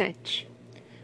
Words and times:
7. 0.00 0.48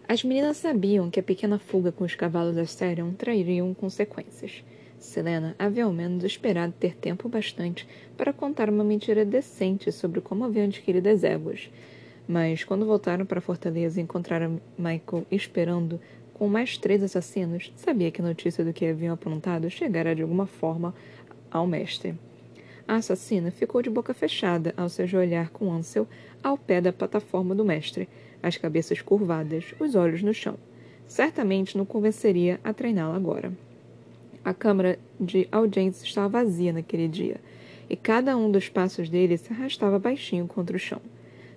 As 0.09 0.25
meninas 0.25 0.57
sabiam 0.57 1.11
que 1.11 1.21
a 1.21 1.23
pequena 1.23 1.59
fuga 1.59 1.93
com 1.93 2.03
os 2.03 2.15
cavalos 2.15 2.57
Asterion 2.57 3.13
trariam 3.13 3.75
consequências. 3.75 4.65
Selena 4.99 5.55
havia 5.59 5.85
ao 5.85 5.93
menos 5.93 6.25
esperado 6.25 6.73
ter 6.81 6.97
tempo 6.97 7.29
bastante 7.29 7.87
para 8.17 8.33
contar 8.33 8.71
uma 8.71 8.83
mentira 8.83 9.23
decente 9.23 9.93
sobre 9.93 10.23
como 10.23 10.45
haviam 10.45 10.65
adquirido 10.65 11.09
as 11.09 11.25
éguas. 11.25 11.71
Mas 12.27 12.65
quando 12.65 12.87
voltaram 12.87 13.27
para 13.27 13.39
a 13.39 13.43
fortaleza 13.43 14.01
e 14.01 14.03
encontraram 14.03 14.59
Michael 14.79 15.27
esperando 15.31 16.01
com 16.33 16.49
mais 16.49 16.79
três 16.79 17.03
assassinos, 17.03 17.71
sabia 17.77 18.11
que 18.11 18.23
a 18.23 18.25
notícia 18.25 18.65
do 18.65 18.73
que 18.73 18.87
haviam 18.87 19.13
aprontado 19.13 19.69
chegara 19.69 20.15
de 20.15 20.23
alguma 20.23 20.47
forma 20.47 20.95
ao 21.51 21.67
mestre. 21.67 22.15
A 22.89 22.95
assassina 22.95 23.51
ficou 23.51 23.83
de 23.83 23.91
boca 23.91 24.15
fechada 24.15 24.73
ao 24.75 24.89
se 24.89 25.03
ajoelhar 25.03 25.51
com 25.51 25.71
Ansel 25.71 26.09
ao 26.43 26.57
pé 26.57 26.81
da 26.81 26.95
plataforma 26.95 27.55
do 27.55 27.63
mestre, 27.63 28.09
as 28.47 28.57
cabeças 28.57 29.01
curvadas, 29.01 29.75
os 29.81 29.97
olhos 29.97 30.23
no 30.23 30.33
chão. 30.33 30.57
Certamente 31.09 31.77
não 31.77 31.85
convenceria 31.85 32.61
a 32.63 32.73
treiná-la 32.73 33.17
agora. 33.17 33.53
A 34.45 34.55
câmara 34.55 35.01
de 35.19 35.49
audiência 35.51 36.07
estava 36.07 36.29
vazia 36.29 36.73
naquele 36.73 37.09
dia, 37.09 37.41
e 37.91 37.97
cada 37.97 38.37
um 38.37 38.49
dos 38.49 38.69
passos 38.69 39.09
dele 39.09 39.37
se 39.37 39.53
arrastava 39.53 39.99
baixinho 39.99 40.47
contra 40.47 40.77
o 40.77 40.79
chão. 40.79 41.01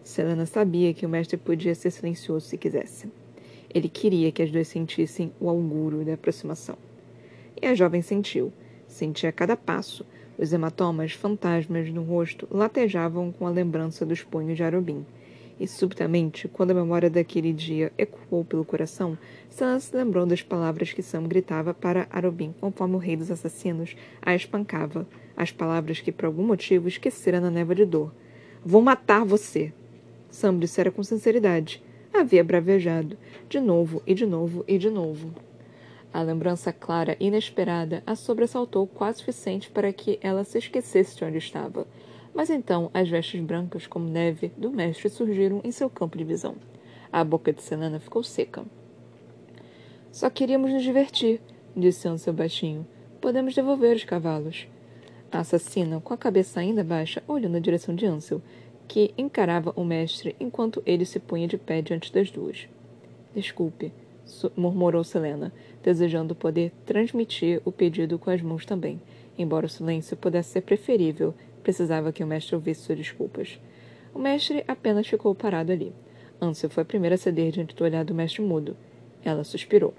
Selena 0.04 0.48
sabia 0.48 0.92
que 0.92 1.06
o 1.06 1.10
mestre 1.10 1.38
podia 1.38 1.76
ser 1.76 1.92
silencioso 1.92 2.48
se 2.48 2.58
quisesse. 2.58 3.08
Ele 3.72 3.88
queria 3.88 4.32
que 4.32 4.42
as 4.42 4.50
duas 4.50 4.68
sentissem 4.68 5.32
o 5.40 5.48
augúrio 5.48 6.04
da 6.04 6.16
aproximação. 6.16 6.76
E 7.62 7.68
a 7.68 7.76
jovem 7.76 8.02
sentiu. 8.02 8.52
Sentia 8.88 9.30
a 9.30 9.34
cada 9.34 9.56
passo. 9.56 10.04
Os 10.40 10.52
hematomas 10.52 11.12
fantasmas 11.12 11.92
no 11.92 12.02
rosto 12.02 12.48
latejavam 12.50 13.32
com 13.32 13.46
a 13.46 13.52
lembrança 13.52 14.04
dos 14.04 14.24
punhos 14.24 14.58
de 14.58 14.64
Arubim. 14.64 15.06
E 15.60 15.68
subitamente, 15.68 16.48
quando 16.48 16.72
a 16.72 16.74
memória 16.74 17.10
daquele 17.10 17.52
dia 17.52 17.92
ecoou 17.98 18.46
pelo 18.46 18.64
coração, 18.64 19.18
Sana 19.50 19.80
se 19.80 19.94
lembrou 19.96 20.26
das 20.26 20.42
palavras 20.42 20.94
que 20.94 21.04
Sam 21.04 21.24
gritava 21.24 21.74
para 21.74 22.08
Arubim 22.10 22.56
conforme 22.62 22.96
o 22.96 23.00
rei 23.00 23.18
dos 23.18 23.30
assassinos 23.30 23.96
a 24.22 24.34
espancava, 24.34 25.06
as 25.36 25.52
palavras 25.52 26.00
que 26.00 26.14
por 26.14 26.26
algum 26.26 26.44
motivo 26.44 26.88
esquecera 26.88 27.42
na 27.42 27.52
névoa 27.52 27.76
de 27.76 27.86
dor. 27.86 28.14
Vou 28.64 28.82
matar 28.82 29.26
você! 29.26 29.74
Sam 30.30 30.58
dissera 30.60 30.92
com 30.92 31.04
sinceridade. 31.04 31.84
Havia 32.14 32.44
bravejado, 32.44 33.18
de 33.50 33.60
novo 33.60 34.02
e 34.08 34.14
de 34.14 34.26
novo 34.26 34.64
e 34.68 34.78
de 34.78 34.90
novo. 34.90 35.34
A 36.12 36.22
lembrança 36.22 36.74
clara 36.74 37.16
inesperada 37.20 38.02
a 38.06 38.16
sobressaltou 38.16 38.88
quase 38.88 39.20
suficiente 39.20 39.70
para 39.70 39.94
que 39.94 40.18
ela 40.22 40.44
se 40.44 40.58
esquecesse 40.58 41.16
de 41.16 41.24
onde 41.24 41.38
estava. 41.38 41.86
Mas 42.34 42.50
então 42.50 42.90
as 42.94 43.10
vestes 43.10 43.42
brancas 43.42 43.88
como 43.88 44.10
neve 44.10 44.52
do 44.58 44.72
mestre 44.72 45.10
surgiram 45.10 45.62
em 45.64 45.72
seu 45.72 45.90
campo 45.90 46.18
de 46.18 46.24
visão. 46.24 46.56
A 47.12 47.24
boca 47.24 47.52
de 47.52 47.62
Selena 47.62 48.00
ficou 48.00 48.24
seca. 48.24 48.64
Só 50.12 50.30
queríamos 50.30 50.72
nos 50.72 50.84
divertir, 50.84 51.42
disse 51.76 52.08
Ansel 52.08 52.34
baixinho. 52.34 52.86
Podemos 53.22 53.54
devolver 53.54 53.96
os 53.96 54.04
cavalos. 54.04 54.68
A 55.32 55.40
assassina, 55.40 56.00
com 56.02 56.14
a 56.14 56.18
cabeça 56.18 56.60
ainda 56.60 56.84
baixa, 56.84 57.22
olhou 57.28 57.52
na 57.52 57.60
direção 57.60 57.94
de 57.94 58.06
Ansel, 58.06 58.42
que 58.88 59.14
encarava 59.18 59.72
o 59.76 59.84
mestre 59.84 60.36
enquanto 60.40 60.82
ele 60.86 61.06
se 61.06 61.20
punha 61.20 61.48
de 61.48 61.58
pé 61.58 61.82
diante 61.82 62.12
das 62.12 62.32
duas. 62.32 62.68
Desculpe, 63.36 63.94
murmurou 64.56 65.04
Selena, 65.04 65.54
desejando 65.84 66.34
poder 66.34 66.72
transmitir 66.86 67.62
o 67.64 67.72
pedido 67.72 68.18
com 68.18 68.32
as 68.32 68.42
mãos 68.42 68.66
também. 68.66 69.00
Embora 69.38 69.68
o 69.68 69.70
silêncio 69.70 70.18
pudesse 70.18 70.50
ser 70.50 70.62
preferível, 70.62 71.34
precisava 71.70 72.12
que 72.12 72.24
o 72.24 72.28
mestre 72.28 72.56
ouvisse 72.56 72.82
suas 72.82 72.98
desculpas. 72.98 73.60
O 74.12 74.18
mestre 74.18 74.64
apenas 74.68 75.08
ficou 75.08 75.36
parado 75.36 75.72
ali. 75.72 75.94
Ansel 76.42 76.68
foi 76.68 76.82
a 76.82 76.86
primeira 76.86 77.14
a 77.14 77.18
ceder 77.18 77.52
diante 77.52 77.76
do 77.76 77.84
olhar 77.84 78.04
do 78.04 78.14
mestre 78.14 78.42
mudo. 78.42 78.76
Ela 79.24 79.44
suspirou. 79.44 79.94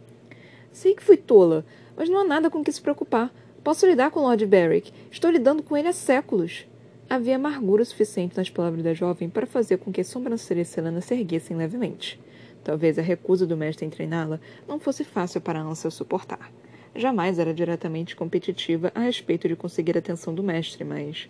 Sei 0.72 0.96
que 0.96 1.02
fui 1.02 1.16
tola, 1.16 1.64
mas 1.96 2.08
não 2.08 2.18
há 2.18 2.24
nada 2.24 2.50
com 2.50 2.64
que 2.64 2.72
se 2.72 2.82
preocupar. 2.82 3.32
Posso 3.62 3.86
lidar 3.86 4.10
com 4.10 4.18
Lord 4.18 4.44
Barrick. 4.46 4.92
Estou 5.12 5.30
lidando 5.30 5.62
com 5.62 5.76
ele 5.76 5.86
há 5.86 5.92
séculos. 5.92 6.66
Havia 7.08 7.36
amargura 7.36 7.84
suficiente 7.84 8.36
nas 8.36 8.50
palavras 8.50 8.82
da 8.82 8.92
jovem 8.92 9.28
para 9.28 9.46
fazer 9.46 9.76
com 9.78 9.92
que 9.92 10.00
as 10.00 10.08
sobrancelhas 10.08 10.66
de 10.66 10.72
Selena 10.72 11.00
se 11.00 11.14
erguessem 11.14 11.56
levemente. 11.56 12.18
Talvez 12.64 12.98
a 12.98 13.02
recusa 13.02 13.46
do 13.46 13.56
mestre 13.56 13.86
em 13.86 13.90
treiná-la 13.90 14.40
não 14.66 14.80
fosse 14.80 15.04
fácil 15.04 15.40
para 15.40 15.60
Ansel 15.60 15.92
suportar. 15.92 16.50
Jamais 16.94 17.38
era 17.38 17.54
diretamente 17.54 18.16
competitiva 18.16 18.90
a 18.94 19.00
respeito 19.00 19.46
de 19.46 19.54
conseguir 19.54 19.96
a 19.96 20.00
atenção 20.00 20.34
do 20.34 20.42
mestre, 20.42 20.82
mas, 20.82 21.28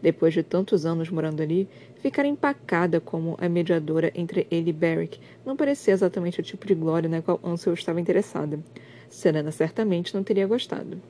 depois 0.00 0.32
de 0.32 0.42
tantos 0.42 0.86
anos 0.86 1.10
morando 1.10 1.42
ali, 1.42 1.68
ficar 1.96 2.24
empacada 2.24 3.00
como 3.00 3.36
a 3.40 3.48
mediadora 3.48 4.12
entre 4.14 4.46
ele 4.50 4.70
e 4.70 4.72
Barrick 4.72 5.20
não 5.44 5.56
parecia 5.56 5.92
exatamente 5.92 6.40
o 6.40 6.42
tipo 6.42 6.66
de 6.66 6.74
glória 6.74 7.08
na 7.08 7.20
qual 7.20 7.40
Ansel 7.42 7.74
estava 7.74 8.00
interessada. 8.00 8.60
Serena 9.08 9.50
certamente 9.50 10.14
não 10.14 10.22
teria 10.22 10.46
gostado. 10.46 11.00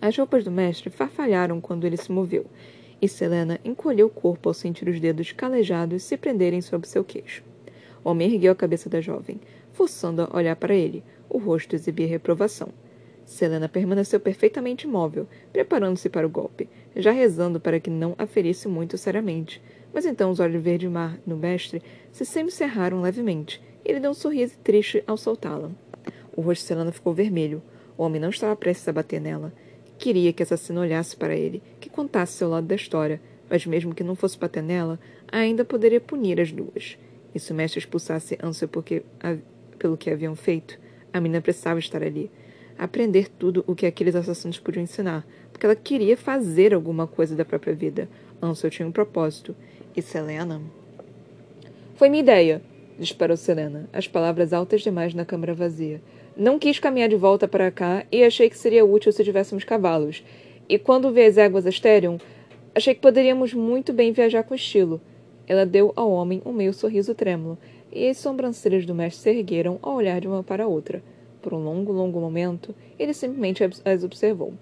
As 0.00 0.16
roupas 0.16 0.42
do 0.42 0.50
mestre 0.50 0.90
farfalharam 0.90 1.60
quando 1.60 1.86
ele 1.86 1.96
se 1.96 2.10
moveu, 2.10 2.46
e 3.00 3.06
Selena 3.06 3.60
encolheu 3.64 4.06
o 4.06 4.10
corpo 4.10 4.48
ao 4.48 4.54
sentir 4.54 4.88
os 4.88 4.98
dedos 4.98 5.32
calejados 5.32 6.02
se 6.02 6.16
prenderem 6.16 6.60
sob 6.60 6.88
seu 6.88 7.04
queixo. 7.04 7.44
O 8.02 8.10
homem 8.10 8.32
ergueu 8.32 8.52
a 8.52 8.56
cabeça 8.56 8.88
da 8.88 9.00
jovem, 9.00 9.40
forçando-a 9.72 10.28
a 10.30 10.36
olhar 10.36 10.56
para 10.56 10.74
ele. 10.74 11.04
O 11.28 11.38
rosto 11.38 11.74
exibia 11.74 12.06
reprovação. 12.06 12.68
Selena 13.32 13.68
permaneceu 13.68 14.20
perfeitamente 14.20 14.86
imóvel, 14.86 15.26
preparando-se 15.52 16.08
para 16.08 16.26
o 16.26 16.30
golpe, 16.30 16.68
já 16.94 17.10
rezando 17.10 17.58
para 17.58 17.80
que 17.80 17.90
não 17.90 18.14
a 18.18 18.26
ferisse 18.26 18.68
muito 18.68 18.96
seriamente. 18.96 19.60
Mas 19.92 20.06
então 20.06 20.30
os 20.30 20.38
olhos 20.38 20.62
verde-mar 20.62 21.18
no 21.26 21.36
mestre 21.36 21.82
se 22.12 22.24
semicerraram 22.24 23.00
levemente, 23.00 23.60
e 23.84 23.90
ele 23.90 24.00
deu 24.00 24.10
um 24.10 24.14
sorriso 24.14 24.56
triste 24.62 25.02
ao 25.06 25.16
soltá-la. 25.16 25.70
O 26.36 26.40
rosto 26.40 26.62
de 26.62 26.68
Selena 26.68 26.92
ficou 26.92 27.12
vermelho. 27.12 27.62
O 27.96 28.02
homem 28.02 28.20
não 28.20 28.30
estava 28.30 28.56
prestes 28.56 28.88
a 28.88 28.92
bater 28.92 29.20
nela. 29.20 29.52
Queria 29.98 30.32
que 30.32 30.42
a 30.42 30.44
assassina 30.44 30.80
olhasse 30.80 31.16
para 31.16 31.36
ele, 31.36 31.62
que 31.78 31.90
contasse 31.90 32.34
seu 32.34 32.48
lado 32.48 32.66
da 32.66 32.74
história, 32.74 33.20
mas 33.48 33.66
mesmo 33.66 33.94
que 33.94 34.02
não 34.02 34.14
fosse 34.14 34.38
bater 34.38 34.62
nela, 34.62 34.98
ainda 35.30 35.64
poderia 35.64 36.00
punir 36.00 36.40
as 36.40 36.50
duas. 36.50 36.96
E 37.34 37.38
se 37.38 37.52
o 37.52 37.54
mestre 37.54 37.78
expulsasse 37.78 38.38
Ansel 38.42 38.68
porque, 38.68 39.02
a, 39.20 39.36
pelo 39.78 39.96
que 39.96 40.10
haviam 40.10 40.34
feito, 40.34 40.78
a 41.12 41.20
menina 41.20 41.40
precisava 41.40 41.78
estar 41.78 42.02
ali. 42.02 42.30
Aprender 42.82 43.28
tudo 43.28 43.62
o 43.64 43.76
que 43.76 43.86
aqueles 43.86 44.16
assassinos 44.16 44.58
podiam 44.58 44.82
ensinar, 44.82 45.24
porque 45.52 45.64
ela 45.64 45.76
queria 45.76 46.16
fazer 46.16 46.74
alguma 46.74 47.06
coisa 47.06 47.36
da 47.36 47.44
própria 47.44 47.72
vida. 47.72 48.08
Ansel 48.42 48.70
tinha 48.70 48.88
um 48.88 48.90
propósito. 48.90 49.54
E 49.96 50.02
Selena? 50.02 50.60
Foi 51.94 52.08
minha 52.08 52.24
ideia, 52.24 52.60
disparou 52.98 53.36
Selena, 53.36 53.88
as 53.92 54.08
palavras 54.08 54.52
altas 54.52 54.80
demais 54.80 55.14
na 55.14 55.24
câmara 55.24 55.54
vazia. 55.54 56.02
Não 56.36 56.58
quis 56.58 56.80
caminhar 56.80 57.08
de 57.08 57.14
volta 57.14 57.46
para 57.46 57.70
cá 57.70 58.04
e 58.10 58.24
achei 58.24 58.50
que 58.50 58.58
seria 58.58 58.84
útil 58.84 59.12
se 59.12 59.22
tivéssemos 59.22 59.62
cavalos. 59.62 60.24
E 60.68 60.76
quando 60.76 61.12
vi 61.12 61.24
as 61.24 61.38
éguas 61.38 61.64
Asterion, 61.64 62.18
achei 62.74 62.96
que 62.96 63.00
poderíamos 63.00 63.54
muito 63.54 63.92
bem 63.92 64.10
viajar 64.10 64.42
com 64.42 64.56
estilo. 64.56 65.00
Ela 65.46 65.64
deu 65.64 65.92
ao 65.94 66.10
homem 66.10 66.42
um 66.44 66.52
meio 66.52 66.74
sorriso 66.74 67.14
trêmulo, 67.14 67.56
e 67.92 68.08
as 68.08 68.18
sobrancelhas 68.18 68.84
do 68.84 68.92
mestre 68.92 69.22
se 69.22 69.30
ergueram 69.30 69.78
ao 69.80 69.94
olhar 69.94 70.20
de 70.20 70.26
uma 70.26 70.42
para 70.42 70.64
a 70.64 70.66
outra. 70.66 71.00
Por 71.42 71.52
um 71.52 71.62
longo, 71.62 71.92
longo 71.92 72.20
momento, 72.20 72.74
ele 72.98 73.12
simplesmente 73.12 73.62
as 73.84 74.04
observou. 74.04 74.54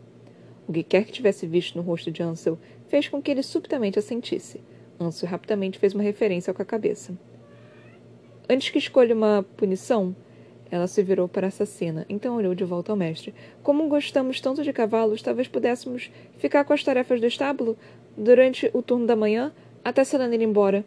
O 0.67 0.73
que 0.73 0.83
quer 0.83 1.05
que 1.05 1.13
tivesse 1.13 1.47
visto 1.47 1.77
no 1.77 1.83
rosto 1.83 2.11
de 2.11 2.23
Ansel 2.23 2.59
fez 2.89 3.07
com 3.07 3.21
que 3.21 3.31
ele 3.31 3.43
subitamente 3.43 3.99
assentisse. 3.99 4.63
Ansel 4.99 5.29
rapidamente 5.29 5.79
fez 5.79 5.95
uma 5.95 6.03
referência 6.03 6.55
com 6.55 6.63
a 6.63 6.65
cabeça. 6.65 7.17
Antes 8.49 8.71
que 8.71 8.79
escolha 8.79 9.15
uma 9.15 9.45
punição, 9.57 10.17
ela 10.71 10.87
se 10.87 11.03
virou 11.03 11.29
para 11.29 11.47
a 11.47 11.49
assassina, 11.49 12.07
então 12.09 12.37
olhou 12.37 12.55
de 12.55 12.65
volta 12.65 12.93
ao 12.93 12.97
mestre. 12.97 13.35
Como 13.63 13.89
gostamos 13.89 14.41
tanto 14.41 14.63
de 14.63 14.73
cavalos, 14.73 15.21
talvez 15.21 15.49
pudéssemos 15.49 16.11
ficar 16.39 16.65
com 16.65 16.73
as 16.73 16.83
tarefas 16.83 17.21
do 17.21 17.27
estábulo 17.27 17.77
durante 18.17 18.71
o 18.73 18.81
turno 18.81 19.07
da 19.07 19.15
manhã 19.15 19.53
até 19.85 20.03
Selena 20.03 20.35
ir 20.35 20.43
embora. 20.43 20.85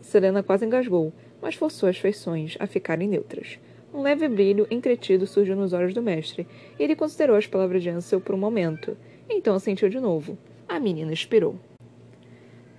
Selena 0.00 0.42
quase 0.42 0.64
engasgou, 0.64 1.12
mas 1.40 1.54
forçou 1.54 1.88
as 1.88 1.98
feições 1.98 2.56
a 2.58 2.66
ficarem 2.66 3.08
neutras. 3.08 3.58
Um 3.92 4.02
leve 4.02 4.28
brilho 4.28 4.68
entretido 4.70 5.26
surgiu 5.26 5.56
nos 5.56 5.72
olhos 5.72 5.92
do 5.92 6.00
mestre, 6.00 6.46
e 6.78 6.82
ele 6.82 6.94
considerou 6.94 7.36
as 7.36 7.48
palavras 7.48 7.82
de 7.82 7.90
Ansel 7.90 8.20
por 8.20 8.36
um 8.36 8.38
momento. 8.38 8.96
Então 9.28 9.54
assentiu 9.54 9.88
de 9.88 9.98
novo. 9.98 10.38
A 10.68 10.78
menina 10.78 11.12
expirou. 11.12 11.56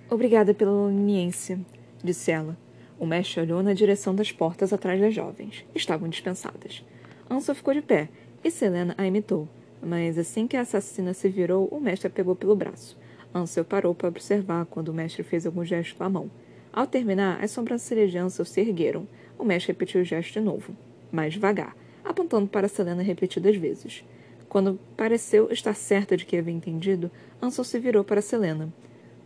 Obrigada 0.08 0.54
pela 0.54 0.86
leniência, 0.86 1.60
disse 2.02 2.30
ela. 2.30 2.56
O 2.98 3.04
mestre 3.04 3.42
olhou 3.42 3.62
na 3.62 3.74
direção 3.74 4.14
das 4.14 4.32
portas 4.32 4.72
atrás 4.72 4.98
das 4.98 5.14
jovens. 5.14 5.66
Estavam 5.74 6.08
dispensadas. 6.08 6.82
Ansel 7.28 7.54
ficou 7.54 7.74
de 7.74 7.82
pé, 7.82 8.08
e 8.42 8.50
Selena 8.50 8.94
a 8.96 9.06
imitou. 9.06 9.46
Mas 9.82 10.16
assim 10.16 10.46
que 10.46 10.56
a 10.56 10.62
assassina 10.62 11.12
se 11.12 11.28
virou, 11.28 11.68
o 11.70 11.78
mestre 11.78 12.06
a 12.06 12.10
pegou 12.10 12.34
pelo 12.34 12.56
braço. 12.56 12.96
Ansel 13.34 13.66
parou 13.66 13.94
para 13.94 14.08
observar 14.08 14.64
quando 14.64 14.88
o 14.88 14.94
mestre 14.94 15.22
fez 15.22 15.44
algum 15.44 15.64
gesto 15.64 15.94
com 15.96 16.04
a 16.04 16.08
mão. 16.08 16.30
Ao 16.72 16.86
terminar, 16.86 17.42
as 17.44 17.50
sobrancelhas 17.50 18.10
de 18.10 18.16
Ansel 18.16 18.46
se 18.46 18.60
ergueram. 18.62 19.06
O 19.38 19.44
mestre 19.44 19.72
repetiu 19.72 20.00
o 20.00 20.04
gesto 20.04 20.32
de 20.34 20.40
novo, 20.40 20.74
mais 21.12 21.34
devagar, 21.34 21.76
apontando 22.04 22.48
para 22.48 22.66
Selena 22.66 23.02
repetidas 23.02 23.56
vezes. 23.56 24.04
Quando 24.48 24.80
pareceu 24.96 25.52
estar 25.52 25.74
certa 25.74 26.16
de 26.16 26.26
que 26.26 26.36
havia 26.36 26.52
entendido, 26.52 27.10
Ansel 27.40 27.64
se 27.64 27.78
virou 27.78 28.02
para 28.02 28.20
Selena. 28.20 28.72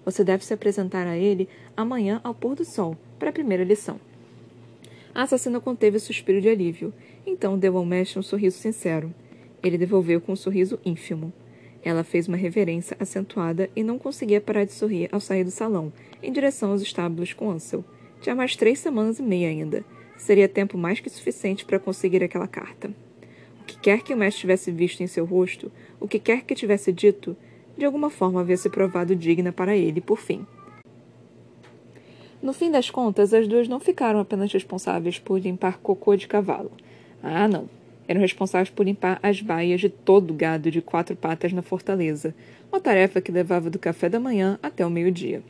Você 0.04 0.22
deve 0.22 0.44
se 0.44 0.52
apresentar 0.52 1.06
a 1.06 1.16
ele 1.16 1.48
amanhã 1.76 2.20
ao 2.22 2.34
pôr 2.34 2.54
do 2.54 2.64
sol, 2.64 2.96
para 3.18 3.30
a 3.30 3.32
primeira 3.32 3.64
lição. 3.64 3.98
A 5.16 5.22
assassina 5.22 5.58
conteve 5.58 5.96
o 5.96 6.00
suspiro 6.00 6.42
de 6.42 6.48
alívio. 6.50 6.92
Então 7.26 7.58
deu 7.58 7.78
ao 7.78 7.86
mestre 7.86 8.18
um 8.18 8.22
sorriso 8.22 8.58
sincero. 8.58 9.14
Ele 9.62 9.78
devolveu 9.78 10.20
com 10.20 10.32
um 10.32 10.36
sorriso 10.36 10.78
ínfimo. 10.84 11.32
Ela 11.82 12.04
fez 12.04 12.28
uma 12.28 12.36
reverência 12.36 12.94
acentuada 13.00 13.70
e 13.74 13.82
não 13.82 13.98
conseguia 13.98 14.42
parar 14.42 14.64
de 14.64 14.74
sorrir 14.74 15.08
ao 15.10 15.18
sair 15.18 15.42
do 15.42 15.50
salão, 15.50 15.90
em 16.22 16.30
direção 16.30 16.70
aos 16.70 16.82
estábulos 16.82 17.32
com 17.32 17.50
Ansel. 17.50 17.82
Tinha 18.20 18.34
mais 18.34 18.56
três 18.56 18.78
semanas 18.78 19.18
e 19.18 19.22
meia 19.22 19.48
ainda. 19.48 19.82
Seria 20.16 20.48
tempo 20.48 20.78
mais 20.78 21.00
que 21.00 21.10
suficiente 21.10 21.64
para 21.64 21.78
conseguir 21.78 22.22
aquela 22.22 22.48
carta. 22.48 22.90
O 23.60 23.64
que 23.64 23.78
quer 23.78 24.02
que 24.02 24.14
o 24.14 24.16
mestre 24.16 24.40
tivesse 24.40 24.70
visto 24.70 25.02
em 25.02 25.06
seu 25.06 25.24
rosto, 25.24 25.70
o 26.00 26.08
que 26.08 26.18
quer 26.18 26.42
que 26.42 26.54
tivesse 26.54 26.92
dito, 26.92 27.36
de 27.76 27.84
alguma 27.84 28.10
forma 28.10 28.40
havia 28.40 28.56
se 28.56 28.70
provado 28.70 29.14
digna 29.14 29.52
para 29.52 29.76
ele, 29.76 30.00
por 30.00 30.18
fim. 30.18 30.46
No 32.42 32.52
fim 32.52 32.70
das 32.70 32.90
contas, 32.90 33.34
as 33.34 33.48
duas 33.48 33.66
não 33.66 33.80
ficaram 33.80 34.20
apenas 34.20 34.52
responsáveis 34.52 35.18
por 35.18 35.38
limpar 35.38 35.78
cocô 35.78 36.14
de 36.14 36.28
cavalo. 36.28 36.70
Ah, 37.22 37.48
não. 37.48 37.68
Eram 38.08 38.20
responsáveis 38.20 38.70
por 38.70 38.86
limpar 38.86 39.18
as 39.22 39.40
baias 39.40 39.80
de 39.80 39.88
todo 39.88 40.32
gado 40.32 40.70
de 40.70 40.80
quatro 40.80 41.16
patas 41.16 41.52
na 41.52 41.60
fortaleza, 41.60 42.34
uma 42.70 42.80
tarefa 42.80 43.20
que 43.20 43.32
levava 43.32 43.68
do 43.68 43.78
café 43.78 44.08
da 44.08 44.20
manhã 44.20 44.58
até 44.62 44.86
o 44.86 44.90
meio-dia. 44.90 45.42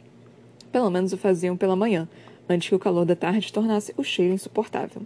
Pelo 0.73 0.91
menos 0.91 1.13
o 1.13 1.19
faziam 1.19 1.57
pela 1.57 1.77
manhã, 1.77 2.09
antes 2.49 2.69
que 2.69 2.75
o 2.75 2.79
calor 2.79 3.05
da 3.05 3.17
tarde 3.17 3.53
tornasse 3.53 3.93
o 3.97 4.03
cheiro 4.03 4.35
insuportável. 4.35 5.03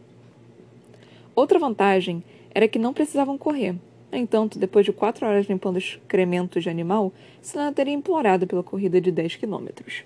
Outra 1.35 1.59
vantagem 1.59 2.23
era 2.55 2.69
que 2.69 2.79
não 2.79 2.93
precisavam 2.93 3.39
correr. 3.39 3.75
No 4.11 4.19
entanto, 4.19 4.59
depois 4.59 4.85
de 4.85 4.93
quatro 4.93 5.27
horas 5.27 5.47
limpando 5.47 5.79
excrementos 5.79 6.63
de 6.63 6.69
animal, 6.69 7.13
Selena 7.41 7.73
teria 7.73 7.95
implorado 7.95 8.47
pela 8.47 8.63
corrida 8.63 9.01
de 9.01 9.13
dez 9.13 9.37
quilômetros. 9.37 10.03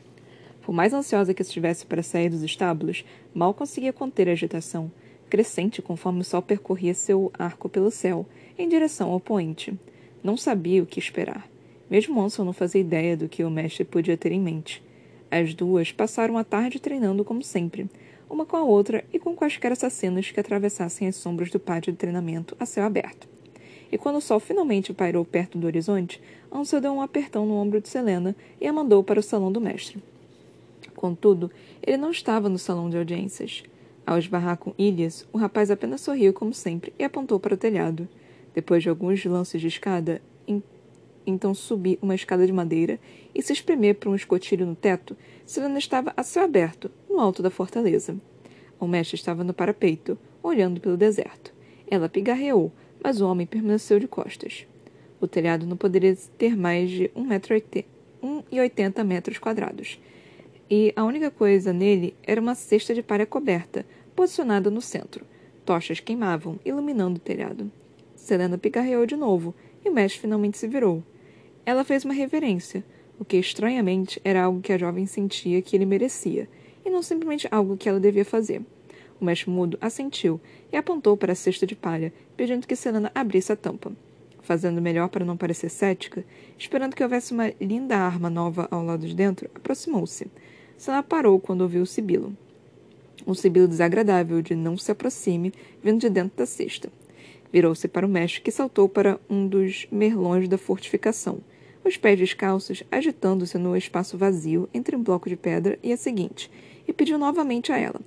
Por 0.62 0.72
mais 0.72 0.92
ansiosa 0.92 1.34
que 1.34 1.42
estivesse 1.42 1.84
para 1.86 2.02
sair 2.02 2.28
dos 2.28 2.42
estábulos, 2.42 3.04
mal 3.34 3.52
conseguia 3.54 3.92
conter 3.92 4.28
a 4.28 4.32
agitação, 4.32 4.90
crescente 5.28 5.82
conforme 5.82 6.20
o 6.20 6.24
sol 6.24 6.42
percorria 6.42 6.94
seu 6.94 7.32
arco 7.38 7.68
pelo 7.68 7.90
céu, 7.90 8.26
em 8.58 8.68
direção 8.68 9.10
ao 9.10 9.20
poente. 9.20 9.74
Não 10.22 10.36
sabia 10.36 10.82
o 10.82 10.86
que 10.86 10.98
esperar. 10.98 11.48
Mesmo 11.90 12.20
Ansel 12.20 12.44
não 12.44 12.52
fazia 12.52 12.80
ideia 12.80 13.16
do 13.16 13.28
que 13.28 13.44
o 13.44 13.50
mestre 13.50 13.84
podia 13.84 14.16
ter 14.16 14.32
em 14.32 14.40
mente. 14.40 14.82
As 15.30 15.54
duas 15.54 15.92
passaram 15.92 16.38
a 16.38 16.44
tarde 16.44 16.80
treinando 16.80 17.24
como 17.24 17.42
sempre, 17.42 17.88
uma 18.28 18.46
com 18.46 18.56
a 18.56 18.62
outra 18.62 19.04
e 19.12 19.18
com 19.18 19.34
quaisquer 19.34 19.72
assassinos 19.72 20.30
que 20.30 20.40
atravessassem 20.40 21.08
as 21.08 21.16
sombras 21.16 21.50
do 21.50 21.60
pátio 21.60 21.92
de 21.92 21.98
treinamento 21.98 22.56
a 22.58 22.66
céu 22.66 22.84
aberto. 22.84 23.28
E 23.90 23.98
quando 23.98 24.16
o 24.16 24.20
sol 24.20 24.40
finalmente 24.40 24.92
pairou 24.92 25.24
perto 25.24 25.56
do 25.56 25.66
horizonte, 25.66 26.20
Ansel 26.50 26.80
deu 26.80 26.92
um 26.92 27.02
apertão 27.02 27.46
no 27.46 27.54
ombro 27.54 27.80
de 27.80 27.88
Selena 27.88 28.34
e 28.60 28.66
a 28.66 28.72
mandou 28.72 29.04
para 29.04 29.20
o 29.20 29.22
salão 29.22 29.52
do 29.52 29.60
mestre. 29.60 30.02
Contudo, 30.96 31.50
ele 31.82 31.96
não 31.96 32.10
estava 32.10 32.48
no 32.48 32.58
salão 32.58 32.90
de 32.90 32.96
audiências. 32.96 33.62
Ao 34.06 34.18
esbarrar 34.18 34.56
com 34.56 34.74
Ilias, 34.76 35.26
o 35.32 35.38
rapaz 35.38 35.70
apenas 35.70 36.00
sorriu 36.00 36.32
como 36.32 36.52
sempre 36.52 36.92
e 36.98 37.04
apontou 37.04 37.38
para 37.38 37.54
o 37.54 37.58
telhado. 37.58 38.08
Depois 38.54 38.82
de 38.82 38.88
alguns 38.88 39.24
lances 39.24 39.60
de 39.60 39.68
escada, 39.68 40.20
então 41.26 41.54
subir 41.54 41.98
uma 42.02 42.14
escada 42.14 42.46
de 42.46 42.52
madeira 42.52 42.98
e 43.34 43.42
se 43.42 43.52
espremer 43.52 43.96
por 43.96 44.08
um 44.08 44.14
escotilho 44.14 44.66
no 44.66 44.74
teto, 44.74 45.16
Selena 45.44 45.78
estava 45.78 46.12
a 46.16 46.22
céu 46.22 46.44
aberto, 46.44 46.90
no 47.08 47.18
alto 47.20 47.42
da 47.42 47.50
fortaleza. 47.50 48.16
O 48.78 48.86
mestre 48.86 49.16
estava 49.16 49.44
no 49.44 49.54
parapeito, 49.54 50.18
olhando 50.42 50.80
pelo 50.80 50.96
deserto. 50.96 51.54
Ela 51.90 52.08
pigarreou, 52.08 52.72
mas 53.02 53.20
o 53.20 53.28
homem 53.28 53.46
permaneceu 53.46 53.98
de 53.98 54.08
costas. 54.08 54.66
O 55.20 55.26
telhado 55.26 55.66
não 55.66 55.76
poderia 55.76 56.16
ter 56.36 56.56
mais 56.56 56.90
de 56.90 57.10
1,80 57.10 59.04
metros 59.04 59.38
quadrados. 59.38 59.98
E 60.68 60.92
a 60.96 61.04
única 61.04 61.30
coisa 61.30 61.72
nele 61.72 62.14
era 62.22 62.40
uma 62.40 62.54
cesta 62.54 62.94
de 62.94 63.02
palha 63.02 63.26
coberta, 63.26 63.86
posicionada 64.14 64.70
no 64.70 64.80
centro. 64.80 65.24
Tochas 65.64 66.00
queimavam, 66.00 66.58
iluminando 66.64 67.16
o 67.16 67.22
telhado. 67.22 67.70
Selena 68.14 68.58
pigarreou 68.58 69.06
de 69.06 69.16
novo, 69.16 69.54
e 69.84 69.88
o 69.88 69.92
mestre 69.92 70.20
finalmente 70.20 70.58
se 70.58 70.66
virou. 70.66 71.02
Ela 71.66 71.82
fez 71.82 72.04
uma 72.04 72.12
reverência, 72.12 72.84
o 73.18 73.24
que 73.24 73.38
estranhamente 73.38 74.20
era 74.22 74.42
algo 74.42 74.60
que 74.60 74.72
a 74.72 74.78
jovem 74.78 75.06
sentia 75.06 75.62
que 75.62 75.74
ele 75.74 75.86
merecia, 75.86 76.46
e 76.84 76.90
não 76.90 77.02
simplesmente 77.02 77.48
algo 77.50 77.76
que 77.76 77.88
ela 77.88 77.98
devia 77.98 78.24
fazer. 78.24 78.60
O 79.18 79.24
mestre 79.24 79.48
mudo 79.48 79.78
assentiu 79.80 80.38
e 80.70 80.76
apontou 80.76 81.16
para 81.16 81.32
a 81.32 81.36
cesta 81.36 81.66
de 81.66 81.74
palha, 81.74 82.12
pedindo 82.36 82.66
que 82.66 82.76
Selena 82.76 83.10
abrisse 83.14 83.50
a 83.50 83.56
tampa. 83.56 83.92
Fazendo 84.42 84.82
melhor 84.82 85.08
para 85.08 85.24
não 85.24 85.38
parecer 85.38 85.70
cética, 85.70 86.22
esperando 86.58 86.94
que 86.94 87.02
houvesse 87.02 87.32
uma 87.32 87.50
linda 87.58 87.96
arma 87.96 88.28
nova 88.28 88.68
ao 88.70 88.84
lado 88.84 89.06
de 89.06 89.14
dentro, 89.14 89.48
aproximou-se. 89.54 90.26
Selena 90.76 91.02
parou 91.02 91.40
quando 91.40 91.62
ouviu 91.62 91.82
o 91.82 91.86
sibilo. 91.86 92.36
Um 93.26 93.32
sibilo 93.32 93.66
desagradável 93.66 94.42
de 94.42 94.54
não 94.54 94.76
se 94.76 94.92
aproxime, 94.92 95.50
vindo 95.82 96.00
de 96.00 96.10
dentro 96.10 96.36
da 96.36 96.44
cesta. 96.44 96.92
Virou-se 97.50 97.88
para 97.88 98.04
o 98.04 98.08
mestre, 98.08 98.42
que 98.42 98.50
saltou 98.50 98.86
para 98.86 99.18
um 99.30 99.46
dos 99.46 99.86
merlões 99.90 100.46
da 100.46 100.58
fortificação, 100.58 101.40
os 101.84 101.98
pés 101.98 102.18
descalços 102.18 102.82
agitando-se 102.90 103.58
no 103.58 103.76
espaço 103.76 104.16
vazio 104.16 104.68
entre 104.72 104.96
um 104.96 105.02
bloco 105.02 105.28
de 105.28 105.36
pedra 105.36 105.78
e 105.82 105.92
a 105.92 105.96
seguinte, 105.96 106.50
e 106.88 106.92
pediu 106.92 107.18
novamente 107.18 107.70
a 107.70 107.78
ela. 107.78 108.00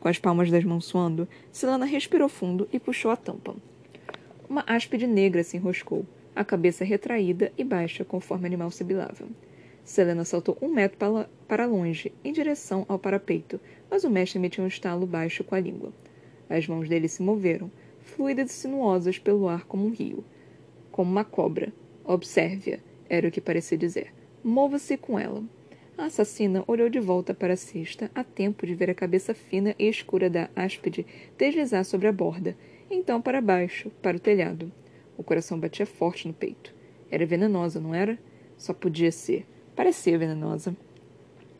Com 0.00 0.08
as 0.08 0.18
palmas 0.18 0.50
das 0.50 0.64
mãos 0.64 0.86
suando, 0.86 1.28
Silana 1.52 1.84
respirou 1.84 2.28
fundo 2.30 2.66
e 2.72 2.80
puxou 2.80 3.10
a 3.10 3.16
tampa. 3.16 3.54
Uma 4.48 4.64
áspide 4.66 5.06
negra 5.06 5.44
se 5.44 5.58
enroscou, 5.58 6.06
a 6.34 6.42
cabeça 6.42 6.82
retraída 6.82 7.52
e 7.58 7.62
baixa 7.62 8.04
conforme 8.04 8.46
animal 8.46 8.70
sibilava. 8.70 9.28
Selena 9.84 10.24
saltou 10.24 10.56
um 10.62 10.68
metro 10.68 10.98
para, 11.46 11.66
longe, 11.66 12.12
em 12.24 12.32
direção 12.32 12.86
ao 12.88 12.98
parapeito, 12.98 13.60
mas 13.90 14.04
o 14.04 14.10
mestre 14.10 14.38
emitiu 14.38 14.64
um 14.64 14.68
estalo 14.68 15.06
baixo 15.06 15.44
com 15.44 15.54
a 15.54 15.60
língua. 15.60 15.92
As 16.48 16.66
mãos 16.66 16.88
dele 16.88 17.08
se 17.08 17.22
moveram, 17.22 17.70
fluídas 18.00 18.50
e 18.50 18.54
sinuosas 18.54 19.18
pelo 19.18 19.48
ar 19.48 19.64
como 19.64 19.86
um 19.86 19.90
rio. 19.90 20.24
Como 20.90 21.10
uma 21.10 21.24
cobra. 21.24 21.72
Observe-a 22.04 22.89
era 23.10 23.28
o 23.28 23.30
que 23.30 23.40
parecia 23.40 23.76
dizer. 23.76 24.14
Mova-se 24.42 24.96
com 24.96 25.18
ela. 25.18 25.42
A 25.98 26.04
assassina 26.04 26.64
olhou 26.66 26.88
de 26.88 26.98
volta 26.98 27.34
para 27.34 27.52
a 27.52 27.56
cesta, 27.56 28.10
a 28.14 28.24
tempo 28.24 28.66
de 28.66 28.74
ver 28.74 28.88
a 28.88 28.94
cabeça 28.94 29.34
fina 29.34 29.74
e 29.78 29.86
escura 29.86 30.30
da 30.30 30.48
áspide 30.56 31.04
deslizar 31.36 31.84
sobre 31.84 32.08
a 32.08 32.12
borda, 32.12 32.56
então 32.90 33.20
para 33.20 33.42
baixo, 33.42 33.90
para 34.00 34.16
o 34.16 34.20
telhado. 34.20 34.72
O 35.18 35.22
coração 35.22 35.60
batia 35.60 35.84
forte 35.84 36.26
no 36.26 36.32
peito. 36.32 36.74
Era 37.10 37.26
venenosa, 37.26 37.78
não 37.78 37.94
era? 37.94 38.18
Só 38.56 38.72
podia 38.72 39.12
ser. 39.12 39.46
Parecia 39.76 40.16
venenosa. 40.16 40.74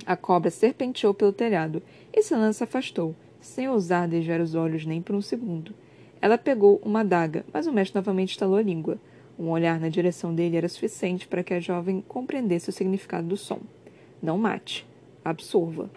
A 0.06 0.16
cobra 0.16 0.50
serpenteou 0.50 1.12
pelo 1.12 1.32
telhado 1.32 1.82
e 2.12 2.22
Selena 2.22 2.52
se 2.52 2.64
afastou, 2.64 3.14
sem 3.40 3.68
ousar 3.68 4.08
desviar 4.08 4.40
os 4.40 4.54
olhos 4.54 4.86
nem 4.86 5.02
por 5.02 5.14
um 5.14 5.20
segundo. 5.20 5.74
Ela 6.22 6.38
pegou 6.38 6.80
uma 6.82 7.00
adaga, 7.00 7.44
mas 7.52 7.66
o 7.66 7.72
mestre 7.72 7.96
novamente 7.96 8.30
estalou 8.30 8.56
a 8.56 8.62
língua. 8.62 8.98
Um 9.40 9.48
olhar 9.48 9.80
na 9.80 9.88
direção 9.88 10.34
dele 10.34 10.58
era 10.58 10.68
suficiente 10.68 11.26
para 11.26 11.42
que 11.42 11.54
a 11.54 11.60
jovem 11.60 12.04
compreendesse 12.06 12.68
o 12.68 12.72
significado 12.72 13.26
do 13.26 13.38
som. 13.38 13.58
Não 14.22 14.36
mate. 14.36 14.86
Absorva. 15.24 15.88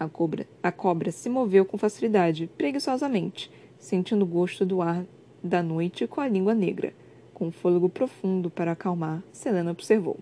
A 0.00 0.08
cobra, 0.08 0.48
a 0.60 0.72
cobra 0.72 1.12
se 1.12 1.30
moveu 1.30 1.64
com 1.64 1.78
facilidade, 1.78 2.50
preguiçosamente, 2.58 3.48
sentindo 3.78 4.24
o 4.24 4.26
gosto 4.26 4.66
do 4.66 4.82
ar 4.82 5.04
da 5.40 5.62
noite 5.62 6.08
com 6.08 6.20
a 6.20 6.26
língua 6.26 6.54
negra. 6.54 6.92
Com 7.32 7.46
um 7.46 7.52
fôlego 7.52 7.88
profundo 7.88 8.50
para 8.50 8.72
acalmar, 8.72 9.22
Selena 9.32 9.70
observou. 9.70 10.18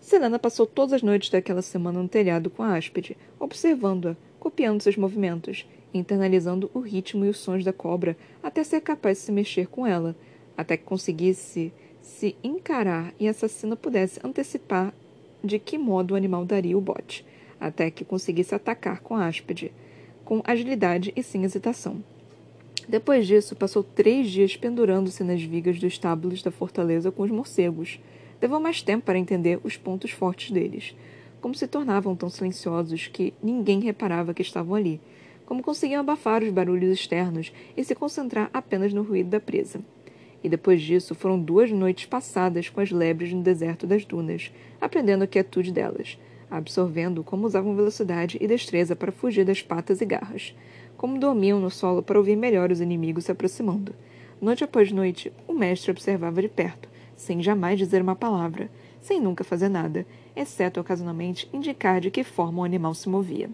Selena 0.00 0.38
passou 0.38 0.68
todas 0.68 0.92
as 0.92 1.02
noites 1.02 1.30
daquela 1.30 1.62
semana 1.62 2.00
no 2.00 2.08
telhado 2.08 2.48
com 2.48 2.62
a 2.62 2.76
áspide, 2.76 3.16
observando-a, 3.40 4.16
copiando 4.38 4.82
seus 4.82 4.96
movimentos, 4.96 5.66
internalizando 5.92 6.70
o 6.72 6.78
ritmo 6.78 7.24
e 7.24 7.28
os 7.28 7.38
sons 7.38 7.64
da 7.64 7.72
cobra 7.72 8.16
até 8.40 8.62
ser 8.62 8.82
capaz 8.82 9.18
de 9.18 9.24
se 9.24 9.32
mexer 9.32 9.66
com 9.66 9.84
ela, 9.84 10.14
até 10.56 10.76
que 10.76 10.84
conseguisse 10.84 11.72
se 12.00 12.36
encarar 12.42 13.12
e 13.18 13.26
a 13.26 13.30
assassina 13.30 13.76
pudesse 13.76 14.20
antecipar 14.24 14.94
de 15.42 15.58
que 15.58 15.76
modo 15.76 16.12
o 16.12 16.16
animal 16.16 16.44
daria 16.44 16.76
o 16.76 16.80
bote, 16.80 17.24
até 17.60 17.90
que 17.90 18.04
conseguisse 18.04 18.54
atacar 18.54 19.00
com 19.00 19.16
áspide, 19.16 19.72
com 20.24 20.42
agilidade 20.44 21.12
e 21.16 21.22
sem 21.22 21.44
hesitação. 21.44 22.02
Depois 22.88 23.26
disso, 23.26 23.56
passou 23.56 23.82
três 23.82 24.30
dias 24.30 24.56
pendurando-se 24.56 25.24
nas 25.24 25.42
vigas 25.42 25.76
dos 25.76 25.92
estábulos 25.92 26.42
da 26.42 26.50
fortaleza 26.50 27.10
com 27.10 27.22
os 27.22 27.30
morcegos. 27.30 27.98
Levou 28.40 28.60
mais 28.60 28.82
tempo 28.82 29.04
para 29.04 29.18
entender 29.18 29.58
os 29.64 29.76
pontos 29.76 30.12
fortes 30.12 30.52
deles, 30.52 30.94
como 31.40 31.54
se 31.54 31.66
tornavam 31.66 32.14
tão 32.14 32.28
silenciosos 32.28 33.08
que 33.08 33.32
ninguém 33.42 33.80
reparava 33.80 34.34
que 34.34 34.42
estavam 34.42 34.74
ali, 34.74 35.00
como 35.44 35.62
conseguiam 35.62 36.00
abafar 36.00 36.42
os 36.42 36.50
barulhos 36.50 36.92
externos 36.92 37.52
e 37.76 37.82
se 37.82 37.94
concentrar 37.94 38.50
apenas 38.52 38.92
no 38.92 39.02
ruído 39.02 39.30
da 39.30 39.40
presa. 39.40 39.80
E 40.46 40.48
depois 40.48 40.80
disso 40.80 41.12
foram 41.12 41.40
duas 41.40 41.72
noites 41.72 42.06
passadas 42.06 42.68
com 42.68 42.80
as 42.80 42.92
lebres 42.92 43.32
no 43.32 43.42
deserto 43.42 43.84
das 43.84 44.04
dunas, 44.04 44.52
aprendendo 44.80 45.24
a 45.24 45.26
quietude 45.26 45.72
delas, 45.72 46.16
absorvendo 46.48 47.24
como 47.24 47.48
usavam 47.48 47.74
velocidade 47.74 48.38
e 48.40 48.46
destreza 48.46 48.94
para 48.94 49.10
fugir 49.10 49.44
das 49.44 49.60
patas 49.60 50.00
e 50.00 50.04
garras, 50.04 50.54
como 50.96 51.18
dormiam 51.18 51.58
no 51.58 51.68
solo 51.68 52.00
para 52.00 52.16
ouvir 52.16 52.36
melhor 52.36 52.70
os 52.70 52.80
inimigos 52.80 53.24
se 53.24 53.32
aproximando. 53.32 53.92
Noite 54.40 54.62
após 54.62 54.92
noite, 54.92 55.32
o 55.48 55.52
mestre 55.52 55.90
observava 55.90 56.40
de 56.40 56.48
perto, 56.48 56.88
sem 57.16 57.42
jamais 57.42 57.76
dizer 57.76 58.00
uma 58.00 58.14
palavra, 58.14 58.70
sem 59.00 59.20
nunca 59.20 59.42
fazer 59.42 59.68
nada, 59.68 60.06
exceto 60.36 60.78
ocasionalmente 60.78 61.50
indicar 61.52 62.00
de 62.00 62.08
que 62.08 62.22
forma 62.22 62.62
o 62.62 62.64
animal 62.64 62.94
se 62.94 63.08
movia. 63.08 63.50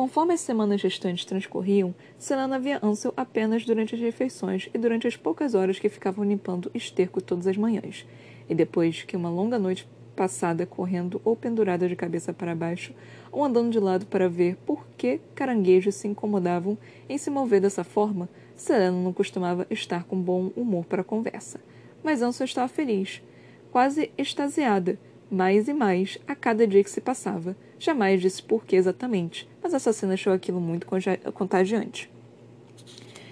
Conforme 0.00 0.32
as 0.32 0.40
semanas 0.40 0.80
restantes 0.82 1.26
transcorriam, 1.26 1.94
Selena 2.16 2.58
via 2.58 2.80
Ansel 2.82 3.12
apenas 3.14 3.66
durante 3.66 3.94
as 3.94 4.00
refeições 4.00 4.66
e 4.72 4.78
durante 4.78 5.06
as 5.06 5.14
poucas 5.14 5.54
horas 5.54 5.78
que 5.78 5.90
ficavam 5.90 6.24
limpando 6.24 6.70
esterco 6.72 7.20
todas 7.20 7.46
as 7.46 7.58
manhãs. 7.58 8.06
E 8.48 8.54
depois 8.54 9.02
que 9.02 9.14
uma 9.14 9.28
longa 9.28 9.58
noite 9.58 9.86
passada 10.16 10.64
correndo 10.64 11.20
ou 11.22 11.36
pendurada 11.36 11.86
de 11.86 11.94
cabeça 11.94 12.32
para 12.32 12.54
baixo, 12.54 12.94
ou 13.30 13.44
andando 13.44 13.70
de 13.70 13.78
lado 13.78 14.06
para 14.06 14.26
ver 14.26 14.56
por 14.64 14.86
que 14.96 15.20
caranguejos 15.34 15.96
se 15.96 16.08
incomodavam 16.08 16.78
em 17.06 17.18
se 17.18 17.28
mover 17.28 17.60
dessa 17.60 17.84
forma, 17.84 18.26
Selena 18.56 18.96
não 18.96 19.12
costumava 19.12 19.66
estar 19.68 20.04
com 20.04 20.18
bom 20.18 20.50
humor 20.56 20.86
para 20.86 21.02
a 21.02 21.04
conversa. 21.04 21.60
Mas 22.02 22.22
Ansel 22.22 22.46
estava 22.46 22.68
feliz, 22.68 23.22
quase 23.70 24.10
extasiada, 24.16 24.98
mais 25.30 25.68
e 25.68 25.72
mais 25.72 26.18
a 26.26 26.34
cada 26.34 26.66
dia 26.66 26.82
que 26.82 26.90
se 26.90 27.00
passava. 27.00 27.56
Jamais 27.78 28.20
disse 28.20 28.42
por 28.42 28.64
que 28.64 28.76
exatamente, 28.76 29.48
mas 29.62 29.72
a 29.72 29.76
assassina 29.76 30.14
achou 30.14 30.32
aquilo 30.32 30.60
muito 30.60 30.86
contagiante. 31.32 32.10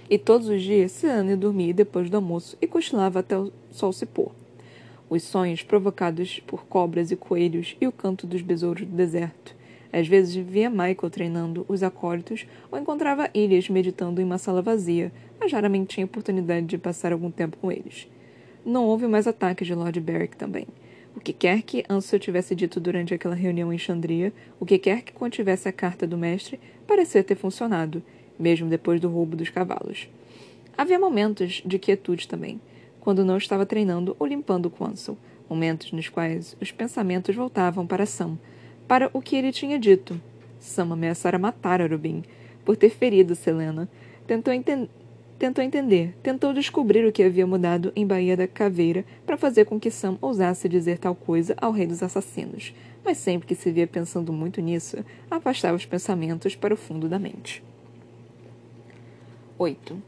E 0.08 0.16
todos 0.16 0.48
os 0.48 0.62
dias 0.62 0.92
Selena 0.92 1.30
ia 1.30 1.36
dormir 1.36 1.74
depois 1.74 2.08
do 2.08 2.16
almoço 2.16 2.56
e 2.62 2.66
cochilava 2.66 3.18
até 3.18 3.36
o 3.36 3.52
sol 3.70 3.92
se 3.92 4.06
pôr. 4.06 4.32
Os 5.10 5.22
sonhos 5.22 5.62
provocados 5.62 6.40
por 6.46 6.64
cobras 6.66 7.10
e 7.10 7.16
coelhos 7.16 7.76
e 7.80 7.86
o 7.86 7.92
canto 7.92 8.26
dos 8.26 8.40
besouros 8.40 8.86
do 8.86 8.96
deserto. 8.96 9.54
Às 9.92 10.06
vezes 10.06 10.34
via 10.34 10.70
Michael 10.70 11.10
treinando 11.10 11.64
os 11.68 11.82
acólitos 11.82 12.46
ou 12.70 12.78
encontrava 12.78 13.30
Ilhas 13.34 13.68
meditando 13.68 14.20
em 14.20 14.24
uma 14.24 14.38
sala 14.38 14.62
vazia, 14.62 15.12
mas 15.40 15.52
raramente 15.52 15.94
tinha 15.94 16.06
oportunidade 16.06 16.66
de 16.66 16.78
passar 16.78 17.12
algum 17.12 17.30
tempo 17.30 17.56
com 17.58 17.72
eles. 17.72 18.06
Não 18.64 18.84
houve 18.84 19.06
mais 19.06 19.26
ataques 19.26 19.66
de 19.66 19.74
Lord 19.74 19.98
Beric 20.00 20.36
também. 20.36 20.66
O 21.18 21.20
que 21.20 21.32
quer 21.32 21.62
que 21.62 21.84
Ansel 21.90 22.20
tivesse 22.20 22.54
dito 22.54 22.78
durante 22.78 23.12
aquela 23.12 23.34
reunião 23.34 23.72
em 23.72 23.76
Chandria, 23.76 24.32
o 24.60 24.64
que 24.64 24.78
quer 24.78 25.02
que 25.02 25.12
contivesse 25.12 25.68
a 25.68 25.72
carta 25.72 26.06
do 26.06 26.16
mestre, 26.16 26.60
parecia 26.86 27.24
ter 27.24 27.34
funcionado, 27.34 28.00
mesmo 28.38 28.68
depois 28.68 29.00
do 29.00 29.08
roubo 29.08 29.34
dos 29.34 29.48
cavalos. 29.48 30.08
Havia 30.76 30.96
momentos 30.96 31.60
de 31.66 31.76
quietude 31.76 32.28
também, 32.28 32.60
quando 33.00 33.24
não 33.24 33.36
estava 33.36 33.66
treinando 33.66 34.14
ou 34.16 34.28
limpando 34.28 34.70
com 34.70 34.84
Ansel, 34.84 35.18
momentos 35.50 35.90
nos 35.90 36.08
quais 36.08 36.56
os 36.60 36.70
pensamentos 36.70 37.34
voltavam 37.34 37.84
para 37.84 38.06
Sam, 38.06 38.38
para 38.86 39.10
o 39.12 39.20
que 39.20 39.34
ele 39.34 39.50
tinha 39.50 39.76
dito. 39.76 40.20
Sam 40.60 40.92
ameaçara 40.92 41.36
matar 41.36 41.82
Arubin 41.82 42.22
por 42.64 42.76
ter 42.76 42.90
ferido 42.90 43.34
Selena. 43.34 43.88
Tentou 44.24 44.54
entender 44.54 44.88
Tentou 45.38 45.62
entender, 45.62 46.16
tentou 46.20 46.52
descobrir 46.52 47.06
o 47.06 47.12
que 47.12 47.22
havia 47.22 47.46
mudado 47.46 47.92
em 47.94 48.04
Baía 48.04 48.36
da 48.36 48.48
Caveira 48.48 49.04
para 49.24 49.36
fazer 49.36 49.66
com 49.66 49.78
que 49.78 49.88
Sam 49.88 50.18
ousasse 50.20 50.68
dizer 50.68 50.98
tal 50.98 51.14
coisa 51.14 51.54
ao 51.58 51.70
rei 51.70 51.86
dos 51.86 52.02
assassinos, 52.02 52.74
mas 53.04 53.18
sempre 53.18 53.46
que 53.46 53.54
se 53.54 53.70
via 53.70 53.86
pensando 53.86 54.32
muito 54.32 54.60
nisso, 54.60 54.96
afastava 55.30 55.76
os 55.76 55.86
pensamentos 55.86 56.56
para 56.56 56.74
o 56.74 56.76
fundo 56.76 57.08
da 57.08 57.20
mente. 57.20 57.62
8. 59.56 60.02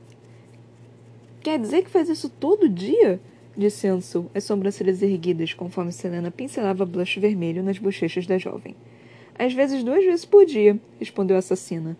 Quer 1.41 1.61
dizer 1.61 1.85
que 1.85 1.91
faz 1.91 2.09
isso 2.09 2.29
todo 2.29 2.69
dia? 2.69 3.21
disse 3.57 3.87
Ansel, 3.87 4.29
as 4.35 4.43
sobrancelhas 4.43 5.01
erguidas 5.01 5.55
conforme 5.55 5.93
Selena 5.93 6.33
pincelava 6.33 6.85
blush 6.85 7.21
vermelho 7.21 7.63
nas 7.63 7.79
bochechas 7.79 8.27
da 8.27 8.37
jovem. 8.37 8.75
Às 9.39 9.53
vezes 9.53 9.85
duas 9.85 10.05
vezes 10.05 10.25
por 10.25 10.45
dia, 10.45 10.77
respondeu 10.99 11.37
a 11.37 11.39
assassina. 11.39 11.97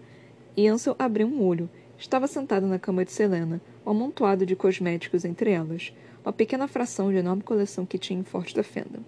E 0.57 0.67
Ansel 0.67 0.97
abriu 0.99 1.29
um 1.29 1.45
olho 1.45 1.71
Estava 2.01 2.27
sentado 2.27 2.67
na 2.67 2.79
cama 2.79 3.05
de 3.05 3.13
Selena, 3.13 3.61
um 3.85 3.91
amontoado 3.91 4.47
de 4.47 4.57
cosméticos 4.57 5.23
entre 5.23 5.51
elas, 5.51 5.93
uma 6.25 6.33
pequena 6.33 6.67
fração 6.67 7.11
de 7.11 7.19
enorme 7.19 7.43
coleção 7.43 7.85
que 7.85 7.99
tinha 7.99 8.19
em 8.19 8.25
Forte 8.25 8.55
da 8.55 8.63
Fenda. 8.63 9.01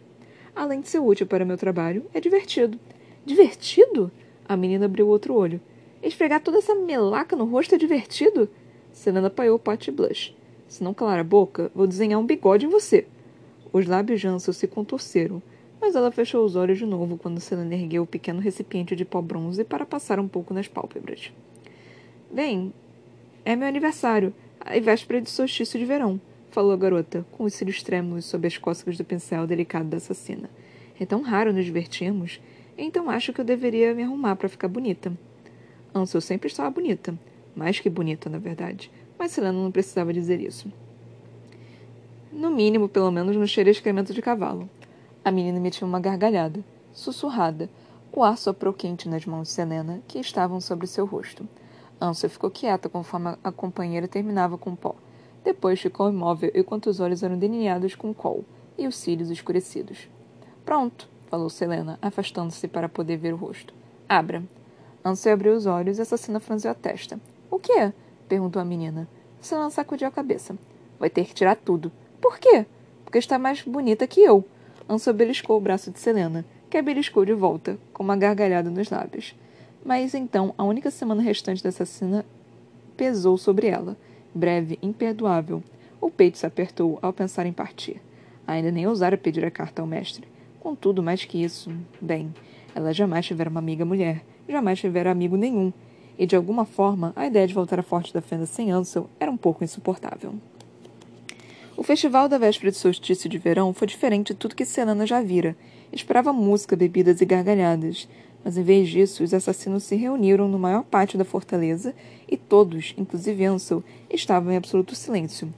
Além 0.55 0.83
de 0.83 0.91
ser 0.91 0.99
útil 0.99 1.27
para 1.27 1.47
meu 1.47 1.57
trabalho, 1.57 2.05
é 2.13 2.21
divertido. 2.21 2.79
Divertido? 3.25 4.13
A 4.47 4.59
menina 4.59 4.85
abriu 4.85 5.09
outro 5.09 5.33
olho. 5.33 5.59
Esfregar 6.03 6.43
toda 6.43 6.59
essa 6.59 6.75
melaca 6.75 7.35
no 7.35 7.47
rosto 7.47 7.75
é 7.75 7.79
divertido? 7.79 8.47
Selena 8.93 9.29
apoiou 9.29 9.57
o 9.57 9.59
pote 9.59 9.91
blush. 9.91 10.37
Se 10.69 10.85
não 10.85 10.93
calar 10.93 11.19
a 11.19 11.25
boca, 11.25 11.73
vou 11.75 11.87
desenhar 11.87 12.21
um 12.21 12.27
bigode 12.27 12.67
em 12.67 12.69
você. 12.69 13.07
Os 13.73 13.87
lábios 13.87 14.21
de 14.21 14.29
Ansel 14.29 14.53
se 14.53 14.69
contorceram, 14.69 15.43
mas 15.81 15.97
ela 15.97 16.13
fechou 16.13 16.45
os 16.45 16.57
olhos 16.57 16.77
de 16.77 16.85
novo 16.85 17.17
quando 17.17 17.41
Selena 17.41 17.75
ergueu 17.75 18.03
o 18.03 18.07
pequeno 18.07 18.41
recipiente 18.41 18.95
de 18.95 19.07
pó 19.07 19.23
bronze 19.23 19.65
para 19.65 19.87
passar 19.87 20.21
um 20.21 20.29
pouco 20.29 20.53
nas 20.53 20.69
pálpebras. 20.69 21.33
Bem, 22.33 22.73
é 23.45 23.57
meu 23.57 23.67
aniversário, 23.67 24.35
e 24.73 24.81
véspera 24.81 25.21
de 25.21 25.31
solstício 25.31 25.79
de 25.79 25.85
verão, 25.85 26.21
falou 26.51 26.73
a 26.73 26.77
garota, 26.77 27.27
com 27.33 27.45
os 27.45 27.55
cílios 27.55 27.83
trêmulos 27.83 28.25
sob 28.25 28.47
as 28.47 28.57
cócegas 28.57 28.97
do 28.97 29.05
pincel 29.05 29.47
delicado 29.47 29.89
da 29.89 29.97
assassina. 29.97 30.49
É 31.01 31.05
tão 31.05 31.23
raro 31.23 31.53
nos 31.53 31.65
divertirmos, 31.65 32.41
então 32.77 33.11
acho 33.11 33.33
que 33.33 33.41
eu 33.41 33.45
deveria 33.45 33.95
me 33.95 34.03
arrumar 34.03 34.37
para 34.37 34.49
ficar 34.49 34.69
bonita. 34.69 35.13
Ansel 35.95 36.21
sempre 36.21 36.49
estava 36.49 36.71
bonita. 36.71 37.19
Mais 37.55 37.79
que 37.79 37.91
bonita, 37.91 38.31
na 38.31 38.39
verdade. 38.39 38.91
Mas 39.19 39.33
Selena 39.33 39.53
não 39.53 39.71
precisava 39.71 40.13
dizer 40.13 40.41
isso. 40.41 40.73
No 42.33 42.51
mínimo, 42.51 42.89
pelo 42.89 43.11
menos, 43.11 43.37
não 43.37 43.47
cheirei 43.47 43.73
excremento 43.73 44.15
de 44.15 44.23
cavalo. 44.23 44.69
A 45.25 45.31
menina 45.31 45.59
emitiu 45.59 45.87
uma 45.87 46.01
gargalhada, 46.01 46.65
sussurrada. 46.93 47.69
O 48.11 48.23
ar 48.23 48.39
soprou 48.39 48.73
quente 48.73 49.09
nas 49.09 49.27
mãos 49.27 49.49
de 49.49 49.55
Selena, 49.55 50.03
que 50.09 50.19
estavam 50.19 50.61
sobre 50.61 50.87
seu 50.87 51.05
rosto. 51.05 51.47
Ansel 52.03 52.31
ficou 52.31 52.51
quieta 52.51 52.89
conforme 52.89 53.37
a 53.45 53.53
companheira 53.53 54.09
terminava 54.09 54.59
com 54.59 54.71
o 54.71 54.77
pó. 54.77 54.97
Depois 55.45 55.81
ficou 55.81 56.11
imóvel 56.11 56.51
enquanto 56.53 56.89
os 56.89 56.99
olhos 56.99 57.23
eram 57.23 57.39
delineados 57.39 57.95
com 57.95 58.13
col 58.13 58.45
e 58.77 58.89
os 58.89 58.97
cílios 58.97 59.31
escurecidos. 59.31 60.09
Pronto, 60.65 61.09
falou 61.29 61.49
Selena, 61.49 62.01
afastando-se 62.03 62.67
para 62.67 62.89
poder 62.89 63.19
ver 63.19 63.35
o 63.35 63.37
rosto. 63.37 63.73
Abra. 64.09 64.43
Ansel 65.05 65.35
abriu 65.35 65.55
os 65.55 65.67
olhos 65.67 65.99
e 65.99 66.01
a 66.01 66.03
assassina 66.03 66.41
franziu 66.41 66.73
a 66.73 66.75
testa. 66.75 67.21
O 67.49 67.59
quê? 67.59 67.93
perguntou 68.29 68.61
a 68.61 68.65
menina. 68.65 69.07
Selena 69.41 69.71
sacudiu 69.71 70.09
a 70.09 70.13
cabeça. 70.13 70.57
Vai 70.99 71.09
ter 71.09 71.25
que 71.25 71.35
tirar 71.35 71.55
tudo. 71.55 71.93
Por 72.21 72.39
quê? 72.39 72.67
Porque 73.05 73.19
está 73.19 73.39
mais 73.39 73.63
bonita 73.63 74.09
que 74.09 74.21
eu. 74.21 74.45
Ansel 74.89 75.15
beliscou 75.15 75.57
o 75.57 75.61
braço 75.61 75.91
de 75.93 76.01
Selena, 76.01 76.45
que 76.69 76.77
a 76.77 76.83
beliscou 76.83 77.25
de 77.25 77.33
volta, 77.33 77.79
com 77.93 78.03
uma 78.03 78.17
gargalhada 78.17 78.71
nos 78.71 78.91
lábios. 78.91 79.37
Mas 79.85 80.15
então 80.15 80.55
a 80.57 80.65
única 80.65 80.91
semana 80.91 81.23
restante 81.23 81.63
dessa 81.63 81.85
cena 81.85 82.25
pesou 82.97 83.37
sobre 83.37 83.67
ela, 83.67 83.97
breve, 84.35 84.79
imperdoável. 84.83 85.63
O 86.01 86.11
peito 86.11 86.39
se 86.39 86.47
apertou 86.47 86.99
ao 87.03 87.13
pensar 87.13 87.47
em 87.47 87.53
partir. 87.53 88.01
Ainda 88.47 88.71
nem 88.71 88.87
ousara 88.87 89.17
pedir 89.17 89.45
a 89.45 89.51
carta 89.51 89.83
ao 89.83 89.89
mestre. 89.89 90.27
Contudo, 90.61 91.03
mais 91.03 91.25
que 91.25 91.43
isso, 91.43 91.73
bem, 92.01 92.33
ela 92.75 92.93
jamais 92.93 93.27
tivera 93.27 93.51
uma 93.51 93.61
amiga 93.61 93.85
mulher, 93.85 94.25
jamais 94.49 94.79
tivera 94.79 95.11
amigo 95.11 95.37
nenhum, 95.37 95.73
e 96.19 96.27
de 96.27 96.37
alguma 96.37 96.65
forma 96.65 97.13
a 97.17 97.27
ideia 97.27 97.47
de 97.47 97.55
voltar 97.55 97.81
à 97.81 97.83
Forte 97.83 98.15
da 98.15 98.21
Fenda 98.21 98.47
sem 98.47 98.71
Ansel 98.71 99.09
era 99.19 99.31
um 99.31 99.37
pouco 99.37 99.65
insuportável. 99.65 100.35
O 101.77 101.83
festival 101.83 102.29
da 102.29 102.39
véspera 102.39 102.71
de 102.71 102.77
solstício 102.77 103.29
de 103.29 103.39
verão 103.39 103.73
foi 103.73 103.89
diferente 103.89 104.33
de 104.33 104.39
tudo 104.39 104.55
que 104.55 104.65
Selena 104.65 105.07
já 105.07 105.21
vira. 105.23 105.57
Esperava 105.93 106.33
música, 106.33 106.77
bebidas 106.77 107.21
e 107.21 107.25
gargalhadas. 107.25 108.09
Mas 108.45 108.57
em 108.57 108.63
vez 108.63 108.89
disso, 108.89 109.23
os 109.23 109.33
assassinos 109.33 109.85
se 109.85 109.95
reuniram 109.95 110.49
no 110.49 110.59
maior 110.59 110.83
pátio 110.83 111.19
da 111.19 111.25
fortaleza 111.25 111.95
e 112.29 112.37
todos, 112.37 112.95
inclusive 112.99 113.45
Ansel, 113.45 113.85
estavam 114.11 114.53
em 114.53 114.57
absoluto 114.57 114.95
silêncio. 114.95 115.53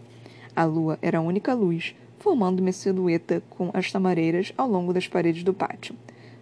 A 0.55 0.65
lua 0.65 0.99
era 1.01 1.19
a 1.19 1.23
única 1.23 1.55
luz, 1.55 1.95
formando 2.19 2.61
uma 2.61 2.73
silhueta 2.73 3.43
com 3.51 3.71
as 3.73 3.91
tamareiras 3.91 4.53
ao 4.57 4.69
longo 4.69 4.93
das 4.93 5.09
paredes 5.09 5.43
do 5.43 5.55
pátio. 5.55 5.97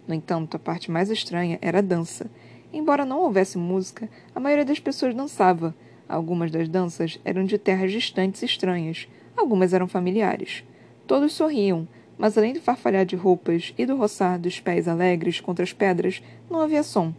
No 0.07 0.15
entanto, 0.15 0.57
a 0.57 0.61
parte 0.61 0.91
mais 0.91 1.11
estranha 1.11 1.59
era 1.63 1.79
a 1.79 1.83
dança. 1.83 2.31
Embora 2.73 3.05
não 3.05 3.21
houvesse 3.21 3.57
música, 3.57 4.09
a 4.35 4.41
maioria 4.41 4.65
das 4.65 4.79
pessoas 4.79 5.15
dançava. 5.15 5.75
Algumas 6.09 6.51
das 6.51 6.69
danças 6.69 7.21
eram 7.25 7.45
de 7.45 7.57
terras 7.57 7.93
distantes 7.93 8.43
e 8.43 8.47
estranhas, 8.47 9.09
algumas 9.37 9.73
eram 9.73 9.89
familiares. 9.89 10.65
Todos 11.07 11.33
sorriam, 11.33 11.87
mas 12.23 12.39
além 12.39 12.53
do 12.53 12.61
farfalhar 12.61 13.05
de 13.05 13.17
roupas 13.17 13.75
e 13.77 13.85
do 13.85 13.97
roçar 13.97 14.39
dos 14.39 14.61
pés 14.61 14.87
alegres 14.87 15.41
contra 15.41 15.65
as 15.65 15.73
pedras, 15.73 16.23
não 16.49 16.61
havia 16.61 16.85
som. 16.85 17.13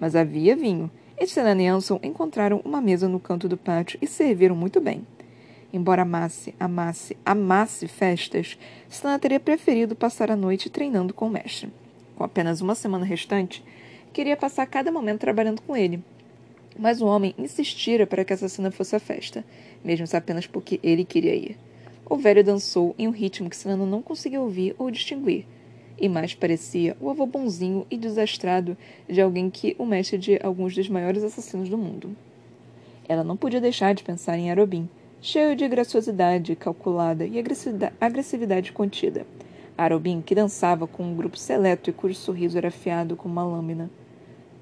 Mas 0.00 0.16
havia 0.16 0.56
vinho, 0.56 0.90
e 1.18 1.26
Selena 1.26 1.62
e 1.62 1.66
Anson 1.66 2.00
encontraram 2.02 2.62
uma 2.64 2.80
mesa 2.80 3.06
no 3.06 3.20
canto 3.20 3.46
do 3.46 3.58
pátio 3.58 3.98
e 4.00 4.06
serviram 4.06 4.56
muito 4.56 4.80
bem. 4.80 5.06
Embora 5.70 6.00
amasse, 6.00 6.54
amasse, 6.58 7.14
amasse 7.22 7.86
festas, 7.86 8.58
Selena 8.88 9.18
teria 9.18 9.38
preferido 9.38 9.94
passar 9.94 10.30
a 10.30 10.36
noite 10.36 10.70
treinando 10.70 11.12
com 11.12 11.26
o 11.26 11.30
mestre. 11.30 11.70
Com 12.16 12.24
apenas 12.24 12.62
uma 12.62 12.74
semana 12.74 13.04
restante, 13.04 13.62
queria 14.10 14.38
passar 14.38 14.64
cada 14.64 14.90
momento 14.90 15.20
trabalhando 15.20 15.60
com 15.60 15.76
ele. 15.76 16.02
Mas 16.78 17.02
o 17.02 17.06
homem 17.06 17.34
insistira 17.36 18.06
para 18.06 18.24
que 18.24 18.32
essa 18.32 18.48
cena 18.48 18.70
fosse 18.70 18.96
a 18.96 18.98
festa, 18.98 19.44
mesmo 19.84 20.06
se 20.06 20.16
apenas 20.16 20.46
porque 20.46 20.80
ele 20.82 21.04
queria 21.04 21.34
ir. 21.34 21.58
O 22.10 22.16
velho 22.16 22.42
dançou 22.42 22.92
em 22.98 23.06
um 23.06 23.12
ritmo 23.12 23.48
que 23.48 23.56
Selena 23.56 23.86
não 23.86 24.02
conseguia 24.02 24.40
ouvir 24.40 24.74
ou 24.76 24.90
distinguir, 24.90 25.46
e 25.96 26.08
mais 26.08 26.34
parecia 26.34 26.96
o 27.00 27.08
avô 27.08 27.24
bonzinho 27.24 27.86
e 27.88 27.96
desastrado 27.96 28.76
de 29.08 29.20
alguém 29.20 29.48
que 29.48 29.76
o 29.78 29.86
mestre 29.86 30.18
de 30.18 30.36
alguns 30.42 30.74
dos 30.74 30.88
maiores 30.88 31.22
assassinos 31.22 31.68
do 31.68 31.78
mundo. 31.78 32.16
Ela 33.08 33.22
não 33.22 33.36
podia 33.36 33.60
deixar 33.60 33.94
de 33.94 34.02
pensar 34.02 34.36
em 34.36 34.50
Arobin, 34.50 34.88
cheio 35.22 35.54
de 35.54 35.68
graciosidade 35.68 36.56
calculada 36.56 37.24
e 37.24 37.38
agressividade 38.00 38.72
contida. 38.72 39.24
Arobin, 39.78 40.20
que 40.20 40.34
dançava 40.34 40.88
com 40.88 41.04
um 41.04 41.14
grupo 41.14 41.38
seleto 41.38 41.90
e 41.90 41.92
cujo 41.92 42.16
sorriso 42.16 42.58
era 42.58 42.68
afiado 42.68 43.14
como 43.14 43.34
uma 43.34 43.44
lâmina. 43.44 43.88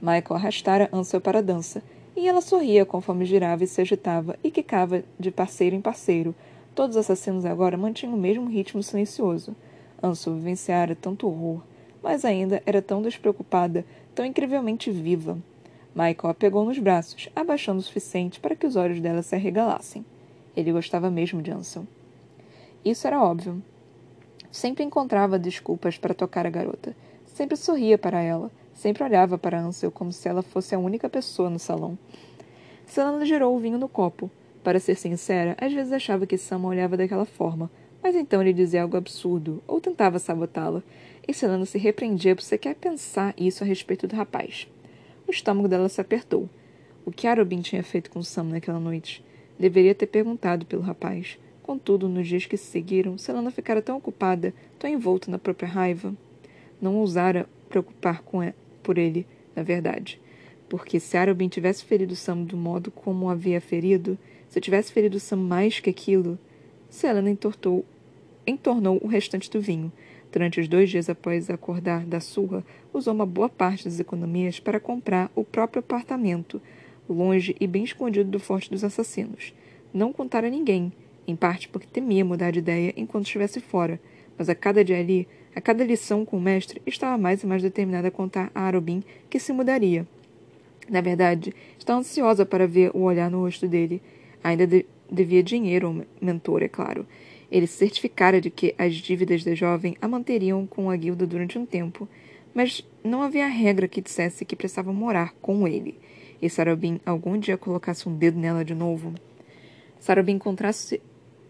Michael 0.02 0.34
arrastara 0.34 0.90
Ansel 0.92 1.22
para 1.22 1.38
a 1.38 1.42
dança, 1.42 1.82
e 2.14 2.28
ela 2.28 2.42
sorria 2.42 2.84
conforme 2.84 3.24
girava 3.24 3.64
e 3.64 3.66
se 3.66 3.80
agitava 3.80 4.36
e 4.44 4.50
quicava 4.50 5.02
de 5.18 5.30
parceiro 5.30 5.74
em 5.74 5.80
parceiro. 5.80 6.34
Todos 6.74 6.96
os 6.96 7.00
assassinos 7.00 7.44
agora 7.44 7.76
mantinham 7.76 8.14
o 8.14 8.18
mesmo 8.18 8.48
ritmo 8.48 8.82
silencioso. 8.82 9.54
Ansel 10.02 10.34
vivenciara 10.34 10.94
tanto 10.94 11.26
horror, 11.26 11.62
mas 12.02 12.24
ainda 12.24 12.62
era 12.64 12.80
tão 12.80 13.02
despreocupada, 13.02 13.84
tão 14.14 14.24
incrivelmente 14.24 14.90
viva. 14.90 15.38
Michael 15.94 16.30
a 16.30 16.34
pegou 16.34 16.64
nos 16.64 16.78
braços, 16.78 17.28
abaixando 17.34 17.80
o 17.80 17.82
suficiente 17.82 18.38
para 18.38 18.54
que 18.54 18.66
os 18.66 18.76
olhos 18.76 19.00
dela 19.00 19.22
se 19.22 19.34
arregalassem. 19.34 20.04
Ele 20.56 20.72
gostava 20.72 21.10
mesmo 21.10 21.42
de 21.42 21.50
Ansel. 21.50 21.86
Isso 22.84 23.06
era 23.06 23.22
óbvio. 23.22 23.62
Sempre 24.50 24.84
encontrava 24.84 25.38
desculpas 25.38 25.98
para 25.98 26.14
tocar 26.14 26.46
a 26.46 26.50
garota. 26.50 26.94
Sempre 27.26 27.56
sorria 27.56 27.98
para 27.98 28.20
ela. 28.20 28.50
Sempre 28.72 29.02
olhava 29.02 29.36
para 29.36 29.60
Ansel 29.60 29.90
como 29.90 30.12
se 30.12 30.28
ela 30.28 30.42
fosse 30.42 30.74
a 30.74 30.78
única 30.78 31.08
pessoa 31.08 31.50
no 31.50 31.58
salão. 31.58 31.98
Selena 32.86 33.24
girou 33.26 33.54
o 33.54 33.58
vinho 33.58 33.76
no 33.76 33.88
copo. 33.88 34.30
Para 34.68 34.80
ser 34.80 34.96
sincera, 34.96 35.56
às 35.58 35.72
vezes 35.72 35.94
achava 35.94 36.26
que 36.26 36.36
Sam 36.36 36.62
olhava 36.66 36.94
daquela 36.94 37.24
forma, 37.24 37.70
mas 38.02 38.14
então 38.14 38.42
ele 38.42 38.52
dizia 38.52 38.82
algo 38.82 38.98
absurdo, 38.98 39.62
ou 39.66 39.80
tentava 39.80 40.18
sabotá-la, 40.18 40.82
e 41.26 41.32
Selena 41.32 41.64
se 41.64 41.78
repreendia 41.78 42.36
por 42.36 42.42
sequer 42.42 42.74
pensar 42.74 43.32
isso 43.38 43.64
a 43.64 43.66
respeito 43.66 44.06
do 44.06 44.14
rapaz. 44.14 44.68
O 45.26 45.30
estômago 45.30 45.68
dela 45.68 45.88
se 45.88 46.02
apertou. 46.02 46.50
O 47.06 47.10
que 47.10 47.26
Arobin 47.26 47.62
tinha 47.62 47.82
feito 47.82 48.10
com 48.10 48.22
Sam 48.22 48.44
naquela 48.44 48.78
noite? 48.78 49.24
Deveria 49.58 49.94
ter 49.94 50.06
perguntado 50.06 50.66
pelo 50.66 50.82
rapaz. 50.82 51.38
Contudo, 51.62 52.06
nos 52.06 52.28
dias 52.28 52.44
que 52.44 52.58
se 52.58 52.66
seguiram, 52.66 53.16
Selena 53.16 53.50
ficara 53.50 53.80
tão 53.80 53.96
ocupada, 53.96 54.52
tão 54.78 54.90
envolta 54.90 55.30
na 55.30 55.38
própria 55.38 55.66
raiva. 55.66 56.14
Não 56.78 56.96
ousara 56.96 57.48
preocupar 57.70 58.20
com 58.20 58.42
ele, 58.42 58.54
por 58.82 58.98
ele, 58.98 59.26
na 59.56 59.62
verdade. 59.62 60.20
Porque 60.68 61.00
se 61.00 61.16
Arobin 61.16 61.48
tivesse 61.48 61.86
ferido 61.86 62.14
Sam 62.14 62.42
do 62.42 62.54
modo 62.54 62.90
como 62.90 63.24
o 63.24 63.30
havia 63.30 63.62
ferido, 63.62 64.18
se 64.48 64.60
tivesse 64.60 64.92
ferido 64.92 65.20
Sam 65.20 65.36
mais 65.36 65.80
que 65.80 65.90
aquilo, 65.90 66.38
Selena 66.88 67.30
entortou, 67.30 67.84
entornou 68.46 68.98
o 69.02 69.06
restante 69.06 69.50
do 69.50 69.60
vinho. 69.60 69.92
Durante 70.32 70.60
os 70.60 70.68
dois 70.68 70.90
dias 70.90 71.08
após 71.08 71.48
acordar 71.48 72.04
da 72.04 72.20
surra, 72.20 72.64
usou 72.92 73.14
uma 73.14 73.26
boa 73.26 73.48
parte 73.48 73.84
das 73.84 73.98
economias 74.00 74.60
para 74.60 74.80
comprar 74.80 75.30
o 75.34 75.44
próprio 75.44 75.80
apartamento, 75.80 76.60
longe 77.08 77.56
e 77.58 77.66
bem 77.66 77.84
escondido 77.84 78.30
do 78.30 78.40
forte 78.40 78.70
dos 78.70 78.84
assassinos. 78.84 79.54
Não 79.92 80.12
contara 80.12 80.46
a 80.46 80.50
ninguém, 80.50 80.92
em 81.26 81.34
parte 81.34 81.68
porque 81.68 81.86
temia 81.86 82.24
mudar 82.24 82.50
de 82.50 82.58
ideia 82.58 82.92
enquanto 82.96 83.26
estivesse 83.26 83.60
fora, 83.60 84.00
mas 84.36 84.48
a 84.48 84.54
cada 84.54 84.84
dia 84.84 84.98
ali, 84.98 85.26
a 85.54 85.60
cada 85.60 85.84
lição 85.84 86.24
com 86.24 86.36
o 86.36 86.40
mestre, 86.40 86.80
estava 86.86 87.18
mais 87.18 87.42
e 87.42 87.46
mais 87.46 87.62
determinada 87.62 88.08
a 88.08 88.10
contar 88.10 88.50
a 88.54 88.62
Arobin 88.62 89.02
que 89.28 89.40
se 89.40 89.52
mudaria. 89.52 90.06
Na 90.88 91.00
verdade, 91.00 91.54
estava 91.78 92.00
ansiosa 92.00 92.46
para 92.46 92.66
ver 92.66 92.90
o 92.94 93.00
olhar 93.00 93.30
no 93.30 93.40
rosto 93.40 93.68
dele. 93.68 94.00
Ainda 94.42 94.66
de 94.66 94.86
devia 95.10 95.42
dinheiro 95.42 95.86
ao 95.86 96.06
mentor, 96.20 96.62
é 96.62 96.68
claro. 96.68 97.06
Ele 97.50 97.66
se 97.66 97.78
certificara 97.78 98.40
de 98.40 98.50
que 98.50 98.74
as 98.76 98.94
dívidas 98.94 99.42
da 99.42 99.54
jovem 99.54 99.96
a 100.00 100.08
manteriam 100.08 100.66
com 100.66 100.90
a 100.90 100.96
guilda 100.96 101.26
durante 101.26 101.58
um 101.58 101.64
tempo, 101.64 102.08
mas 102.54 102.86
não 103.02 103.22
havia 103.22 103.46
regra 103.46 103.88
que 103.88 104.02
dissesse 104.02 104.44
que 104.44 104.56
precisava 104.56 104.92
morar 104.92 105.34
com 105.40 105.66
ele. 105.66 105.98
E 106.40 106.48
Sarobin 106.48 107.00
algum 107.06 107.38
dia 107.38 107.56
colocasse 107.56 108.08
um 108.08 108.16
dedo 108.16 108.38
nela 108.38 108.64
de 108.64 108.74
novo? 108.74 109.14
Sarobin 109.98 110.38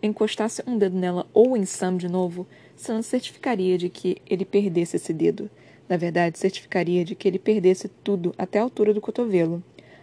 encostasse 0.01 0.63
um 0.67 0.79
dedo 0.79 0.97
nela 0.97 1.27
ou 1.35 1.57
em 1.57 1.65
Sam 1.65 1.97
de 1.97 2.09
novo, 2.09 2.47
Sam 2.77 3.03
certificaria 3.03 3.77
de 3.77 3.89
que 3.89 4.19
ele 4.29 4.45
perdesse 4.45 4.97
esse 4.97 5.13
dedo. 5.13 5.51
Na 5.89 5.97
verdade, 5.97 6.39
certificaria 6.39 7.05
de 7.05 7.15
que 7.15 7.27
ele 7.27 7.39
perdesse 7.39 7.89
tudo 8.05 8.33
até 8.39 8.59
a 8.59 8.63
altura 8.63 8.95
do 8.95 9.01
cotovelo. 9.01 9.63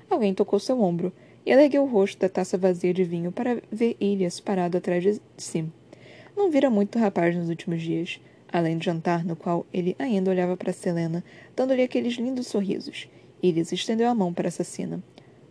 Alguém 0.09 0.33
tocou 0.33 0.59
seu 0.59 0.81
ombro, 0.81 1.13
e 1.45 1.51
ela 1.51 1.81
o 1.81 1.85
rosto 1.85 2.19
da 2.19 2.29
taça 2.29 2.57
vazia 2.57 2.93
de 2.93 3.03
vinho 3.03 3.31
para 3.31 3.61
ver 3.71 3.95
Ilias 3.99 4.39
parado 4.39 4.77
atrás 4.77 5.03
de 5.03 5.21
si. 5.37 5.65
Não 6.35 6.49
vira 6.49 6.69
muito 6.69 6.97
rapaz 6.97 7.35
nos 7.35 7.49
últimos 7.49 7.81
dias, 7.81 8.19
além 8.51 8.77
do 8.77 8.83
jantar 8.83 9.23
no 9.23 9.35
qual 9.35 9.65
ele 9.73 9.95
ainda 9.99 10.31
olhava 10.31 10.57
para 10.57 10.73
Selena, 10.73 11.23
dando-lhe 11.55 11.83
aqueles 11.83 12.15
lindos 12.15 12.47
sorrisos. 12.47 13.07
Ilias 13.43 13.71
estendeu 13.71 14.09
a 14.09 14.15
mão 14.15 14.33
para 14.33 14.47
a 14.47 14.49
assassina. 14.49 15.03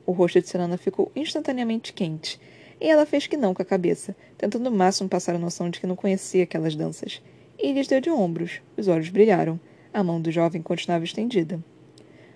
O 0.04 0.12
rosto 0.12 0.40
de 0.40 0.48
Selena 0.48 0.76
ficou 0.76 1.10
instantaneamente 1.14 1.92
quente, 1.92 2.40
e 2.80 2.88
ela 2.88 3.06
fez 3.06 3.26
que 3.26 3.36
não 3.36 3.54
com 3.54 3.62
a 3.62 3.64
cabeça, 3.64 4.16
tentando 4.36 4.68
o 4.68 4.72
máximo 4.72 5.08
passar 5.08 5.34
a 5.34 5.38
noção 5.38 5.70
de 5.70 5.80
que 5.80 5.86
não 5.86 5.96
conhecia 5.96 6.42
aquelas 6.42 6.74
danças. 6.74 7.22
Iris 7.58 7.86
deu 7.86 8.00
de 8.00 8.10
ombros, 8.10 8.60
os 8.76 8.88
olhos 8.88 9.08
brilharam. 9.08 9.58
A 9.92 10.02
mão 10.02 10.20
do 10.20 10.30
jovem 10.32 10.60
continuava 10.60 11.04
estendida. 11.04 11.62